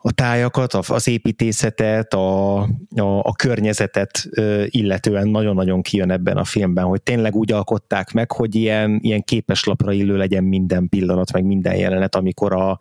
[0.07, 2.59] a tájakat, az építészetet, a,
[2.97, 4.29] a, a környezetet
[4.65, 9.93] illetően nagyon-nagyon kijön ebben a filmben, hogy tényleg úgy alkották meg, hogy ilyen, ilyen képeslapra
[9.93, 12.79] illő legyen minden pillanat, meg minden jelenet, amikor a,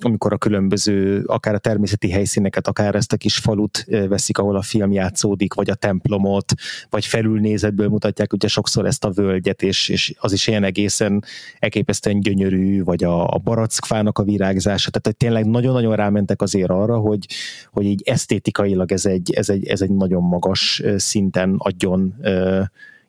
[0.00, 4.62] amikor a különböző, akár a természeti helyszíneket, akár ezt a kis falut veszik, ahol a
[4.62, 6.52] film játszódik, vagy a templomot,
[6.90, 11.24] vagy felülnézetből mutatják ugye sokszor ezt a völgyet, és, és az is ilyen egészen
[11.58, 16.98] elképesztően gyönyörű, vagy a, a barackfának a virágzása, tehát hogy tényleg nagyon-nagyon rámentek azért arra,
[16.98, 17.26] hogy,
[17.72, 22.14] hogy így esztétikailag ez egy, ez egy, ez egy nagyon magas szinten adjon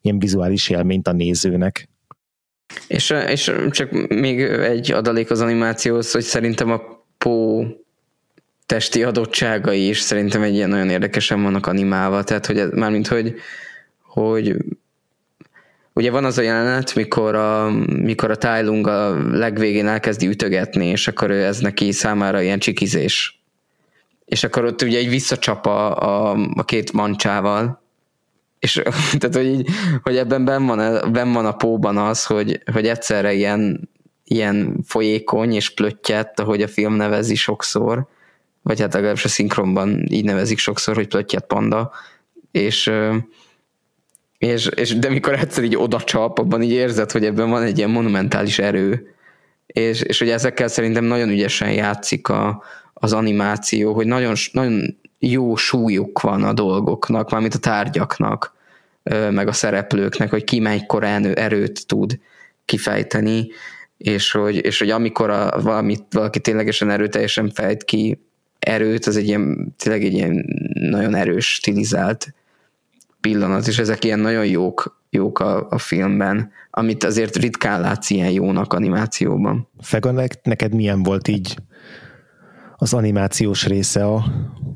[0.02, 1.90] ilyen vizuális élményt a nézőnek.
[2.88, 6.82] És, és csak még egy adalék az animációhoz, hogy szerintem a
[7.18, 7.66] Pó
[8.66, 13.36] testi adottságai is szerintem egy ilyen nagyon érdekesen vannak animálva, tehát hogy ez, mármint hogy,
[14.02, 14.56] hogy
[15.94, 20.86] ugye van az a jelenet, mikor a, mikor a Tai Lung a legvégén elkezdi ütögetni,
[20.86, 23.42] és akkor ez neki számára ilyen csikizés.
[24.26, 27.79] És akkor ott ugye egy visszacsap a, a, a két mancsával,
[28.60, 28.82] és
[29.20, 29.70] tehát, hogy, így,
[30.04, 33.90] hogy ebben ben van, ben van a póban az, hogy, hogy egyszerre ilyen,
[34.24, 38.08] ilyen folyékony és plöttyet, ahogy a film nevezi sokszor,
[38.62, 41.92] vagy hát legalábbis a szinkronban így nevezik sokszor, hogy plöttyet panda,
[42.52, 42.92] és,
[44.38, 47.78] és, és de mikor egyszer így oda csap, abban így érzed, hogy ebben van egy
[47.78, 49.14] ilyen monumentális erő,
[49.66, 52.64] és, és hogy ezekkel szerintem nagyon ügyesen játszik a,
[52.94, 58.54] az animáció, hogy nagyon, nagyon jó súlyuk van a dolgoknak, mármint a tárgyaknak,
[59.32, 62.20] meg a szereplőknek, hogy ki mennyikor erőt tud
[62.66, 63.48] kifejteni,
[63.98, 68.20] és hogy, és hogy amikor a, valamit, valaki ténylegesen erőteljesen fejt ki
[68.60, 72.34] erőt, az egy ilyen, tényleg egy ilyen nagyon erős, stilizált
[73.22, 78.32] pillanat, és ezek ilyen nagyon jók, jók a, a filmben, amit azért ritkán látsz ilyen
[78.32, 79.68] jónak animációban.
[79.82, 81.56] Fega, neked milyen volt így
[82.82, 84.16] az animációs része a,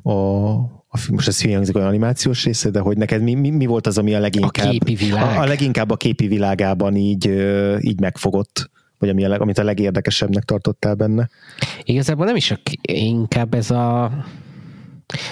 [0.04, 0.50] a,
[0.88, 3.98] a most ez hangzik olyan animációs része, de hogy neked mi, mi, mi volt az,
[3.98, 5.38] ami a leginkább a, képi világ.
[5.38, 7.26] a, a leginkább a képi világában így,
[7.80, 8.72] így megfogott?
[9.04, 11.30] vagy ami a leg, amit a legérdekesebbnek tartottál benne?
[11.84, 14.12] Igazából nem is a, inkább ez a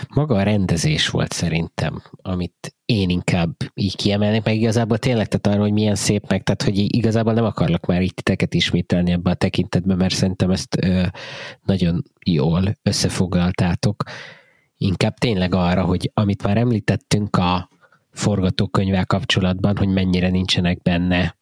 [0.09, 5.67] maga a rendezés volt szerintem, amit én inkább így kiemelnék, meg igazából tényleg tehát arra,
[5.67, 9.33] hogy milyen szép meg, tehát hogy igazából nem akarlak már itt titeket ismételni ebbe a
[9.33, 11.03] tekintetben, mert szerintem ezt ö,
[11.65, 14.03] nagyon jól összefoglaltátok.
[14.77, 17.69] Inkább tényleg arra, hogy amit már említettünk a
[18.11, 21.39] forgatókönyvvel kapcsolatban, hogy mennyire nincsenek benne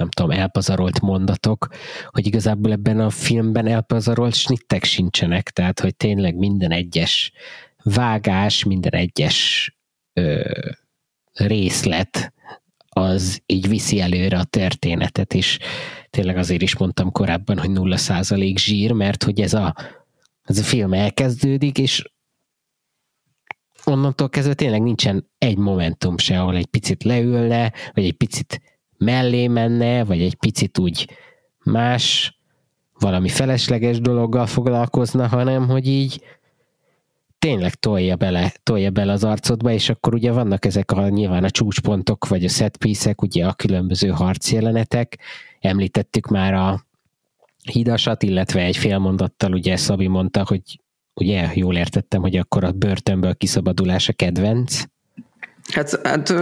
[0.00, 1.66] nem tudom, elpazarolt mondatok,
[2.06, 7.32] hogy igazából ebben a filmben elpazarolt snittek sincsenek, tehát hogy tényleg minden egyes
[7.82, 9.70] vágás, minden egyes
[10.12, 10.50] ö,
[11.32, 12.32] részlet
[12.88, 15.58] az így viszi előre a történetet, és
[16.10, 19.74] tényleg azért is mondtam korábban, hogy nulla százalék zsír, mert hogy ez a,
[20.42, 22.04] ez a film elkezdődik, és
[23.84, 28.60] onnantól kezdve tényleg nincsen egy momentum se, ahol egy picit leülne, vagy egy picit
[29.04, 31.10] mellé menne, vagy egy picit úgy
[31.64, 32.34] más,
[32.98, 36.22] valami felesleges dologgal foglalkozna, hanem hogy így
[37.38, 41.50] tényleg tolja bele, tolja bele az arcodba, és akkor ugye vannak ezek a nyilván a
[41.50, 45.18] csúcspontok, vagy a setpiece ugye a különböző harcjelenetek.
[45.60, 46.86] Említettük már a
[47.72, 50.62] hidasat, illetve egy félmondattal ugye Szabi mondta, hogy
[51.14, 54.82] ugye jól értettem, hogy akkor a börtönből kiszabadulás a kedvenc.
[55.72, 56.34] Hát, hát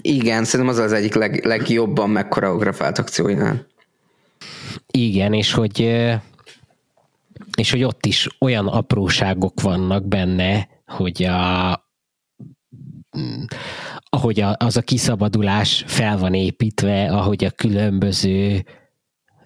[0.00, 3.66] igen, szerintem az az egyik leg, legjobban megkoreografált akcióinál.
[4.90, 5.80] Igen, és hogy
[7.56, 11.84] és hogy ott is olyan apróságok vannak benne, hogy a
[14.08, 18.64] ahogy a, az a kiszabadulás fel van építve, ahogy a különböző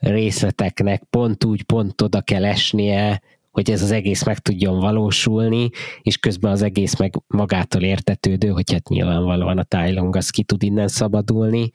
[0.01, 3.23] részleteknek pont úgy, pont oda kell esnie,
[3.61, 5.70] hogy ez az egész meg tudjon valósulni,
[6.03, 10.62] és közben az egész meg magától értetődő, hogy hát nyilvánvalóan a Tylong az ki tud
[10.62, 11.70] innen szabadulni.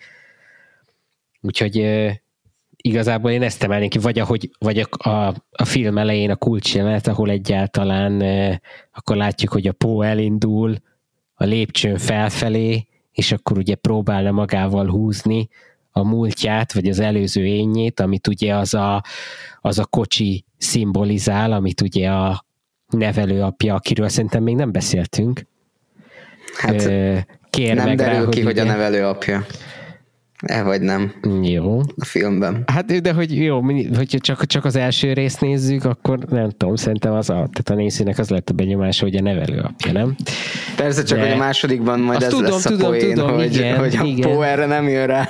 [1.41, 1.87] Úgyhogy
[2.77, 7.07] igazából én ezt emelnék ki, vagy, ahogy, vagy a, a, a film elején a kulcsjelenet,
[7.07, 8.21] ahol egyáltalán
[8.91, 10.75] akkor látjuk, hogy a Pó elindul
[11.33, 15.49] a lépcsőn felfelé, és akkor ugye próbálna magával húzni
[15.91, 19.03] a múltját, vagy az előző énjét, amit ugye az a,
[19.61, 22.45] az a kocsi szimbolizál, amit ugye a
[22.89, 25.45] nevelőapja, akiről szerintem még nem beszéltünk.
[26.57, 26.89] Hát
[27.49, 29.45] Kér nem meg derül rá, ki, hogy, hogy a nevelőapja.
[30.41, 31.13] E vagy nem.
[31.41, 31.79] Jó.
[31.79, 32.63] A filmben.
[32.65, 33.61] Hát de hogy jó,
[33.95, 37.73] hogyha csak, csak az első részt nézzük, akkor nem tudom, szerintem az a, tehát a
[37.73, 40.15] nézőnek az lett a benyomása, hogy a nevelőapja, nem?
[40.75, 41.23] Persze, csak de...
[41.23, 43.95] hogy a másodikban majd Azt ez tudom, lesz tudom, a poén, tudom, hogy, igen, hogy
[43.95, 44.31] a igen.
[44.31, 45.29] Pó erre nem jön rá.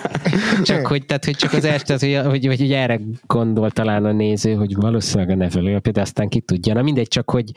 [0.63, 4.05] Csak hogy, tehát, hogy csak az első, tehát, hogy, hogy, hogy, hogy erre gondol talán
[4.05, 6.73] a néző, hogy valószínűleg a nevelőapja, de aztán ki tudja.
[6.73, 7.51] Na mindegy, csak hogy,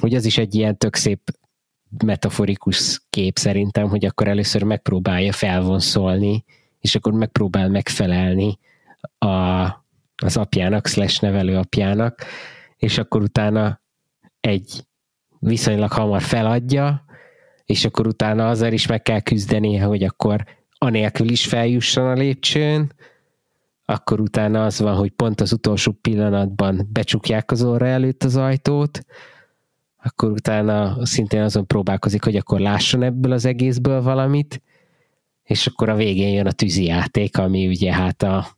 [0.00, 1.20] hogy az is egy ilyen tök szép
[2.04, 6.44] metaforikus kép szerintem, hogy akkor először megpróbálja felvonszolni
[6.86, 8.58] és akkor megpróbál megfelelni
[9.18, 9.64] a,
[10.16, 12.24] az apjának, slash nevelő apjának,
[12.76, 13.80] és akkor utána
[14.40, 14.86] egy
[15.38, 17.04] viszonylag hamar feladja,
[17.64, 20.44] és akkor utána azzal is meg kell küzdeni, hogy akkor
[20.78, 22.92] anélkül is feljusson a lépcsőn,
[23.84, 29.00] akkor utána az van, hogy pont az utolsó pillanatban becsukják az orra előtt az ajtót,
[30.02, 34.62] akkor utána szintén azon próbálkozik, hogy akkor lásson ebből az egészből valamit,
[35.46, 38.56] és akkor a végén jön a tűzi játék, ami ugye hát a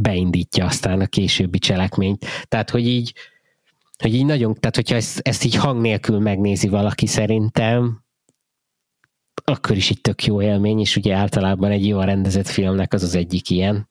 [0.00, 2.26] beindítja aztán a későbbi cselekményt.
[2.48, 3.14] Tehát, hogy így,
[3.98, 8.04] hogy így nagyon, tehát hogyha ezt, ezt így hang nélkül megnézi valaki szerintem,
[9.44, 13.14] akkor is egy tök jó élmény, és ugye általában egy jól rendezett filmnek az az
[13.14, 13.86] egyik ilyen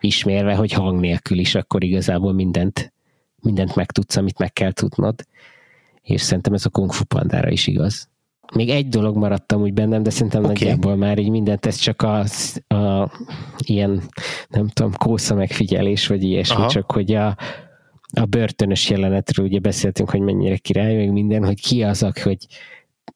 [0.00, 2.92] ismérve, hogy hang nélkül is akkor igazából mindent,
[3.36, 5.26] mindent megtudsz, amit meg kell tudnod.
[6.02, 8.08] És szerintem ez a Kung Fu Pandára is igaz.
[8.54, 10.54] Még egy dolog maradtam úgy bennem, de szerintem okay.
[10.54, 12.24] nagyjából már így mindent, ez csak a,
[12.74, 13.10] a
[13.58, 14.02] ilyen,
[14.48, 16.68] nem tudom, kósza megfigyelés, vagy ilyesmi, Aha.
[16.68, 17.36] csak hogy a,
[18.12, 22.46] a börtönös jelenetről ugye beszéltünk, hogy mennyire király, meg minden, hogy ki az, hogy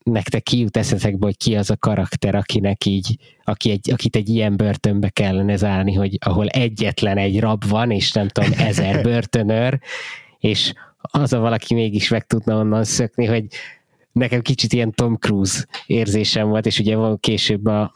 [0.02, 4.56] nektek kijut eszetekbe, hogy ki az a karakter, akinek így, aki egy, akit egy ilyen
[4.56, 9.80] börtönbe kellene zárni, hogy ahol egyetlen egy rab van, és nem tudom, ezer börtönőr,
[10.38, 13.46] és az a valaki mégis meg tudna onnan szökni, hogy
[14.14, 17.92] nekem kicsit ilyen Tom Cruise érzésem volt, és ugye van később a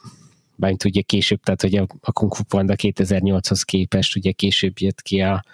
[0.59, 5.03] bármint ugye később, tehát hogy a, a Kung Fu Panda 2008-hoz képest ugye később jött
[5.03, 5.45] ki a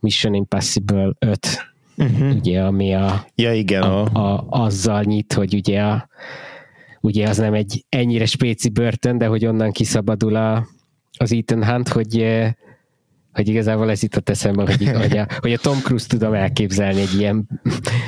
[0.00, 2.36] Mission Impossible 5, uh-huh.
[2.36, 6.08] ugye, ami a, ja, igen, a, a, azzal nyit, hogy ugye, a,
[7.00, 10.66] ugye az nem egy ennyire spéci börtön, de hogy onnan kiszabadul a,
[11.18, 12.14] az Ethan Hunt, hogy
[13.32, 17.14] hogy igazából ez a eszembe, hogy, hogy, a, hogy a Tom Cruise tudom elképzelni egy
[17.18, 17.48] ilyen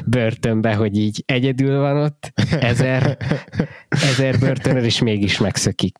[0.06, 3.16] börtönbe, hogy így egyedül van ott, ezer,
[3.88, 5.96] ezer börtönör, és mégis megszökik.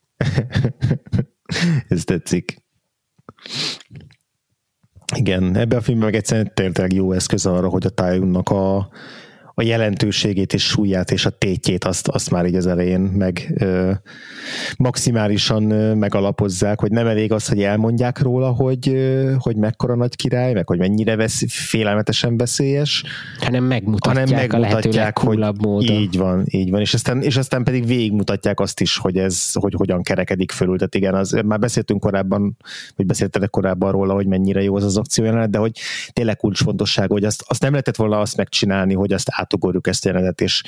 [1.89, 2.63] ez tetszik.
[5.17, 8.91] Igen, ebben a filmben meg egyszerűen tényleg jó eszköz arra, hogy a tájunknak a,
[9.61, 13.93] a jelentőségét és súlyát és a tétjét azt, azt már így az elején meg ö,
[14.77, 20.17] maximálisan ö, megalapozzák, hogy nem elég az, hogy elmondják róla, hogy, ö, hogy mekkora nagy
[20.17, 23.05] király, meg hogy mennyire vesz, félelmetesen veszélyes,
[23.41, 25.97] hanem megmutatják, hanem megmutatják a hogy módon.
[25.97, 29.75] Így van, így van, és aztán, és aztán pedig végigmutatják azt is, hogy ez, hogy
[29.77, 32.57] hogyan kerekedik fölül, tehát igen, az, már beszéltünk korábban,
[32.97, 35.79] vagy beszéltetek korábban róla, hogy mennyire jó az az akciójelenet, de hogy
[36.13, 40.07] tényleg kulcsfontosság, hogy azt, azt nem lehetett volna azt megcsinálni, hogy azt át átugorjuk ezt
[40.07, 40.63] a jelenetet, és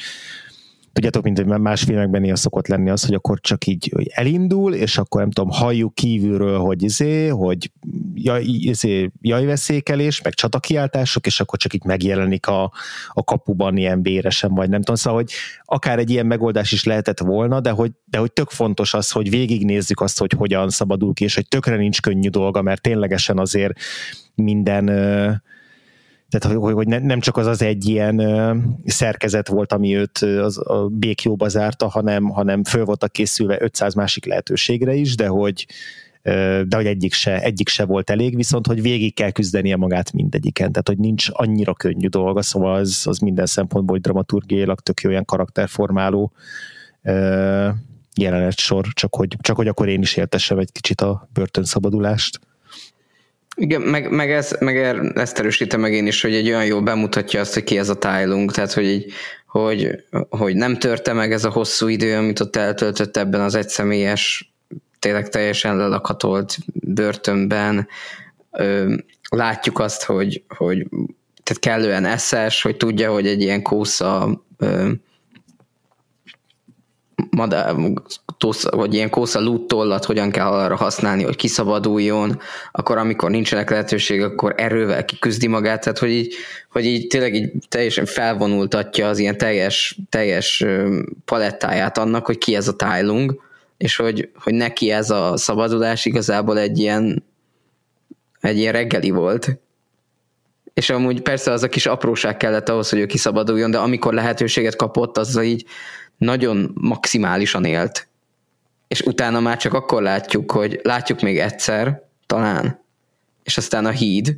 [0.93, 4.99] tudjátok, mint más filmekben néha szokott lenni az, hogy akkor csak így hogy elindul, és
[4.99, 7.71] akkor nem tudom, halljuk kívülről, hogy izé, hogy
[8.15, 12.73] jaj, izé, jajveszékelés, meg csatakiáltások, és akkor csak így megjelenik a,
[13.09, 15.33] a kapuban ilyen véresen, vagy nem tudom, szóval, hogy
[15.65, 19.31] akár egy ilyen megoldás is lehetett volna, de hogy, de hogy tök fontos az, hogy
[19.31, 23.73] végignézzük azt, hogy hogyan szabadul ki, és hogy tökre nincs könnyű dolga, mert ténylegesen azért
[24.35, 24.91] minden
[26.39, 28.23] tehát hogy, hogy nem csak az az egy ilyen
[28.87, 34.25] szerkezet volt, ami őt az, a békjóba zárta, hanem, hanem föl voltak készülve 500 másik
[34.25, 35.67] lehetőségre is, de hogy,
[36.63, 40.73] de hogy egyik se, egyik se volt elég, viszont hogy végig kell küzdenie magát mindegyiken,
[40.73, 45.11] tehát hogy nincs annyira könnyű dolga, szóval az, az minden szempontból, hogy dramaturgiailag tök jó
[45.11, 46.33] olyan karakterformáló
[48.15, 52.41] jelenet sor, csak hogy, csak hogy akkor én is éltessem egy kicsit a börtönszabadulást.
[53.57, 56.83] Igen, meg, meg, ez, meg er, ezt erősítem meg én is, hogy egy olyan jó
[56.83, 59.13] bemutatja azt, hogy ki ez a Tylung, tehát hogy, így,
[59.47, 64.53] hogy, hogy nem törte meg ez a hosszú idő, amit ott eltöltött ebben az egyszemélyes,
[64.99, 67.89] tényleg teljesen lelakatolt börtönben.
[69.31, 70.87] Látjuk azt, hogy, hogy
[71.43, 74.45] tehát kellően eszes, hogy tudja, hogy egy ilyen kósza
[77.33, 77.75] ö, madár,
[78.39, 82.39] tosz, vagy ilyen kósza lúttollat hogyan kell arra használni, hogy kiszabaduljon,
[82.73, 86.35] akkor amikor nincsenek lehetőség, akkor erővel kiküzdi magát, tehát hogy így,
[86.71, 90.65] hogy így tényleg így teljesen felvonultatja az ilyen teljes, teljes
[91.25, 93.41] palettáját annak, hogy ki ez a Tylung,
[93.77, 97.25] és hogy, hogy neki ez a szabadulás igazából egy ilyen
[98.41, 99.59] egy ilyen reggeli volt,
[100.75, 104.77] és amúgy persze az a kis apróság kellett ahhoz, hogy ő kiszabaduljon, de amikor lehetőséget
[104.77, 105.65] kapott, az így
[106.23, 108.09] nagyon maximálisan élt.
[108.89, 112.85] És utána már csak akkor látjuk, hogy látjuk még egyszer, talán,
[113.43, 114.37] és aztán a híd,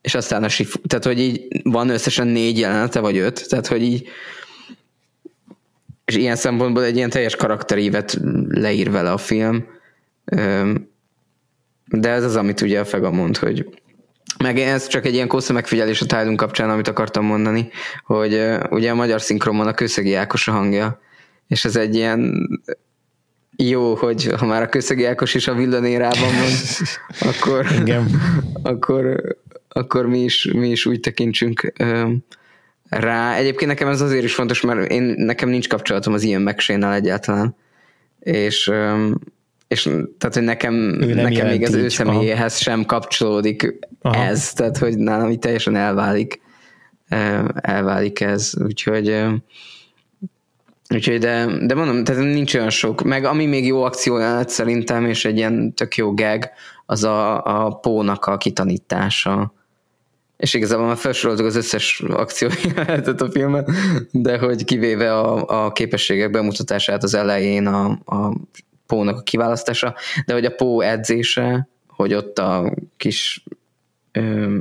[0.00, 3.82] és aztán a sifu, tehát hogy így van összesen négy jelenete, vagy öt, tehát hogy
[3.82, 4.08] így
[6.04, 8.18] és ilyen szempontból egy ilyen teljes karakterívet
[8.48, 9.66] leír vele a film.
[11.84, 13.68] De ez az, amit ugye a Fega mond, hogy
[14.38, 17.70] meg ez csak egy ilyen kósza megfigyelés a Tálunk kapcsán, amit akartam mondani,
[18.04, 21.00] hogy uh, ugye a magyar szinkronban a Kőszegi Ákos a hangja,
[21.48, 22.48] és ez egy ilyen
[23.56, 26.50] jó, hogy ha már a Kőszegi Ákos is a villanérában van,
[27.32, 28.10] akkor, Igen.
[28.62, 29.22] akkor,
[29.68, 31.72] akkor mi, is, mi is úgy tekintsünk
[32.88, 33.34] rá.
[33.34, 37.56] Egyébként nekem ez azért is fontos, mert én, nekem nincs kapcsolatom az ilyen megsénnel egyáltalán.
[38.20, 39.14] És um,
[39.70, 39.82] és
[40.18, 44.24] tehát, hogy nekem, nekem még az ő személyéhez sem kapcsolódik Aha.
[44.24, 46.40] ez, tehát, hogy nálam így teljesen elválik
[47.54, 49.24] elválik ez, úgyhogy
[50.94, 55.24] úgyhogy de, de mondom, tehát nincs olyan sok, meg ami még jó akció szerintem, és
[55.24, 56.50] egy ilyen tök jó gag,
[56.86, 59.54] az a, a pónak a kitanítása,
[60.36, 63.70] és igazából már felsoroltuk az összes akcióját a filmet,
[64.10, 68.36] de hogy kivéve a, a képességek bemutatását az elején, a, a
[68.90, 69.94] Pónak a kiválasztása,
[70.26, 73.44] de hogy a Pó edzése, hogy ott a kis
[74.12, 74.58] ö,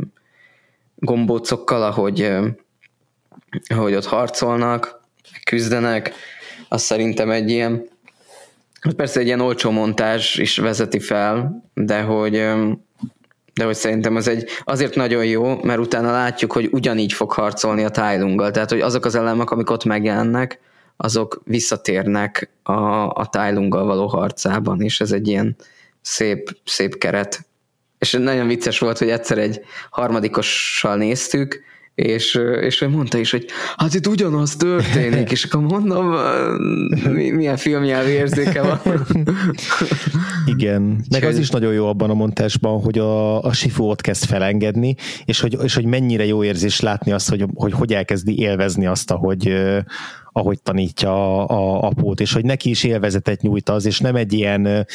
[0.96, 2.48] gombócokkal, ahogy, ö,
[3.68, 5.02] ahogy ott harcolnak,
[5.44, 6.14] küzdenek,
[6.70, 7.90] az szerintem egy ilyen
[8.96, 12.32] persze egy ilyen olcsó montázs is vezeti fel, de hogy
[13.54, 17.84] de hogy szerintem az egy azért nagyon jó, mert utána látjuk, hogy ugyanígy fog harcolni
[17.84, 20.60] a Tájlunggal, tehát hogy azok az elemek, amik ott megjelennek,
[21.02, 22.72] azok visszatérnek a,
[23.08, 25.56] a Tájlunggal való harcában, és ez egy ilyen
[26.02, 27.46] szép, szép keret.
[27.98, 31.64] És nagyon vicces volt, hogy egyszer egy harmadikossal néztük,
[31.96, 33.46] és, és ő mondta is, hogy
[33.78, 36.16] hát itt ugyanaz történik, és akkor mondom,
[37.14, 38.80] milyen filmnyelvi érzéke van.
[40.46, 44.26] Igen, meg az is nagyon jó abban a montásban, hogy a, a Sifu ott kezd
[44.26, 44.96] felengedni,
[45.26, 49.12] és hogy, és hogy mennyire jó érzés látni azt, hogy, hogy hogy elkezdi élvezni azt,
[49.12, 49.54] ahogy,
[50.32, 54.34] ahogy tanítja a, a apót, és hogy neki is élvezetet nyújt az, és nem egy
[54.34, 54.88] ilyen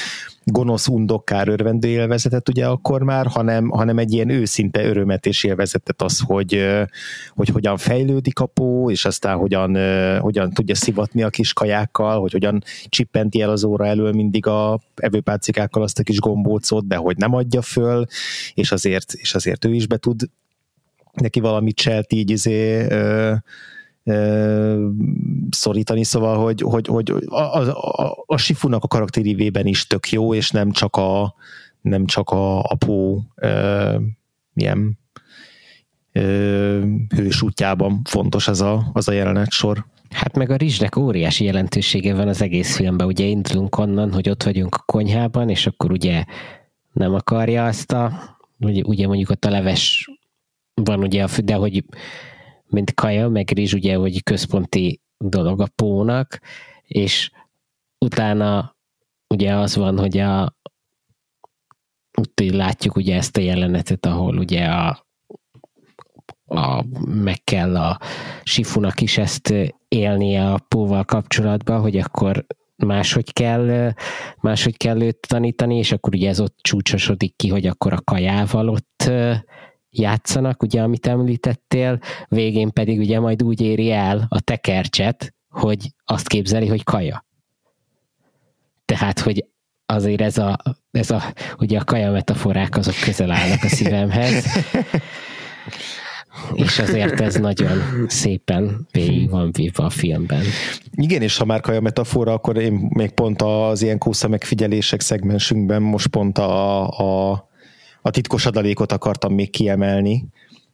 [0.45, 6.03] gonosz undokkár örvendő élvezetet ugye akkor már, hanem, hanem egy ilyen őszinte örömet és élvezetet
[6.03, 6.65] az, hogy,
[7.31, 9.77] hogy hogyan fejlődik a pó, és aztán hogyan,
[10.21, 14.81] hogyan tudja szivatni a kis kajákkal, hogy hogyan csippenti el az óra elől mindig a
[14.95, 18.05] evőpálcikákkal azt a kis gombócot, de hogy nem adja föl,
[18.55, 20.21] és azért, és azért ő is be tud
[21.13, 22.87] neki valamit cselt így izé,
[25.51, 30.51] szorítani, szóval, hogy, hogy, hogy a, a, a Sifunak a karakterívében is tök jó, és
[30.51, 31.35] nem csak a
[31.81, 33.97] nem csak a apó ö,
[34.53, 34.99] milyen
[37.09, 39.87] hős útjában fontos az a, az a jelenet sor.
[40.11, 43.07] Hát meg a rizsnek óriási jelentősége van az egész filmben.
[43.07, 46.25] Ugye indulunk onnan, hogy ott vagyunk a konyhában, és akkor ugye
[46.93, 48.13] nem akarja azt a,
[48.59, 50.11] ugye, ugye mondjuk ott a leves
[50.75, 51.85] van ugye, de hogy
[52.67, 56.41] mint kaja, meg rizs ugye, hogy központi dolog a pónak,
[56.83, 57.31] és
[57.99, 58.77] utána
[59.29, 60.57] ugye az van, hogy a
[62.17, 65.07] ott látjuk ugye ezt a jelenetet, ahol ugye a,
[66.47, 68.01] a, meg kell a
[68.43, 69.55] sifunak is ezt
[69.89, 72.47] élnie a póval kapcsolatban, hogy akkor
[72.77, 73.93] máshogy kell,
[74.41, 78.69] máshogy kell őt tanítani, és akkor ugye ez ott csúcsosodik ki, hogy akkor a kajával
[78.69, 79.11] ott
[79.99, 81.99] játszanak, ugye, amit említettél,
[82.29, 87.25] végén pedig ugye majd úgy éri el a tekercset, hogy azt képzeli, hogy kaja.
[88.85, 89.45] Tehát, hogy
[89.87, 90.59] azért ez a,
[90.91, 91.23] ez a
[91.59, 94.45] ugye a kaja metaforák azok közel állnak a szívemhez.
[96.55, 100.43] És azért ez nagyon szépen végig van vívva a filmben.
[100.95, 105.83] Igen, és ha már kaja metafora, akkor én még pont az ilyen kósza megfigyelések szegmensünkben
[105.83, 106.89] most pont a,
[107.31, 107.49] a
[108.07, 110.25] a titkos adalékot akartam még kiemelni,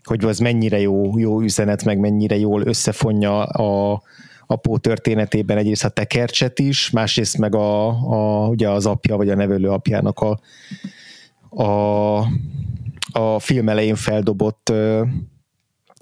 [0.04, 4.02] hogy az mennyire jó, jó üzenet, meg mennyire jól összefonja a,
[4.46, 9.34] apó történetében egyrészt a tekercset is, másrészt meg a, a, ugye az apja, vagy a
[9.34, 10.40] nevelő apjának a,
[11.62, 12.18] a,
[13.12, 14.72] a film elején feldobott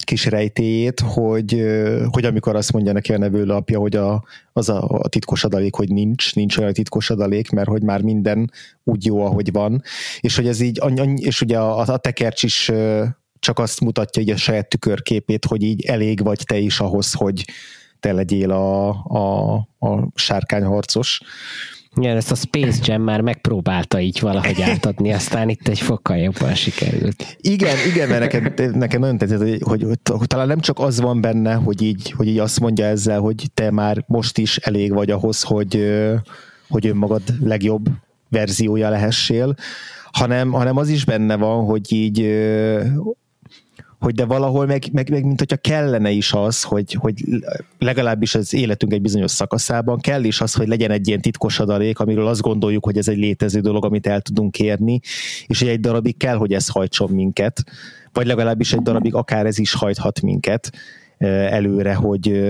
[0.04, 1.64] kis rejtéjét, hogy,
[2.10, 5.74] hogy amikor azt mondja neki a nevelő apja, hogy a, az a, a titkos adalék,
[5.74, 8.50] hogy nincs, nincs olyan titkos adalék, mert hogy már minden
[8.84, 9.82] úgy jó, ahogy van,
[10.20, 10.80] és hogy ez így,
[11.16, 12.70] és ugye a, a tekercs is
[13.38, 17.44] csak azt mutatja így a saját tükörképét, hogy így elég vagy te is ahhoz, hogy
[18.00, 21.20] te legyél a, a, a sárkányharcos.
[21.96, 26.54] Igen, ezt a Space Jam már megpróbálta így valahogy átadni, aztán itt egy fokkal jobban
[26.54, 27.36] sikerült.
[27.40, 31.20] Igen, igen, mert nekem, nekem nagyon tetszett, hogy, hogy, hogy, talán nem csak az van
[31.20, 35.10] benne, hogy így, hogy így azt mondja ezzel, hogy te már most is elég vagy
[35.10, 35.88] ahhoz, hogy,
[36.68, 37.88] hogy önmagad legjobb
[38.28, 39.54] verziója lehessél,
[40.12, 42.20] hanem, hanem az is benne van, hogy így
[43.98, 47.24] hogy de valahol meg, meg, meg mint hogyha kellene is az, hogy, hogy
[47.78, 51.98] legalábbis az életünk egy bizonyos szakaszában kell is az, hogy legyen egy ilyen titkos adalék,
[51.98, 55.00] amiről azt gondoljuk, hogy ez egy létező dolog, amit el tudunk érni,
[55.46, 57.64] és hogy egy darabig kell, hogy ez hajtson minket,
[58.12, 60.70] vagy legalábbis egy darabig akár ez is hajthat minket
[61.18, 62.40] előre, hogy,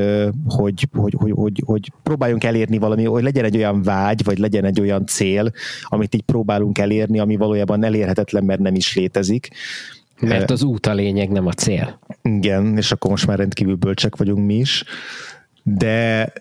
[0.47, 4.65] hogy, hogy, hogy, hogy, hogy próbáljunk elérni valami, hogy legyen egy olyan vágy, vagy legyen
[4.65, 5.53] egy olyan cél,
[5.83, 9.49] amit így próbálunk elérni, ami valójában elérhetetlen, mert nem is létezik
[10.21, 11.99] mert az út a lényeg, nem a cél.
[12.23, 14.85] Igen, és akkor most már rendkívül bölcsek vagyunk mi is.
[15.63, 16.33] De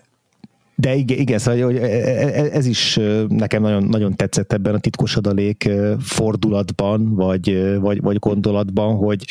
[0.80, 4.78] de igen, igen szóval, e, e, e, ez is nekem nagyon, nagyon tetszett ebben a
[4.78, 9.24] titkos adalék fordulatban, vagy, vagy, vagy gondolatban, hogy,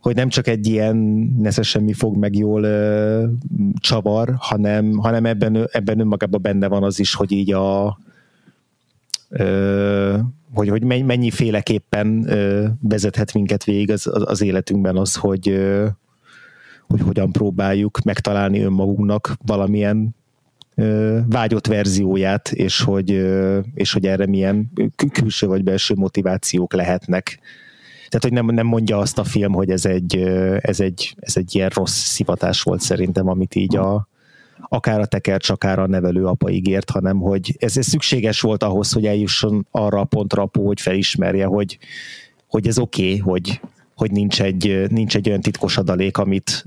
[0.00, 0.96] hogy nem csak egy ilyen
[1.38, 2.66] nesze semmi fog meg jól
[3.74, 7.98] csavar, hanem, hanem ebben, ebben önmagában benne van az is, hogy így a,
[10.54, 12.24] hogy, hogy mennyiféleképpen
[12.82, 15.60] vezethet minket végig az, az életünkben az, hogy,
[16.86, 20.14] hogy hogyan próbáljuk megtalálni önmagunknak valamilyen
[21.26, 23.10] vágyott verzióját, és hogy,
[23.74, 24.70] és hogy erre milyen
[25.12, 27.38] külső vagy belső motivációk lehetnek.
[28.08, 30.16] Tehát, hogy nem, nem mondja azt a film, hogy ez egy,
[30.60, 34.08] ez, egy, ez egy ilyen rossz szivatás volt szerintem, amit így a,
[34.68, 38.92] akár a tekercs, akár a nevelő apa ígért, hanem hogy ez, ez szükséges volt ahhoz,
[38.92, 41.78] hogy eljusson arra a pontra apó, hogy felismerje, hogy,
[42.46, 43.60] hogy ez oké, okay, hogy,
[43.94, 46.64] hogy nincs egy, nincs egy olyan titkos adalék, amit,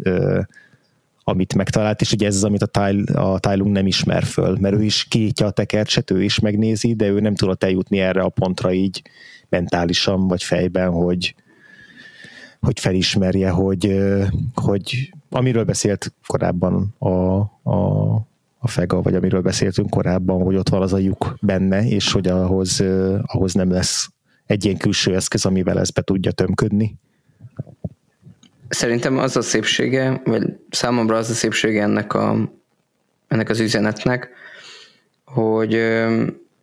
[1.24, 4.76] amit megtalált, és ugye ez az, amit a, Tyl, a Tylung nem ismer föl, mert
[4.76, 8.30] ő is kiítja a tekercset, ő is megnézi, de ő nem tudott eljutni erre a
[8.30, 9.02] pontra így
[9.50, 11.36] mentálisan, vagy fejben, hogy,
[12.60, 13.98] hogy felismerje, hogy,
[14.54, 18.14] hogy amiről beszélt korábban a, a,
[18.58, 22.28] a Fega, vagy amiről beszéltünk korábban, hogy ott van az a lyuk benne, és hogy
[22.28, 22.84] ahhoz,
[23.22, 24.10] ahhoz nem lesz
[24.46, 26.96] egy ilyen külső eszköz, amivel ezt be tudja tömködni.
[28.70, 32.52] Szerintem az a szépsége, vagy számomra az a szépsége ennek, a,
[33.28, 34.30] ennek az üzenetnek,
[35.26, 35.74] hogy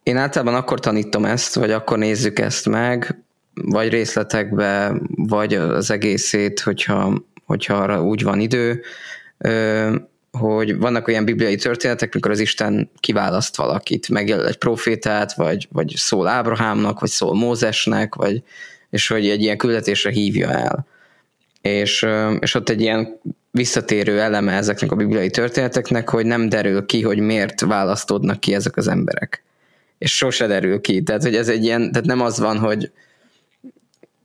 [0.03, 3.23] én általában akkor tanítom ezt, vagy akkor nézzük ezt meg,
[3.55, 8.83] vagy részletekbe, vagy az egészét, hogyha, hogyha arra úgy van idő,
[10.31, 15.93] hogy vannak olyan bibliai történetek, mikor az Isten kiválaszt valakit, megjelöl egy profétát, vagy, vagy
[15.97, 18.43] szól Ábrahámnak, vagy szól Mózesnek, vagy,
[18.91, 20.87] és hogy egy ilyen küldetésre hívja el.
[21.61, 22.07] És,
[22.41, 23.21] és ott egy ilyen
[23.51, 28.77] visszatérő eleme ezeknek a bibliai történeteknek, hogy nem derül ki, hogy miért választódnak ki ezek
[28.77, 29.43] az emberek.
[29.99, 31.03] És sose derül ki.
[31.03, 32.91] Tehát, hogy ez egy ilyen, tehát nem az van, hogy,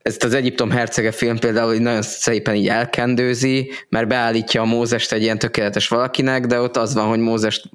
[0.05, 5.11] ezt az Egyiptom hercege film például hogy nagyon szépen így elkendőzi, mert beállítja a Mózest
[5.11, 7.69] egy ilyen tökéletes valakinek, de ott az van, hogy Mózest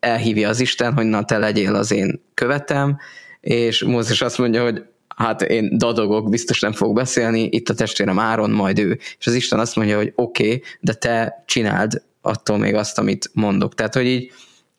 [0.00, 2.98] elhívja az Isten, hogy na te legyél az én követem,
[3.40, 4.82] és Mózes azt mondja, hogy
[5.16, 8.98] hát én dadogok, biztos nem fog beszélni, itt a testvérem Áron, majd ő.
[9.18, 13.30] És az Isten azt mondja, hogy oké, okay, de te csináld attól még azt, amit
[13.32, 13.74] mondok.
[13.74, 14.32] Tehát, hogy így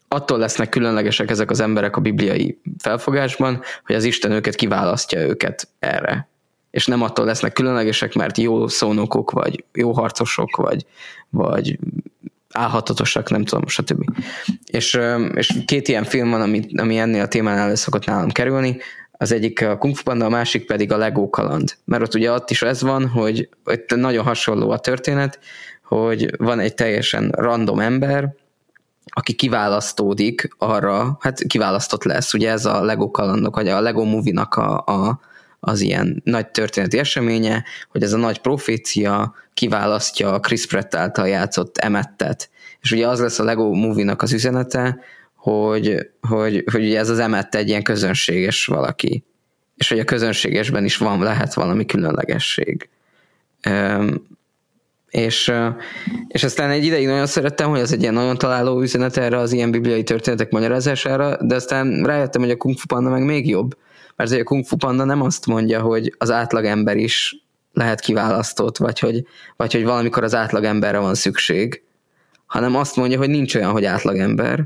[0.07, 5.67] attól lesznek különlegesek ezek az emberek a bibliai felfogásban, hogy az Isten őket kiválasztja őket
[5.79, 6.27] erre
[6.77, 10.85] és nem attól lesznek különlegesek, mert jó szónokok, vagy jó harcosok, vagy,
[11.29, 11.79] vagy
[12.53, 14.03] álhatatosak, nem tudom, stb.
[14.71, 14.99] És,
[15.33, 18.77] és két ilyen film van, ami, ami ennél a témánál szokott nálam kerülni,
[19.11, 21.73] az egyik a Kung Fu Panda, a másik pedig a Lego kaland.
[21.85, 25.39] Mert ott ugye ott is ez van, hogy itt nagyon hasonló a történet,
[25.83, 28.33] hogy van egy teljesen random ember,
[29.05, 34.55] aki kiválasztódik arra, hát kiválasztott lesz, ugye ez a Lego kalandok, vagy a Lego movie-nak
[34.55, 35.19] a, a,
[35.59, 41.27] az ilyen nagy történeti eseménye, hogy ez a nagy profécia kiválasztja a Chris Pratt által
[41.27, 42.49] játszott emettet.
[42.81, 44.99] És ugye az lesz a Lego Movie-nak az üzenete,
[45.35, 49.23] hogy, hogy, hogy ugye ez az emett egy ilyen közönséges valaki.
[49.75, 52.89] És hogy a közönségesben is van, lehet valami különlegesség.
[53.69, 54.27] Um,
[55.09, 55.51] és,
[56.27, 59.53] és aztán egy ideig nagyon szerettem, hogy ez egy ilyen nagyon találó üzenet erre az
[59.53, 63.77] ilyen bibliai történetek magyarázására, de aztán rájöttem, hogy a Kung Fu Panda meg még jobb,
[64.17, 67.35] mert a Kung Fu Panda nem azt mondja, hogy az átlagember is
[67.73, 69.25] lehet kiválasztott, vagy hogy,
[69.55, 71.83] vagy hogy valamikor az átlagemberre van szükség,
[72.45, 74.65] hanem azt mondja, hogy nincs olyan, hogy átlagember,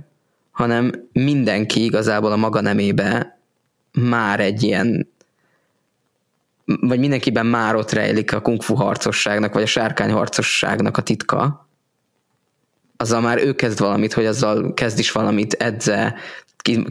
[0.51, 3.39] hanem mindenki igazából a maga nemébe
[3.91, 5.09] már egy ilyen
[6.65, 11.67] vagy mindenkiben már ott rejlik a kung fu harcosságnak, vagy a sárkány harcosságnak a titka,
[12.97, 16.15] azzal már ő kezd valamit, hogy azzal kezd is valamit, edze,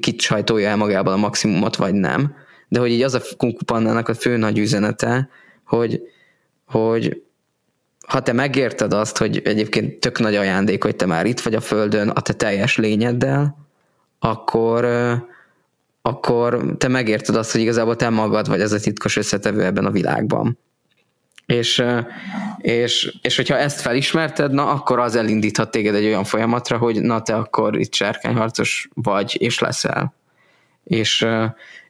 [0.00, 2.34] kit sajtolja el magából a maximumot, vagy nem
[2.70, 5.28] de hogy így az a kunkupannának a fő nagy üzenete,
[5.64, 6.02] hogy,
[6.66, 7.22] hogy
[8.06, 11.60] ha te megérted azt, hogy egyébként tök nagy ajándék, hogy te már itt vagy a
[11.60, 13.56] Földön a te teljes lényeddel,
[14.18, 14.86] akkor,
[16.02, 19.90] akkor te megérted azt, hogy igazából te magad vagy ez a titkos összetevő ebben a
[19.90, 20.58] világban.
[21.46, 21.84] És,
[22.58, 27.22] és, és hogyha ezt felismerted, na akkor az elindíthat téged egy olyan folyamatra, hogy na
[27.22, 30.14] te akkor itt sárkányharcos vagy, és leszel.
[30.84, 31.26] És,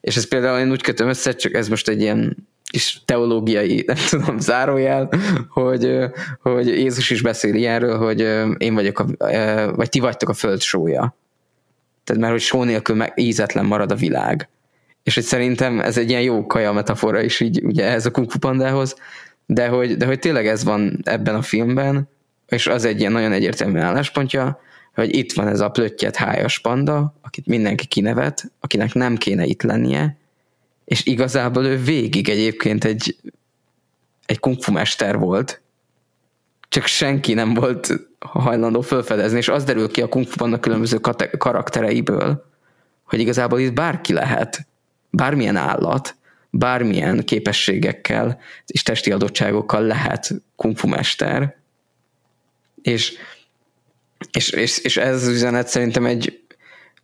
[0.00, 3.96] és ez például én úgy kötöm össze, csak ez most egy ilyen kis teológiai, nem
[4.08, 5.10] tudom, zárójel,
[5.48, 5.98] hogy,
[6.42, 8.20] hogy Jézus is beszél ilyenről, hogy
[8.58, 9.06] én vagyok, a,
[9.74, 11.16] vagy ti vagytok a föld sója.
[12.04, 14.48] Tehát mert hogy só nélkül meg ízetlen marad a világ.
[15.02, 18.38] És hogy szerintem ez egy ilyen jó kaja metafora is így ugye ez a Kung
[18.38, 18.96] Pandához,
[19.46, 22.08] de hogy, de hogy tényleg ez van ebben a filmben,
[22.46, 24.60] és az egy ilyen nagyon egyértelmű álláspontja,
[24.94, 29.62] hogy itt van ez a plöttyet hájas panda, akit mindenki kinevet, akinek nem kéne itt
[29.62, 30.16] lennie,
[30.84, 33.16] és igazából ő végig egyébként egy,
[34.26, 35.60] egy kungfu mester volt,
[36.68, 40.98] csak senki nem volt hajlandó felfedezni, és az derül ki a kung fu különböző
[41.38, 42.44] karaktereiből,
[43.04, 44.66] hogy igazából itt bárki lehet.
[45.10, 46.16] bármilyen állat,
[46.50, 51.56] bármilyen képességekkel és testi adottságokkal lehet kungfu mester,
[52.82, 53.16] és,
[54.32, 56.40] és, és, és ez az üzenet szerintem egy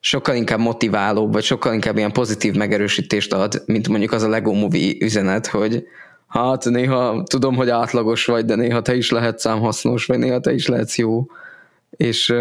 [0.00, 4.52] sokkal inkább motiváló, vagy sokkal inkább ilyen pozitív megerősítést ad, mint mondjuk az a Lego
[4.52, 5.86] Movie üzenet, hogy
[6.26, 10.52] hát néha tudom, hogy átlagos vagy, de néha te is lehetsz hasznos, vagy néha te
[10.52, 11.26] is lehetsz jó.
[11.90, 12.34] És,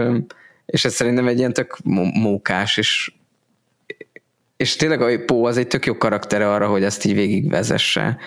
[0.66, 1.78] és ez szerintem egy ilyen tök
[2.14, 3.12] mókás, és,
[4.58, 8.18] és tényleg a Pó az egy tök jó karaktere arra, hogy ezt így végigvezesse.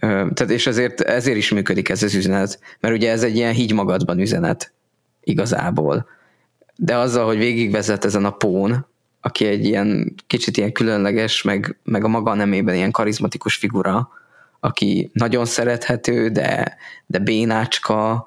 [0.00, 3.72] Tehát és ezért, ezért is működik ez az üzenet, mert ugye ez egy ilyen hígy
[3.72, 4.72] magadban üzenet
[5.24, 6.08] igazából.
[6.76, 8.86] De azzal, hogy végigvezet ezen a Pón,
[9.20, 14.08] aki egy ilyen kicsit ilyen különleges, meg, meg a maga nemében ilyen karizmatikus figura,
[14.60, 16.76] aki nagyon szerethető, de,
[17.06, 18.26] de bénácska,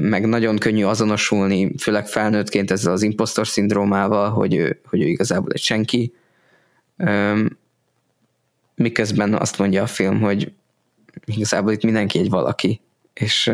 [0.00, 5.52] meg nagyon könnyű azonosulni, főleg felnőttként ezzel az impostor szindrómával, hogy ő, hogy ő igazából
[5.52, 6.14] egy senki.
[8.74, 10.52] Miközben azt mondja a film, hogy
[11.24, 12.80] igazából itt mindenki egy valaki,
[13.14, 13.52] és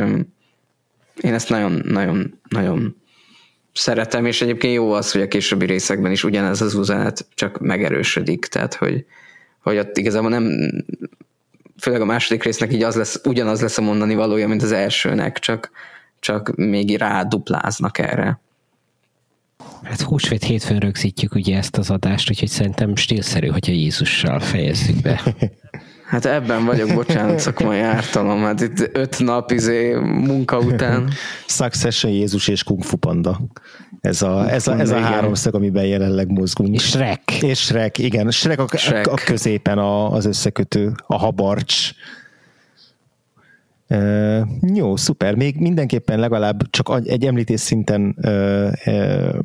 [1.20, 2.96] én ezt nagyon, nagyon, nagyon
[3.72, 8.46] szeretem, és egyébként jó az, hogy a későbbi részekben is ugyanez az üzenet csak megerősödik,
[8.46, 9.04] tehát hogy,
[9.62, 10.70] hogy ott igazából nem
[11.78, 15.38] főleg a második résznek így az lesz, ugyanaz lesz a mondani valója, mint az elsőnek,
[15.38, 15.70] csak,
[16.18, 18.40] csak még rá dupláznak erre.
[19.82, 25.20] Hát húsvét hétfőn rögzítjük ugye ezt az adást, úgyhogy szerintem stílszerű, hogyha Jézussal fejezzük be.
[26.10, 28.42] Hát ebben vagyok, bocsánat, szakmai ártalom.
[28.42, 31.08] Hát itt öt nap izé munka után.
[31.46, 33.40] Succession, Jézus és Kung Fu Panda.
[34.00, 36.74] Ez a, ez a, ez a háromszög, amiben jelenleg mozgunk.
[36.74, 37.42] És Shrek.
[37.42, 38.30] És Shrek, igen.
[38.30, 39.06] Shrek a, Shrek.
[39.06, 41.92] a középen a, az összekötő, a habarcs.
[43.90, 44.40] Uh,
[44.74, 45.34] jó, szuper.
[45.34, 49.38] Még mindenképpen legalább csak egy említés szinten uh, uh,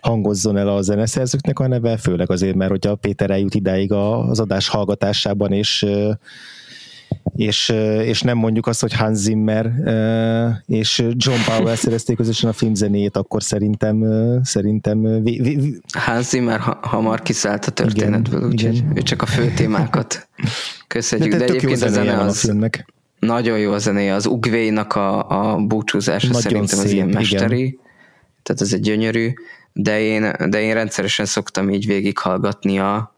[0.00, 4.68] hangozzon el a zeneszerzőknek a neve, főleg azért, mert hogyha Péter eljut idáig az adás
[4.68, 6.14] hallgatásában, és uh,
[7.36, 7.68] és,
[8.02, 9.72] és nem mondjuk azt, hogy Hans Zimmer
[10.66, 14.04] és John Powell szerezték közösen a filmzenét, akkor szerintem
[14.42, 20.28] szerintem vi, vi, Hans Zimmer hamar kiszállt a történetből, úgyhogy ő csak a fő témákat
[20.86, 22.86] köszönjük, de, de egyébként a zene az, a filmnek.
[23.26, 27.62] Nagyon jó a zenéje, az Ugvénak a, a búcsúzása nagyon szerintem szép, az ilyen mesteri,
[27.62, 27.78] igen.
[28.42, 29.32] tehát ez egy gyönyörű,
[29.72, 33.14] de én, de én rendszeresen szoktam így végighallgatni a,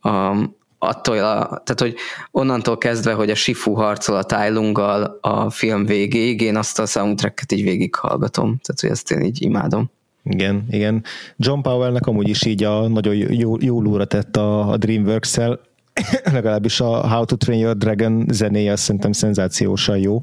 [0.00, 0.36] a,
[0.78, 1.94] attól, a, tehát hogy
[2.30, 7.52] onnantól kezdve, hogy a Sifu harcol a Tailunggal a film végéig, én azt a soundtracket
[7.52, 9.90] így végighallgatom, tehát hogy ezt én így imádom.
[10.24, 11.04] Igen, igen.
[11.36, 15.60] John Powellnek amúgy is így a nagyon jó, jó lóra tett a, a DreamWorks-el,
[16.32, 20.22] legalábbis a How to Train Your Dragon zenéje azt szerintem szenzációsan jó.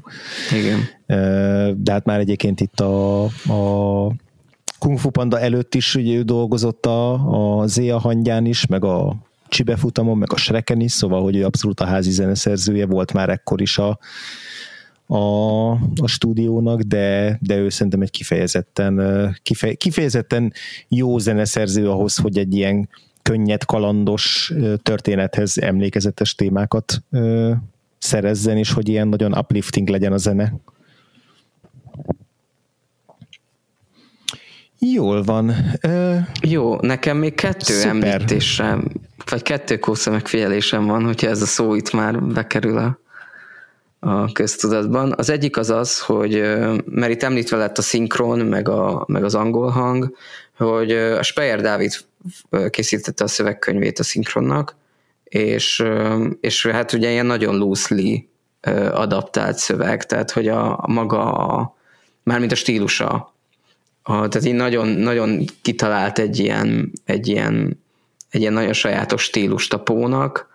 [0.52, 0.78] Igen.
[1.82, 4.12] De hát már egyébként itt a, a
[4.78, 9.16] Kung Fu Panda előtt is ugye ő dolgozott a, a Zéa hangyán is, meg a
[9.48, 13.60] Csibefutamon, meg a Shreken is, szóval, hogy ő abszolút a házi zeneszerzője volt már ekkor
[13.60, 13.98] is a,
[15.06, 19.00] a, a stúdiónak, de, de ő szerintem egy kifejezetten,
[19.42, 20.52] kifeje, kifejezetten
[20.88, 22.88] jó zeneszerző ahhoz, hogy egy ilyen
[23.22, 27.02] könnyed, kalandos történethez emlékezetes témákat
[27.98, 30.54] szerezzen, és hogy ilyen nagyon uplifting legyen a zene.
[34.78, 35.54] Jól van.
[36.42, 38.04] Jó, nekem még kettő Szuper.
[38.04, 38.92] említésem
[39.30, 42.98] vagy kettő kósza megfigyelésem van, hogyha ez a szó itt már bekerül a,
[43.98, 45.14] a köztudatban.
[45.16, 46.40] Az egyik az az, hogy
[46.84, 50.16] mert itt említve lett a szinkron, meg, a, meg az angol hang,
[50.56, 51.92] hogy a Speyer Dávid
[52.70, 54.76] készítette a szövegkönyvét a szinkronnak,
[55.24, 55.84] és,
[56.40, 58.28] és hát ugye ilyen nagyon loosely
[58.92, 61.76] adaptált szöveg, tehát hogy a, a maga, a,
[62.22, 63.34] mármint a stílusa,
[64.02, 67.80] a, tehát így nagyon, nagyon kitalált egy ilyen, egy ilyen
[68.32, 70.48] egy ilyen nagyon sajátos stílust a Pónak,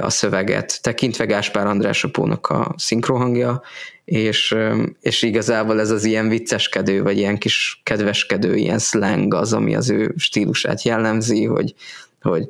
[0.00, 3.62] a szöveget, tekintve Gáspár András a Pónak a szinkrohangja,
[4.04, 4.56] és,
[5.00, 9.90] és igazából ez az ilyen vicceskedő, vagy ilyen kis kedveskedő, ilyen slang az, ami az
[9.90, 11.74] ő stílusát jellemzi, hogy,
[12.22, 12.48] hogy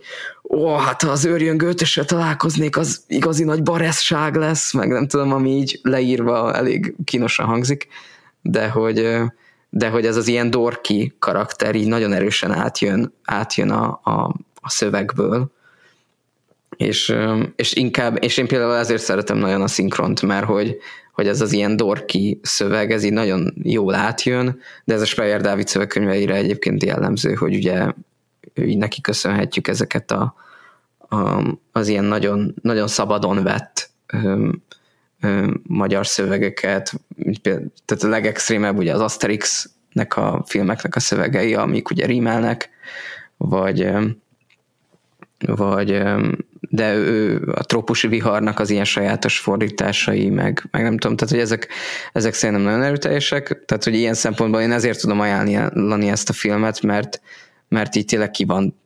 [0.50, 5.32] ó, hát ha az őrjön gőtössel találkoznék, az igazi nagy bareszság lesz, meg nem tudom,
[5.32, 7.86] ami így leírva elég kínosan hangzik,
[8.42, 9.16] de hogy,
[9.70, 14.70] de hogy ez az ilyen dorki karakter így nagyon erősen átjön, átjön a, a, a
[14.70, 15.54] szövegből,
[16.76, 17.16] és,
[17.56, 20.78] és inkább, és én például ezért szeretem nagyon a szinkront, mert hogy,
[21.12, 25.40] hogy ez az ilyen dorki szöveg, ez így nagyon jól átjön, de ez a Speyer
[25.40, 27.92] Dávid szövegkönyveire egyébként jellemző, hogy ugye
[28.54, 30.34] így neki köszönhetjük ezeket a,
[31.08, 34.48] a, az ilyen nagyon, nagyon szabadon vett ö,
[35.20, 36.92] ö, magyar szövegeket,
[37.84, 42.70] tehát a legextrémebb ugye az Asterix-nek a filmeknek a szövegei, amik ugye rímelnek,
[43.36, 43.88] vagy,
[45.46, 46.02] vagy
[46.70, 51.42] de ő, a trópusi viharnak az ilyen sajátos fordításai, meg, meg nem tudom, tehát hogy
[51.42, 51.68] ezek,
[52.12, 56.82] ezek szerintem nagyon erőteljesek, tehát hogy ilyen szempontból én ezért tudom ajánlani ezt a filmet,
[56.82, 57.20] mert,
[57.68, 58.78] mert így tényleg ki van,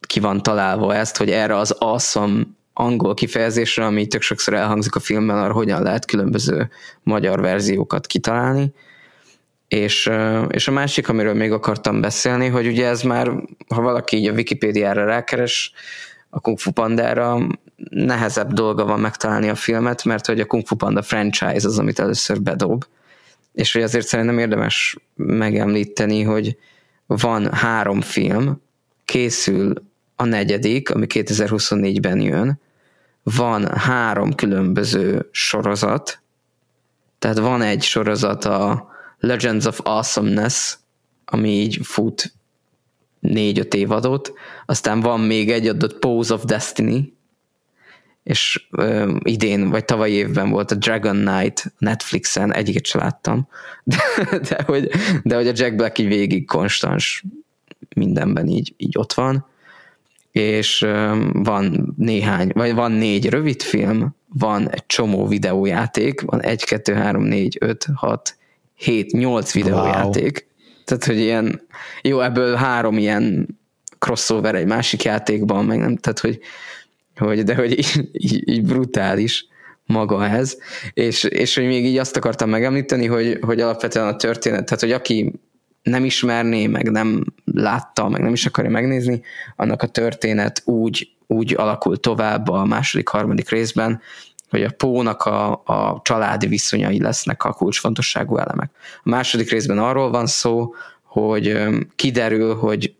[0.00, 2.42] ki van találva ezt, hogy erre az awesome
[2.72, 6.68] angol kifejezésre, ami tök sokszor elhangzik a filmben, arra hogyan lehet különböző
[7.02, 8.72] magyar verziókat kitalálni.
[9.68, 10.10] És,
[10.48, 13.30] és a másik, amiről még akartam beszélni, hogy ugye ez már,
[13.68, 15.72] ha valaki így a Wikipédiára rákeres,
[16.30, 17.46] a Kung Fu Pandára
[17.90, 21.98] nehezebb dolga van megtalálni a filmet, mert hogy a Kung Fu Panda franchise az, amit
[21.98, 22.84] először bedob,
[23.52, 26.56] és hogy azért szerintem érdemes megemlíteni, hogy
[27.06, 28.60] van három film,
[29.04, 29.72] készül
[30.16, 32.60] a negyedik, ami 2024-ben jön,
[33.22, 36.20] van három különböző sorozat,
[37.18, 38.88] tehát van egy sorozat a
[39.20, 40.76] Legends of Awesomeness,
[41.24, 42.32] ami így fut
[43.20, 44.32] négy-öt évadot,
[44.66, 47.12] aztán van még egy adott Pose of Destiny,
[48.22, 53.48] és ö, idén, vagy tavaly évben volt a Dragon Knight Netflixen, egyiket sem láttam,
[53.84, 53.98] de,
[54.48, 54.90] de, hogy,
[55.22, 57.24] de hogy a Jack Black így végig konstans
[57.94, 59.46] mindenben így, így ott van,
[60.32, 66.64] és ö, van néhány, vagy van négy rövid film, van egy csomó videójáték, van egy,
[66.64, 68.37] kettő, három, négy, öt, hat,
[68.78, 70.82] hét, nyolc videójáték, wow.
[70.84, 71.60] Tehát, hogy ilyen,
[72.02, 73.48] jó, ebből három ilyen
[73.98, 76.38] crossover egy másik játékban, meg nem, tehát, hogy,
[77.16, 79.46] hogy de hogy így, így, így brutális
[79.86, 80.56] maga ez,
[80.92, 84.92] és, és hogy még így azt akartam megemlíteni, hogy, hogy alapvetően a történet, tehát hogy
[84.92, 85.32] aki
[85.82, 89.22] nem ismerné, meg nem látta, meg nem is akarja megnézni,
[89.56, 94.00] annak a történet úgy, úgy alakul tovább a második, harmadik részben,
[94.50, 98.70] hogy a pónak a, a családi viszonyai lesznek a kulcsfontosságú elemek.
[99.04, 102.94] A második részben arról van szó, hogy kiderül, hogy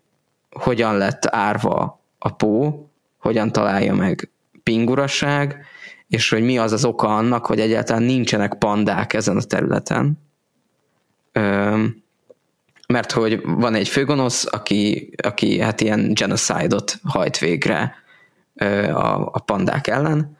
[0.49, 4.29] hogyan lett árva a pó, hogyan találja meg
[4.63, 5.65] pinguraság,
[6.07, 10.19] és hogy mi az az oka annak, hogy egyáltalán nincsenek pandák ezen a területen.
[12.87, 17.95] Mert hogy van egy főgonosz, aki, aki hát ilyen genocide-ot hajt végre
[18.93, 20.37] a, a pandák ellen,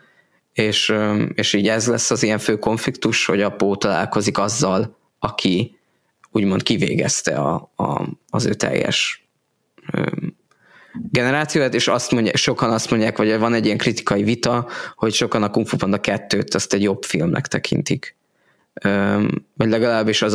[0.60, 0.94] és,
[1.34, 5.77] és így ez lesz az ilyen fő konfliktus, hogy a Pó találkozik azzal, aki
[6.31, 9.27] úgymond kivégezte a, a, az ő teljes
[10.94, 15.44] generációt, és azt mondják, sokan azt mondják, vagy van egy ilyen kritikai vita, hogy sokan
[15.44, 18.15] a Kung Fu Panda 2-t azt egy jobb filmnek tekintik.
[19.53, 20.34] Vagy legalábbis az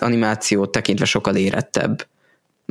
[0.00, 2.06] animációt tekintve sokkal érettebb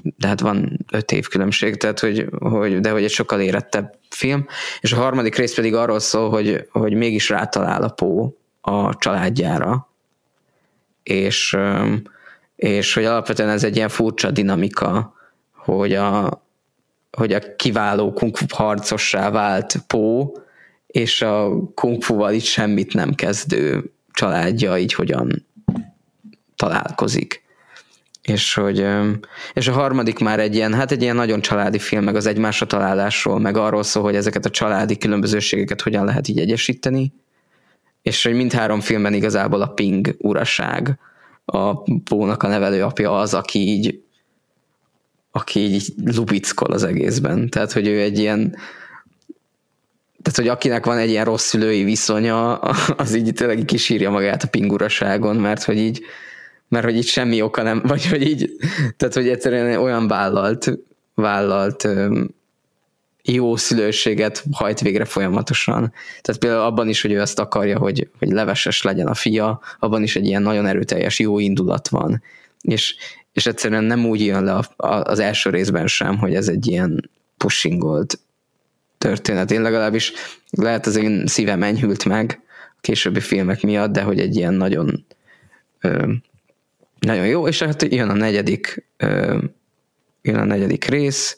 [0.03, 4.47] de hát van öt év különbség, tehát hogy, hogy, de hogy egy sokkal érettebb film,
[4.79, 9.89] és a harmadik rész pedig arról szól, hogy, hogy mégis rátalál a Pó a családjára,
[11.03, 11.57] és,
[12.55, 15.13] és hogy alapvetően ez egy ilyen furcsa dinamika,
[15.51, 16.41] hogy a,
[17.11, 20.37] hogy a kiváló kung fu harcossá vált Pó,
[20.87, 25.45] és a kung fu-val így semmit nem kezdő családja így hogyan
[26.55, 27.44] találkozik
[28.25, 28.85] és hogy
[29.53, 32.65] és a harmadik már egy ilyen, hát egy ilyen nagyon családi film, meg az egymásra
[32.65, 37.13] találásról, meg arról szól, hogy ezeket a családi különbözőségeket hogyan lehet így egyesíteni,
[38.01, 40.99] és hogy mindhárom filmben igazából a Ping uraság,
[41.45, 44.03] a Pónak a nevelő apja az, aki így
[45.31, 47.49] aki így lubickol az egészben.
[47.49, 48.55] Tehát, hogy ő egy ilyen
[50.21, 52.57] tehát, hogy akinek van egy ilyen rossz szülői viszonya,
[53.03, 56.01] az így tényleg kisírja magát a pinguraságon, mert hogy így
[56.75, 58.51] mert hogy itt semmi oka nem, vagy hogy így,
[58.97, 60.71] tehát hogy egyszerűen olyan vállalt,
[61.13, 61.87] vállalt
[63.23, 65.93] jó szülőséget hajt végre folyamatosan.
[66.21, 70.03] Tehát például abban is, hogy ő azt akarja, hogy, hogy leveses legyen a fia, abban
[70.03, 72.23] is egy ilyen nagyon erőteljes jó indulat van.
[72.61, 72.95] És,
[73.33, 76.67] és egyszerűen nem úgy jön le a, a, az első részben sem, hogy ez egy
[76.67, 78.19] ilyen pushingolt
[78.97, 79.51] történet.
[79.51, 80.13] Én legalábbis
[80.49, 82.39] lehet az én szívem enyhült meg
[82.69, 85.05] a későbbi filmek miatt, de hogy egy ilyen nagyon
[87.05, 88.85] nagyon jó, és hát jön a negyedik,
[90.21, 91.37] jön a negyedik rész,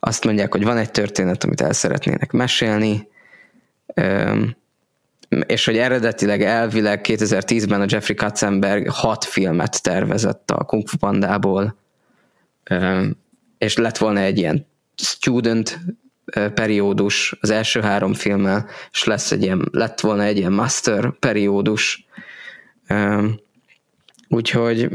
[0.00, 3.08] azt mondják, hogy van egy történet, amit el szeretnének mesélni,
[5.46, 11.76] és hogy eredetileg elvileg 2010-ben a Jeffrey Katzenberg hat filmet tervezett a Kung Fu Pandából,
[13.58, 15.78] és lett volna egy ilyen student
[16.54, 22.06] periódus az első három filmmel, és lesz egy ilyen, lett volna egy ilyen master periódus,
[24.32, 24.90] Úgyhogy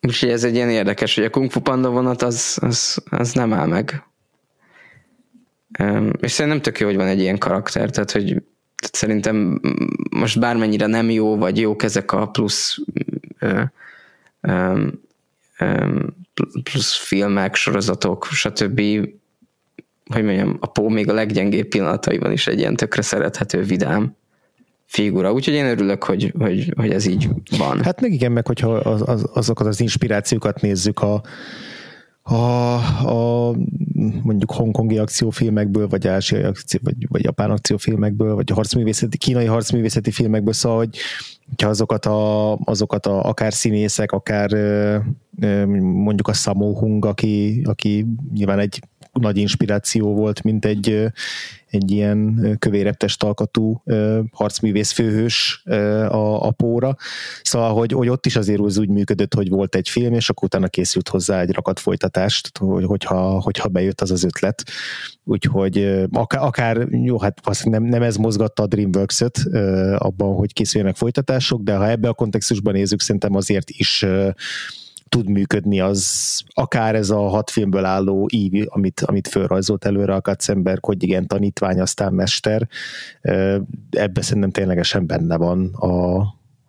[0.00, 3.52] Úgyhogy ez egy ilyen érdekes, hogy a Kung Fu Panda vonat az, az, az nem
[3.52, 4.06] áll meg.
[6.20, 8.24] És szerintem tök jó, hogy van egy ilyen karakter, tehát hogy
[8.76, 9.60] tehát szerintem
[10.10, 12.78] most bármennyire nem jó, vagy jók ezek a plusz
[16.62, 18.80] plusz filmek, sorozatok, stb.
[20.04, 24.16] hogy mondjam, a Pó még a leggyengébb pillanataiban is egy ilyen tökre szerethető, vidám
[24.94, 25.32] figura.
[25.32, 27.82] Úgyhogy én örülök, hogy, hogy, hogy ez így van.
[27.82, 31.22] Hát meg igen, meg hogyha az, az, azokat az inspirációkat nézzük a,
[32.22, 32.74] a,
[33.08, 33.54] a
[34.22, 40.52] mondjuk hongkongi akciófilmekből, vagy ázsiai akció, vagy, vagy japán akciófilmekből, vagy harcművészeti, kínai harcművészeti filmekből,
[40.52, 40.98] szóval, hogy
[41.48, 44.50] hogyha azokat a, azokat a akár színészek, akár
[45.80, 48.80] mondjuk a Sammo Hung, aki, aki nyilván egy
[49.20, 51.06] nagy inspiráció volt, mint egy,
[51.66, 53.82] egy ilyen kövéreptes talkatú
[54.32, 55.62] harcművész főhős
[56.08, 56.96] a, a póra.
[57.42, 60.68] Szóval, hogy, hogy ott is azért úgy működött, hogy volt egy film, és akkor utána
[60.68, 64.62] készült hozzá egy rakat folytatást, hogy, hogyha, hogyha bejött az az ötlet.
[65.24, 69.38] Úgyhogy akár, akár jó, hát nem, nem ez mozgatta a DreamWorks-öt
[69.98, 74.06] abban, hogy készüljenek folytatások, de ha ebbe a kontextusban nézzük, szerintem azért is
[75.14, 80.20] tud működni, az akár ez a hat filmből álló ív, amit, amit fölrajzolt előre a
[80.20, 82.68] Katzenberg, hogy igen, tanítvány, aztán mester,
[83.90, 86.20] ebbe szerintem ténylegesen benne van a,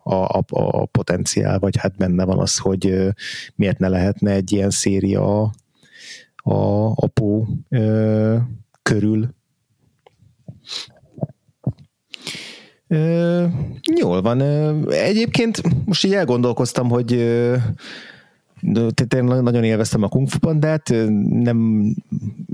[0.04, 3.14] a, a, a potenciál, vagy hát benne van az, hogy
[3.56, 5.52] miért ne lehetne egy ilyen széria a,
[6.36, 8.38] a, a Pó ö,
[8.82, 9.30] körül.
[12.88, 13.46] Ö,
[14.00, 14.42] jól van.
[14.90, 17.12] Egyébként most így elgondolkoztam, hogy
[19.16, 20.94] én nagyon élveztem a Kung Fu Pandát,
[21.30, 21.90] nem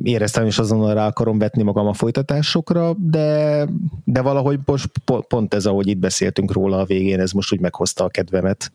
[0.04, 3.68] éreztem is azonnal rá akarom vetni magam a folytatásokra, de,
[4.04, 4.90] de valahogy most
[5.28, 8.72] pont ez, ahogy itt beszéltünk róla a végén, ez most úgy meghozta a kedvemet.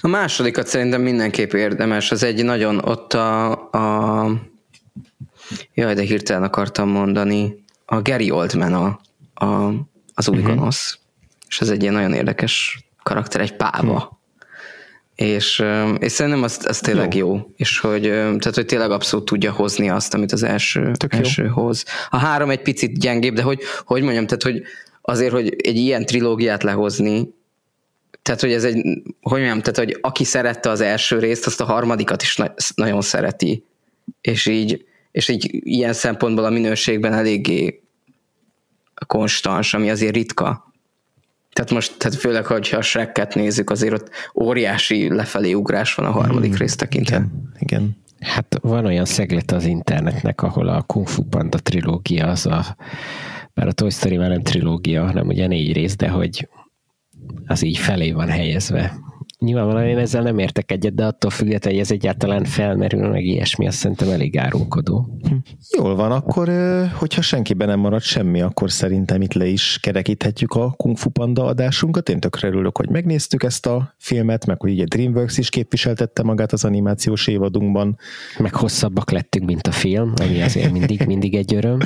[0.00, 4.26] A másodikat szerintem mindenképp érdemes, az egy nagyon ott a, a
[5.74, 9.00] jaj, de hirtelen akartam mondani, a Gary Oldman a,
[9.44, 9.72] a,
[10.14, 10.54] az új uh-huh.
[10.54, 10.98] gonosz,
[11.48, 13.92] és ez egy ilyen nagyon érdekes karakter, egy páva.
[13.92, 14.20] Uh-huh
[15.22, 15.64] és,
[15.98, 17.34] és szerintem az, az tényleg jó.
[17.34, 21.44] jó, és hogy, tehát, hogy tényleg abszolút tudja hozni azt, amit az első, Tök első
[21.44, 21.50] jó.
[21.50, 21.84] hoz.
[22.10, 24.62] A három egy picit gyengébb, de hogy, hogy mondjam, tehát, hogy
[25.02, 27.34] azért, hogy egy ilyen trilógiát lehozni,
[28.22, 28.82] tehát, hogy ez egy,
[29.20, 33.00] hogy mondjam, tehát, hogy aki szerette az első részt, azt a harmadikat is na- nagyon
[33.00, 33.64] szereti.
[34.20, 37.82] És így, és így ilyen szempontból a minőségben eléggé
[39.06, 40.71] konstans, ami azért ritka.
[41.52, 46.10] Tehát most, tehát főleg, hogyha a Shrek-et nézzük, azért ott óriási lefelé ugrás van a
[46.10, 47.16] harmadik hmm, rész tekintve.
[47.16, 47.96] Igen, igen.
[48.20, 52.76] Hát van olyan szeglet az internetnek, ahol a Kung Fu Panda trilógia az a,
[53.54, 56.48] bár a Toy Story már nem trilógia, hanem ugye négy rész, de hogy
[57.46, 59.00] az így felé van helyezve
[59.42, 63.66] nyilvánvalóan én ezzel nem értek egyet, de attól függetlenül, hogy ez egyáltalán felmerül, meg ilyesmi,
[63.66, 65.18] azt szerintem elég árulkodó.
[65.22, 65.34] Hm.
[65.78, 66.50] Jól van, akkor
[66.94, 71.44] hogyha senkiben nem marad semmi, akkor szerintem itt le is kerekíthetjük a Kung Fu Panda
[71.44, 72.08] adásunkat.
[72.08, 76.52] Én tökre örülök, hogy megnéztük ezt a filmet, meg hogy ugye DreamWorks is képviseltette magát
[76.52, 77.98] az animációs évadunkban.
[78.38, 81.78] Meg hosszabbak lettünk, mint a film, ami azért mindig, mindig egy öröm.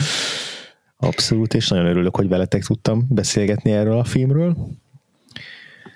[0.99, 4.57] Abszolút, és nagyon örülök, hogy veletek tudtam beszélgetni erről a filmről.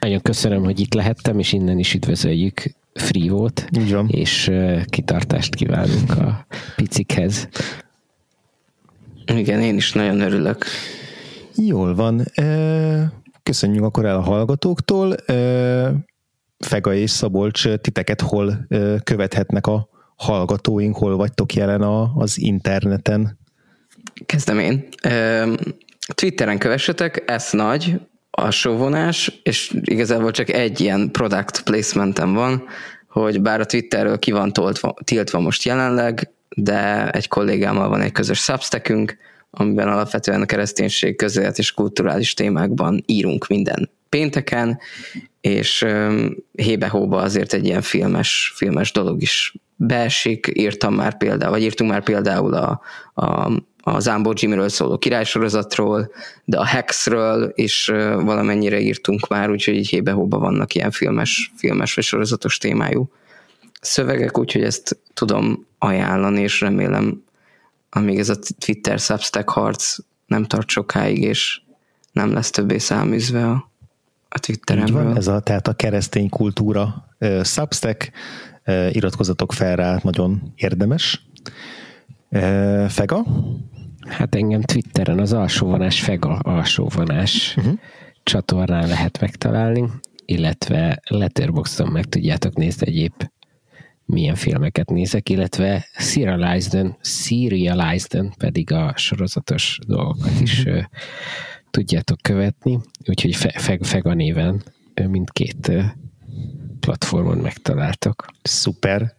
[0.01, 2.63] Nagyon köszönöm, hogy itt lehettem, és innen is üdvözöljük
[2.95, 3.65] Frívót,
[4.07, 4.51] és
[4.85, 6.47] kitartást kívánunk a
[6.77, 7.49] picikhez.
[9.27, 10.65] Igen, én is nagyon örülök.
[11.55, 12.25] Jól van.
[13.43, 15.17] Köszönjük akkor el a hallgatóktól.
[16.59, 18.67] Fega és Szabolcs, titeket hol
[19.05, 21.83] követhetnek a hallgatóink, hol vagytok jelen
[22.15, 23.39] az interneten?
[24.27, 24.89] Kezdem én.
[26.15, 28.01] Twitteren kövessetek, ez nagy,
[28.31, 32.65] alsóvonás, és igazából csak egy ilyen product placementem van,
[33.09, 38.13] hogy bár a Twitterről ki van toltva, tiltva most jelenleg, de egy kollégámmal van egy
[38.13, 39.17] közös substackünk,
[39.51, 44.79] amiben alapvetően a kereszténység, közélet és kulturális témákban írunk minden pénteken,
[45.41, 45.87] és
[46.53, 50.51] hébe-hóba azért egy ilyen filmes, filmes dolog is beesik.
[50.53, 52.81] Írtam már például, vagy írtunk már például a,
[53.15, 53.51] a
[53.95, 56.11] a Zambó Jimmyről szóló királysorozatról,
[56.45, 62.59] de a Hexről is valamennyire írtunk már, úgyhogy hébe-hóba vannak ilyen filmes, filmes vagy sorozatos
[62.59, 63.11] témájú
[63.81, 67.23] szövegek, úgyhogy ezt tudom ajánlani, és remélem,
[67.91, 69.97] amíg ez a Twitter Substack harc
[70.27, 71.61] nem tart sokáig, és
[72.13, 73.71] nem lesz többé száműzve a,
[74.29, 75.17] a Twitteremből.
[75.17, 78.11] ez a, tehát a keresztény kultúra uh, Substack,
[78.67, 81.27] uh, iratkozatok fel rá, nagyon érdemes.
[82.29, 83.25] Uh, Fega?
[84.09, 87.79] Hát engem Twitteren az alsóvonás Fega alsóvonás uh-huh.
[88.23, 89.89] csatornán lehet megtalálni,
[90.25, 93.13] illetve Letterboxdon meg tudjátok nézni egyéb
[94.05, 100.85] milyen filmeket nézek, illetve Serialized-en, Serialized-en pedig a sorozatos dolgokat is uh,
[101.71, 104.63] tudjátok követni, úgyhogy Fega fe, néven
[105.09, 105.73] mindkét
[106.81, 108.27] platformon megtaláltok.
[108.43, 109.15] Szuper.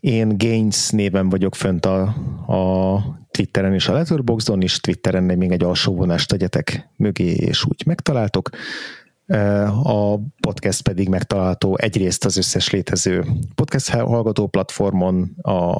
[0.00, 2.02] Én Gains néven vagyok fönt a,
[2.46, 2.98] a
[3.36, 8.48] Twitteren és a Letterboxdon is, Twitteren még egy alsó vonást tegyetek mögé, és úgy megtaláltok.
[9.82, 15.76] A podcast pedig megtalálható egyrészt az összes létező podcast hallgató platformon, a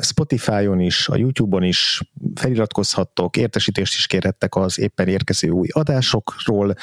[0.00, 2.02] Spotify-on is, a YouTube-on is
[2.34, 6.74] feliratkozhattok, értesítést is kérhettek az éppen érkező új adásokról.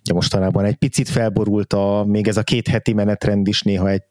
[0.00, 4.02] Ugye mostanában egy picit felborult a, még ez a két heti menetrend is néha egy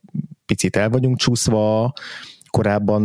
[0.46, 1.94] picit el vagyunk csúszva
[2.50, 3.02] korábban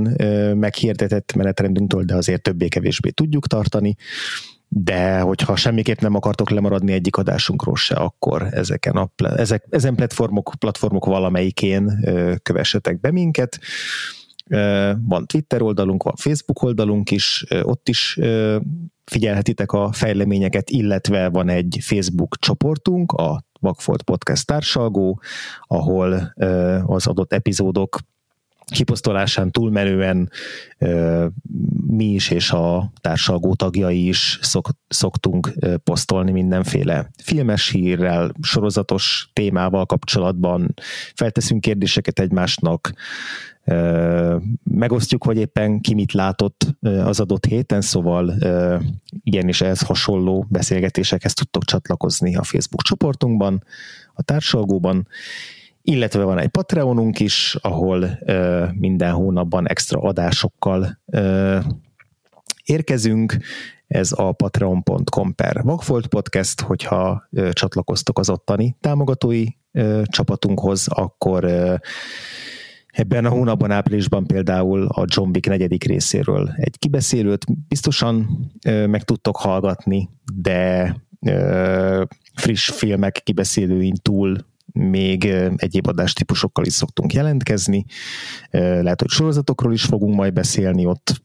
[0.56, 3.96] meghirdetett menetrendünktől, de azért többé-kevésbé tudjuk tartani
[4.76, 10.52] de hogyha semmiképp nem akartok lemaradni egyik adásunkról se, akkor ezeken a, ezek, ezen platformok,
[10.58, 12.04] platformok valamelyikén
[12.42, 13.58] kövessetek be minket.
[15.00, 18.18] Van Twitter oldalunk, van Facebook oldalunk is, ott is
[19.04, 25.20] figyelhetitek a fejleményeket, illetve van egy Facebook csoportunk, a Vagfolt Podcast társalgó,
[25.60, 26.34] ahol
[26.86, 27.98] az adott epizódok
[28.74, 30.30] kiposztolásán túlmenően
[31.86, 35.52] mi is és a társalgó tagjai is szok, szoktunk
[35.84, 40.74] posztolni mindenféle filmes hírrel, sorozatos témával kapcsolatban,
[41.14, 42.92] felteszünk kérdéseket egymásnak,
[44.62, 48.34] megosztjuk, hogy éppen ki mit látott az adott héten, szóval
[49.22, 53.64] igenis ehhez hasonló beszélgetésekhez tudtok csatlakozni a Facebook csoportunkban,
[54.12, 55.09] a társalgóban,
[55.86, 58.19] illetve van egy Patreonunk is, ahol
[58.74, 61.01] minden hónapban extra adásokkal
[62.65, 63.36] érkezünk,
[63.86, 69.44] ez a patreon.com per Vagfolt Podcast, hogyha csatlakoztok az ottani támogatói
[70.05, 71.44] csapatunkhoz, akkor
[72.94, 78.28] Ebben a hónapban, áprilisban például a Wick negyedik részéről egy kibeszélőt biztosan
[78.66, 80.97] ö, meg tudtok hallgatni, de
[81.27, 82.05] ö,
[82.35, 84.36] friss filmek kibeszélőin túl
[84.78, 85.24] még
[85.56, 87.84] egyéb adástípusokkal is szoktunk jelentkezni.
[88.51, 91.22] Lehet, hogy sorozatokról is fogunk majd beszélni ott.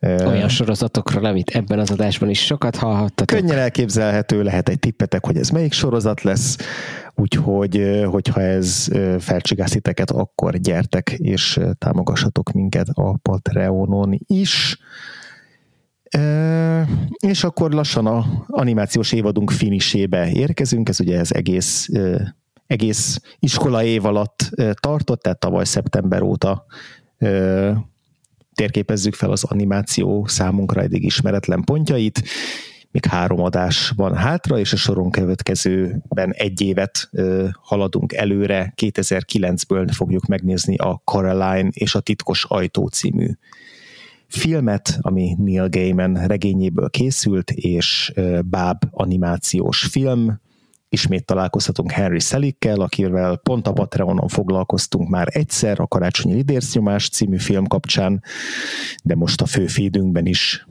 [0.00, 3.38] Olyan sorozatokról, amit ebben az adásban is sokat hallhattatok.
[3.38, 6.56] Könnyen elképzelhető, lehet egy tippetek, hogy ez melyik sorozat lesz,
[7.14, 8.88] úgyhogy hogyha ez
[9.18, 14.78] felcsigász titeket, akkor gyertek és támogassatok minket a Patreonon is.
[16.08, 16.88] E,
[17.18, 21.88] és akkor lassan a animációs évadunk finisébe érkezünk, ez ugye ez egész
[22.66, 26.66] egész iskola év alatt tartott, tehát tavaly szeptember óta
[28.54, 32.22] térképezzük fel az animáció számunkra eddig ismeretlen pontjait.
[32.90, 37.10] Még három adás van hátra, és a soron következőben egy évet
[37.60, 38.72] haladunk előre.
[38.82, 43.28] 2009-ből fogjuk megnézni a Coraline és a Titkos Ajtó című
[44.28, 48.12] filmet, ami Neil Gaiman regényéből készült, és
[48.44, 50.40] Báb animációs film,
[50.88, 57.38] ismét találkozhatunk Henry Selikkel, akivel pont a Patreonon foglalkoztunk már egyszer a Karácsonyi Lidérsznyomás című
[57.38, 58.22] film kapcsán,
[59.02, 60.66] de most a főfédünkben is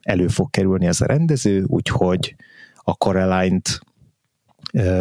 [0.00, 2.34] elő fog kerülni ez a rendező, úgyhogy
[2.74, 3.80] a Coraline-t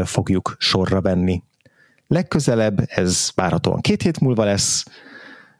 [0.03, 1.43] fogjuk sorra venni.
[2.07, 4.85] Legközelebb, ez várhatóan két hét múlva lesz,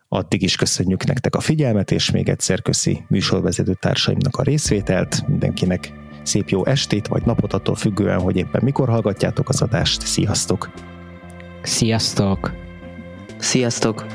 [0.08, 5.94] addig is köszönjük nektek a figyelmet, és még egyszer köszi műsorvezető társaimnak a részvételt, mindenkinek
[6.30, 10.02] szép jó estét vagy napot attól függően, hogy éppen mikor hallgatjátok az adást.
[10.02, 10.70] Sziasztok!
[11.62, 12.52] Sziasztok!
[13.38, 14.06] Sziasztok!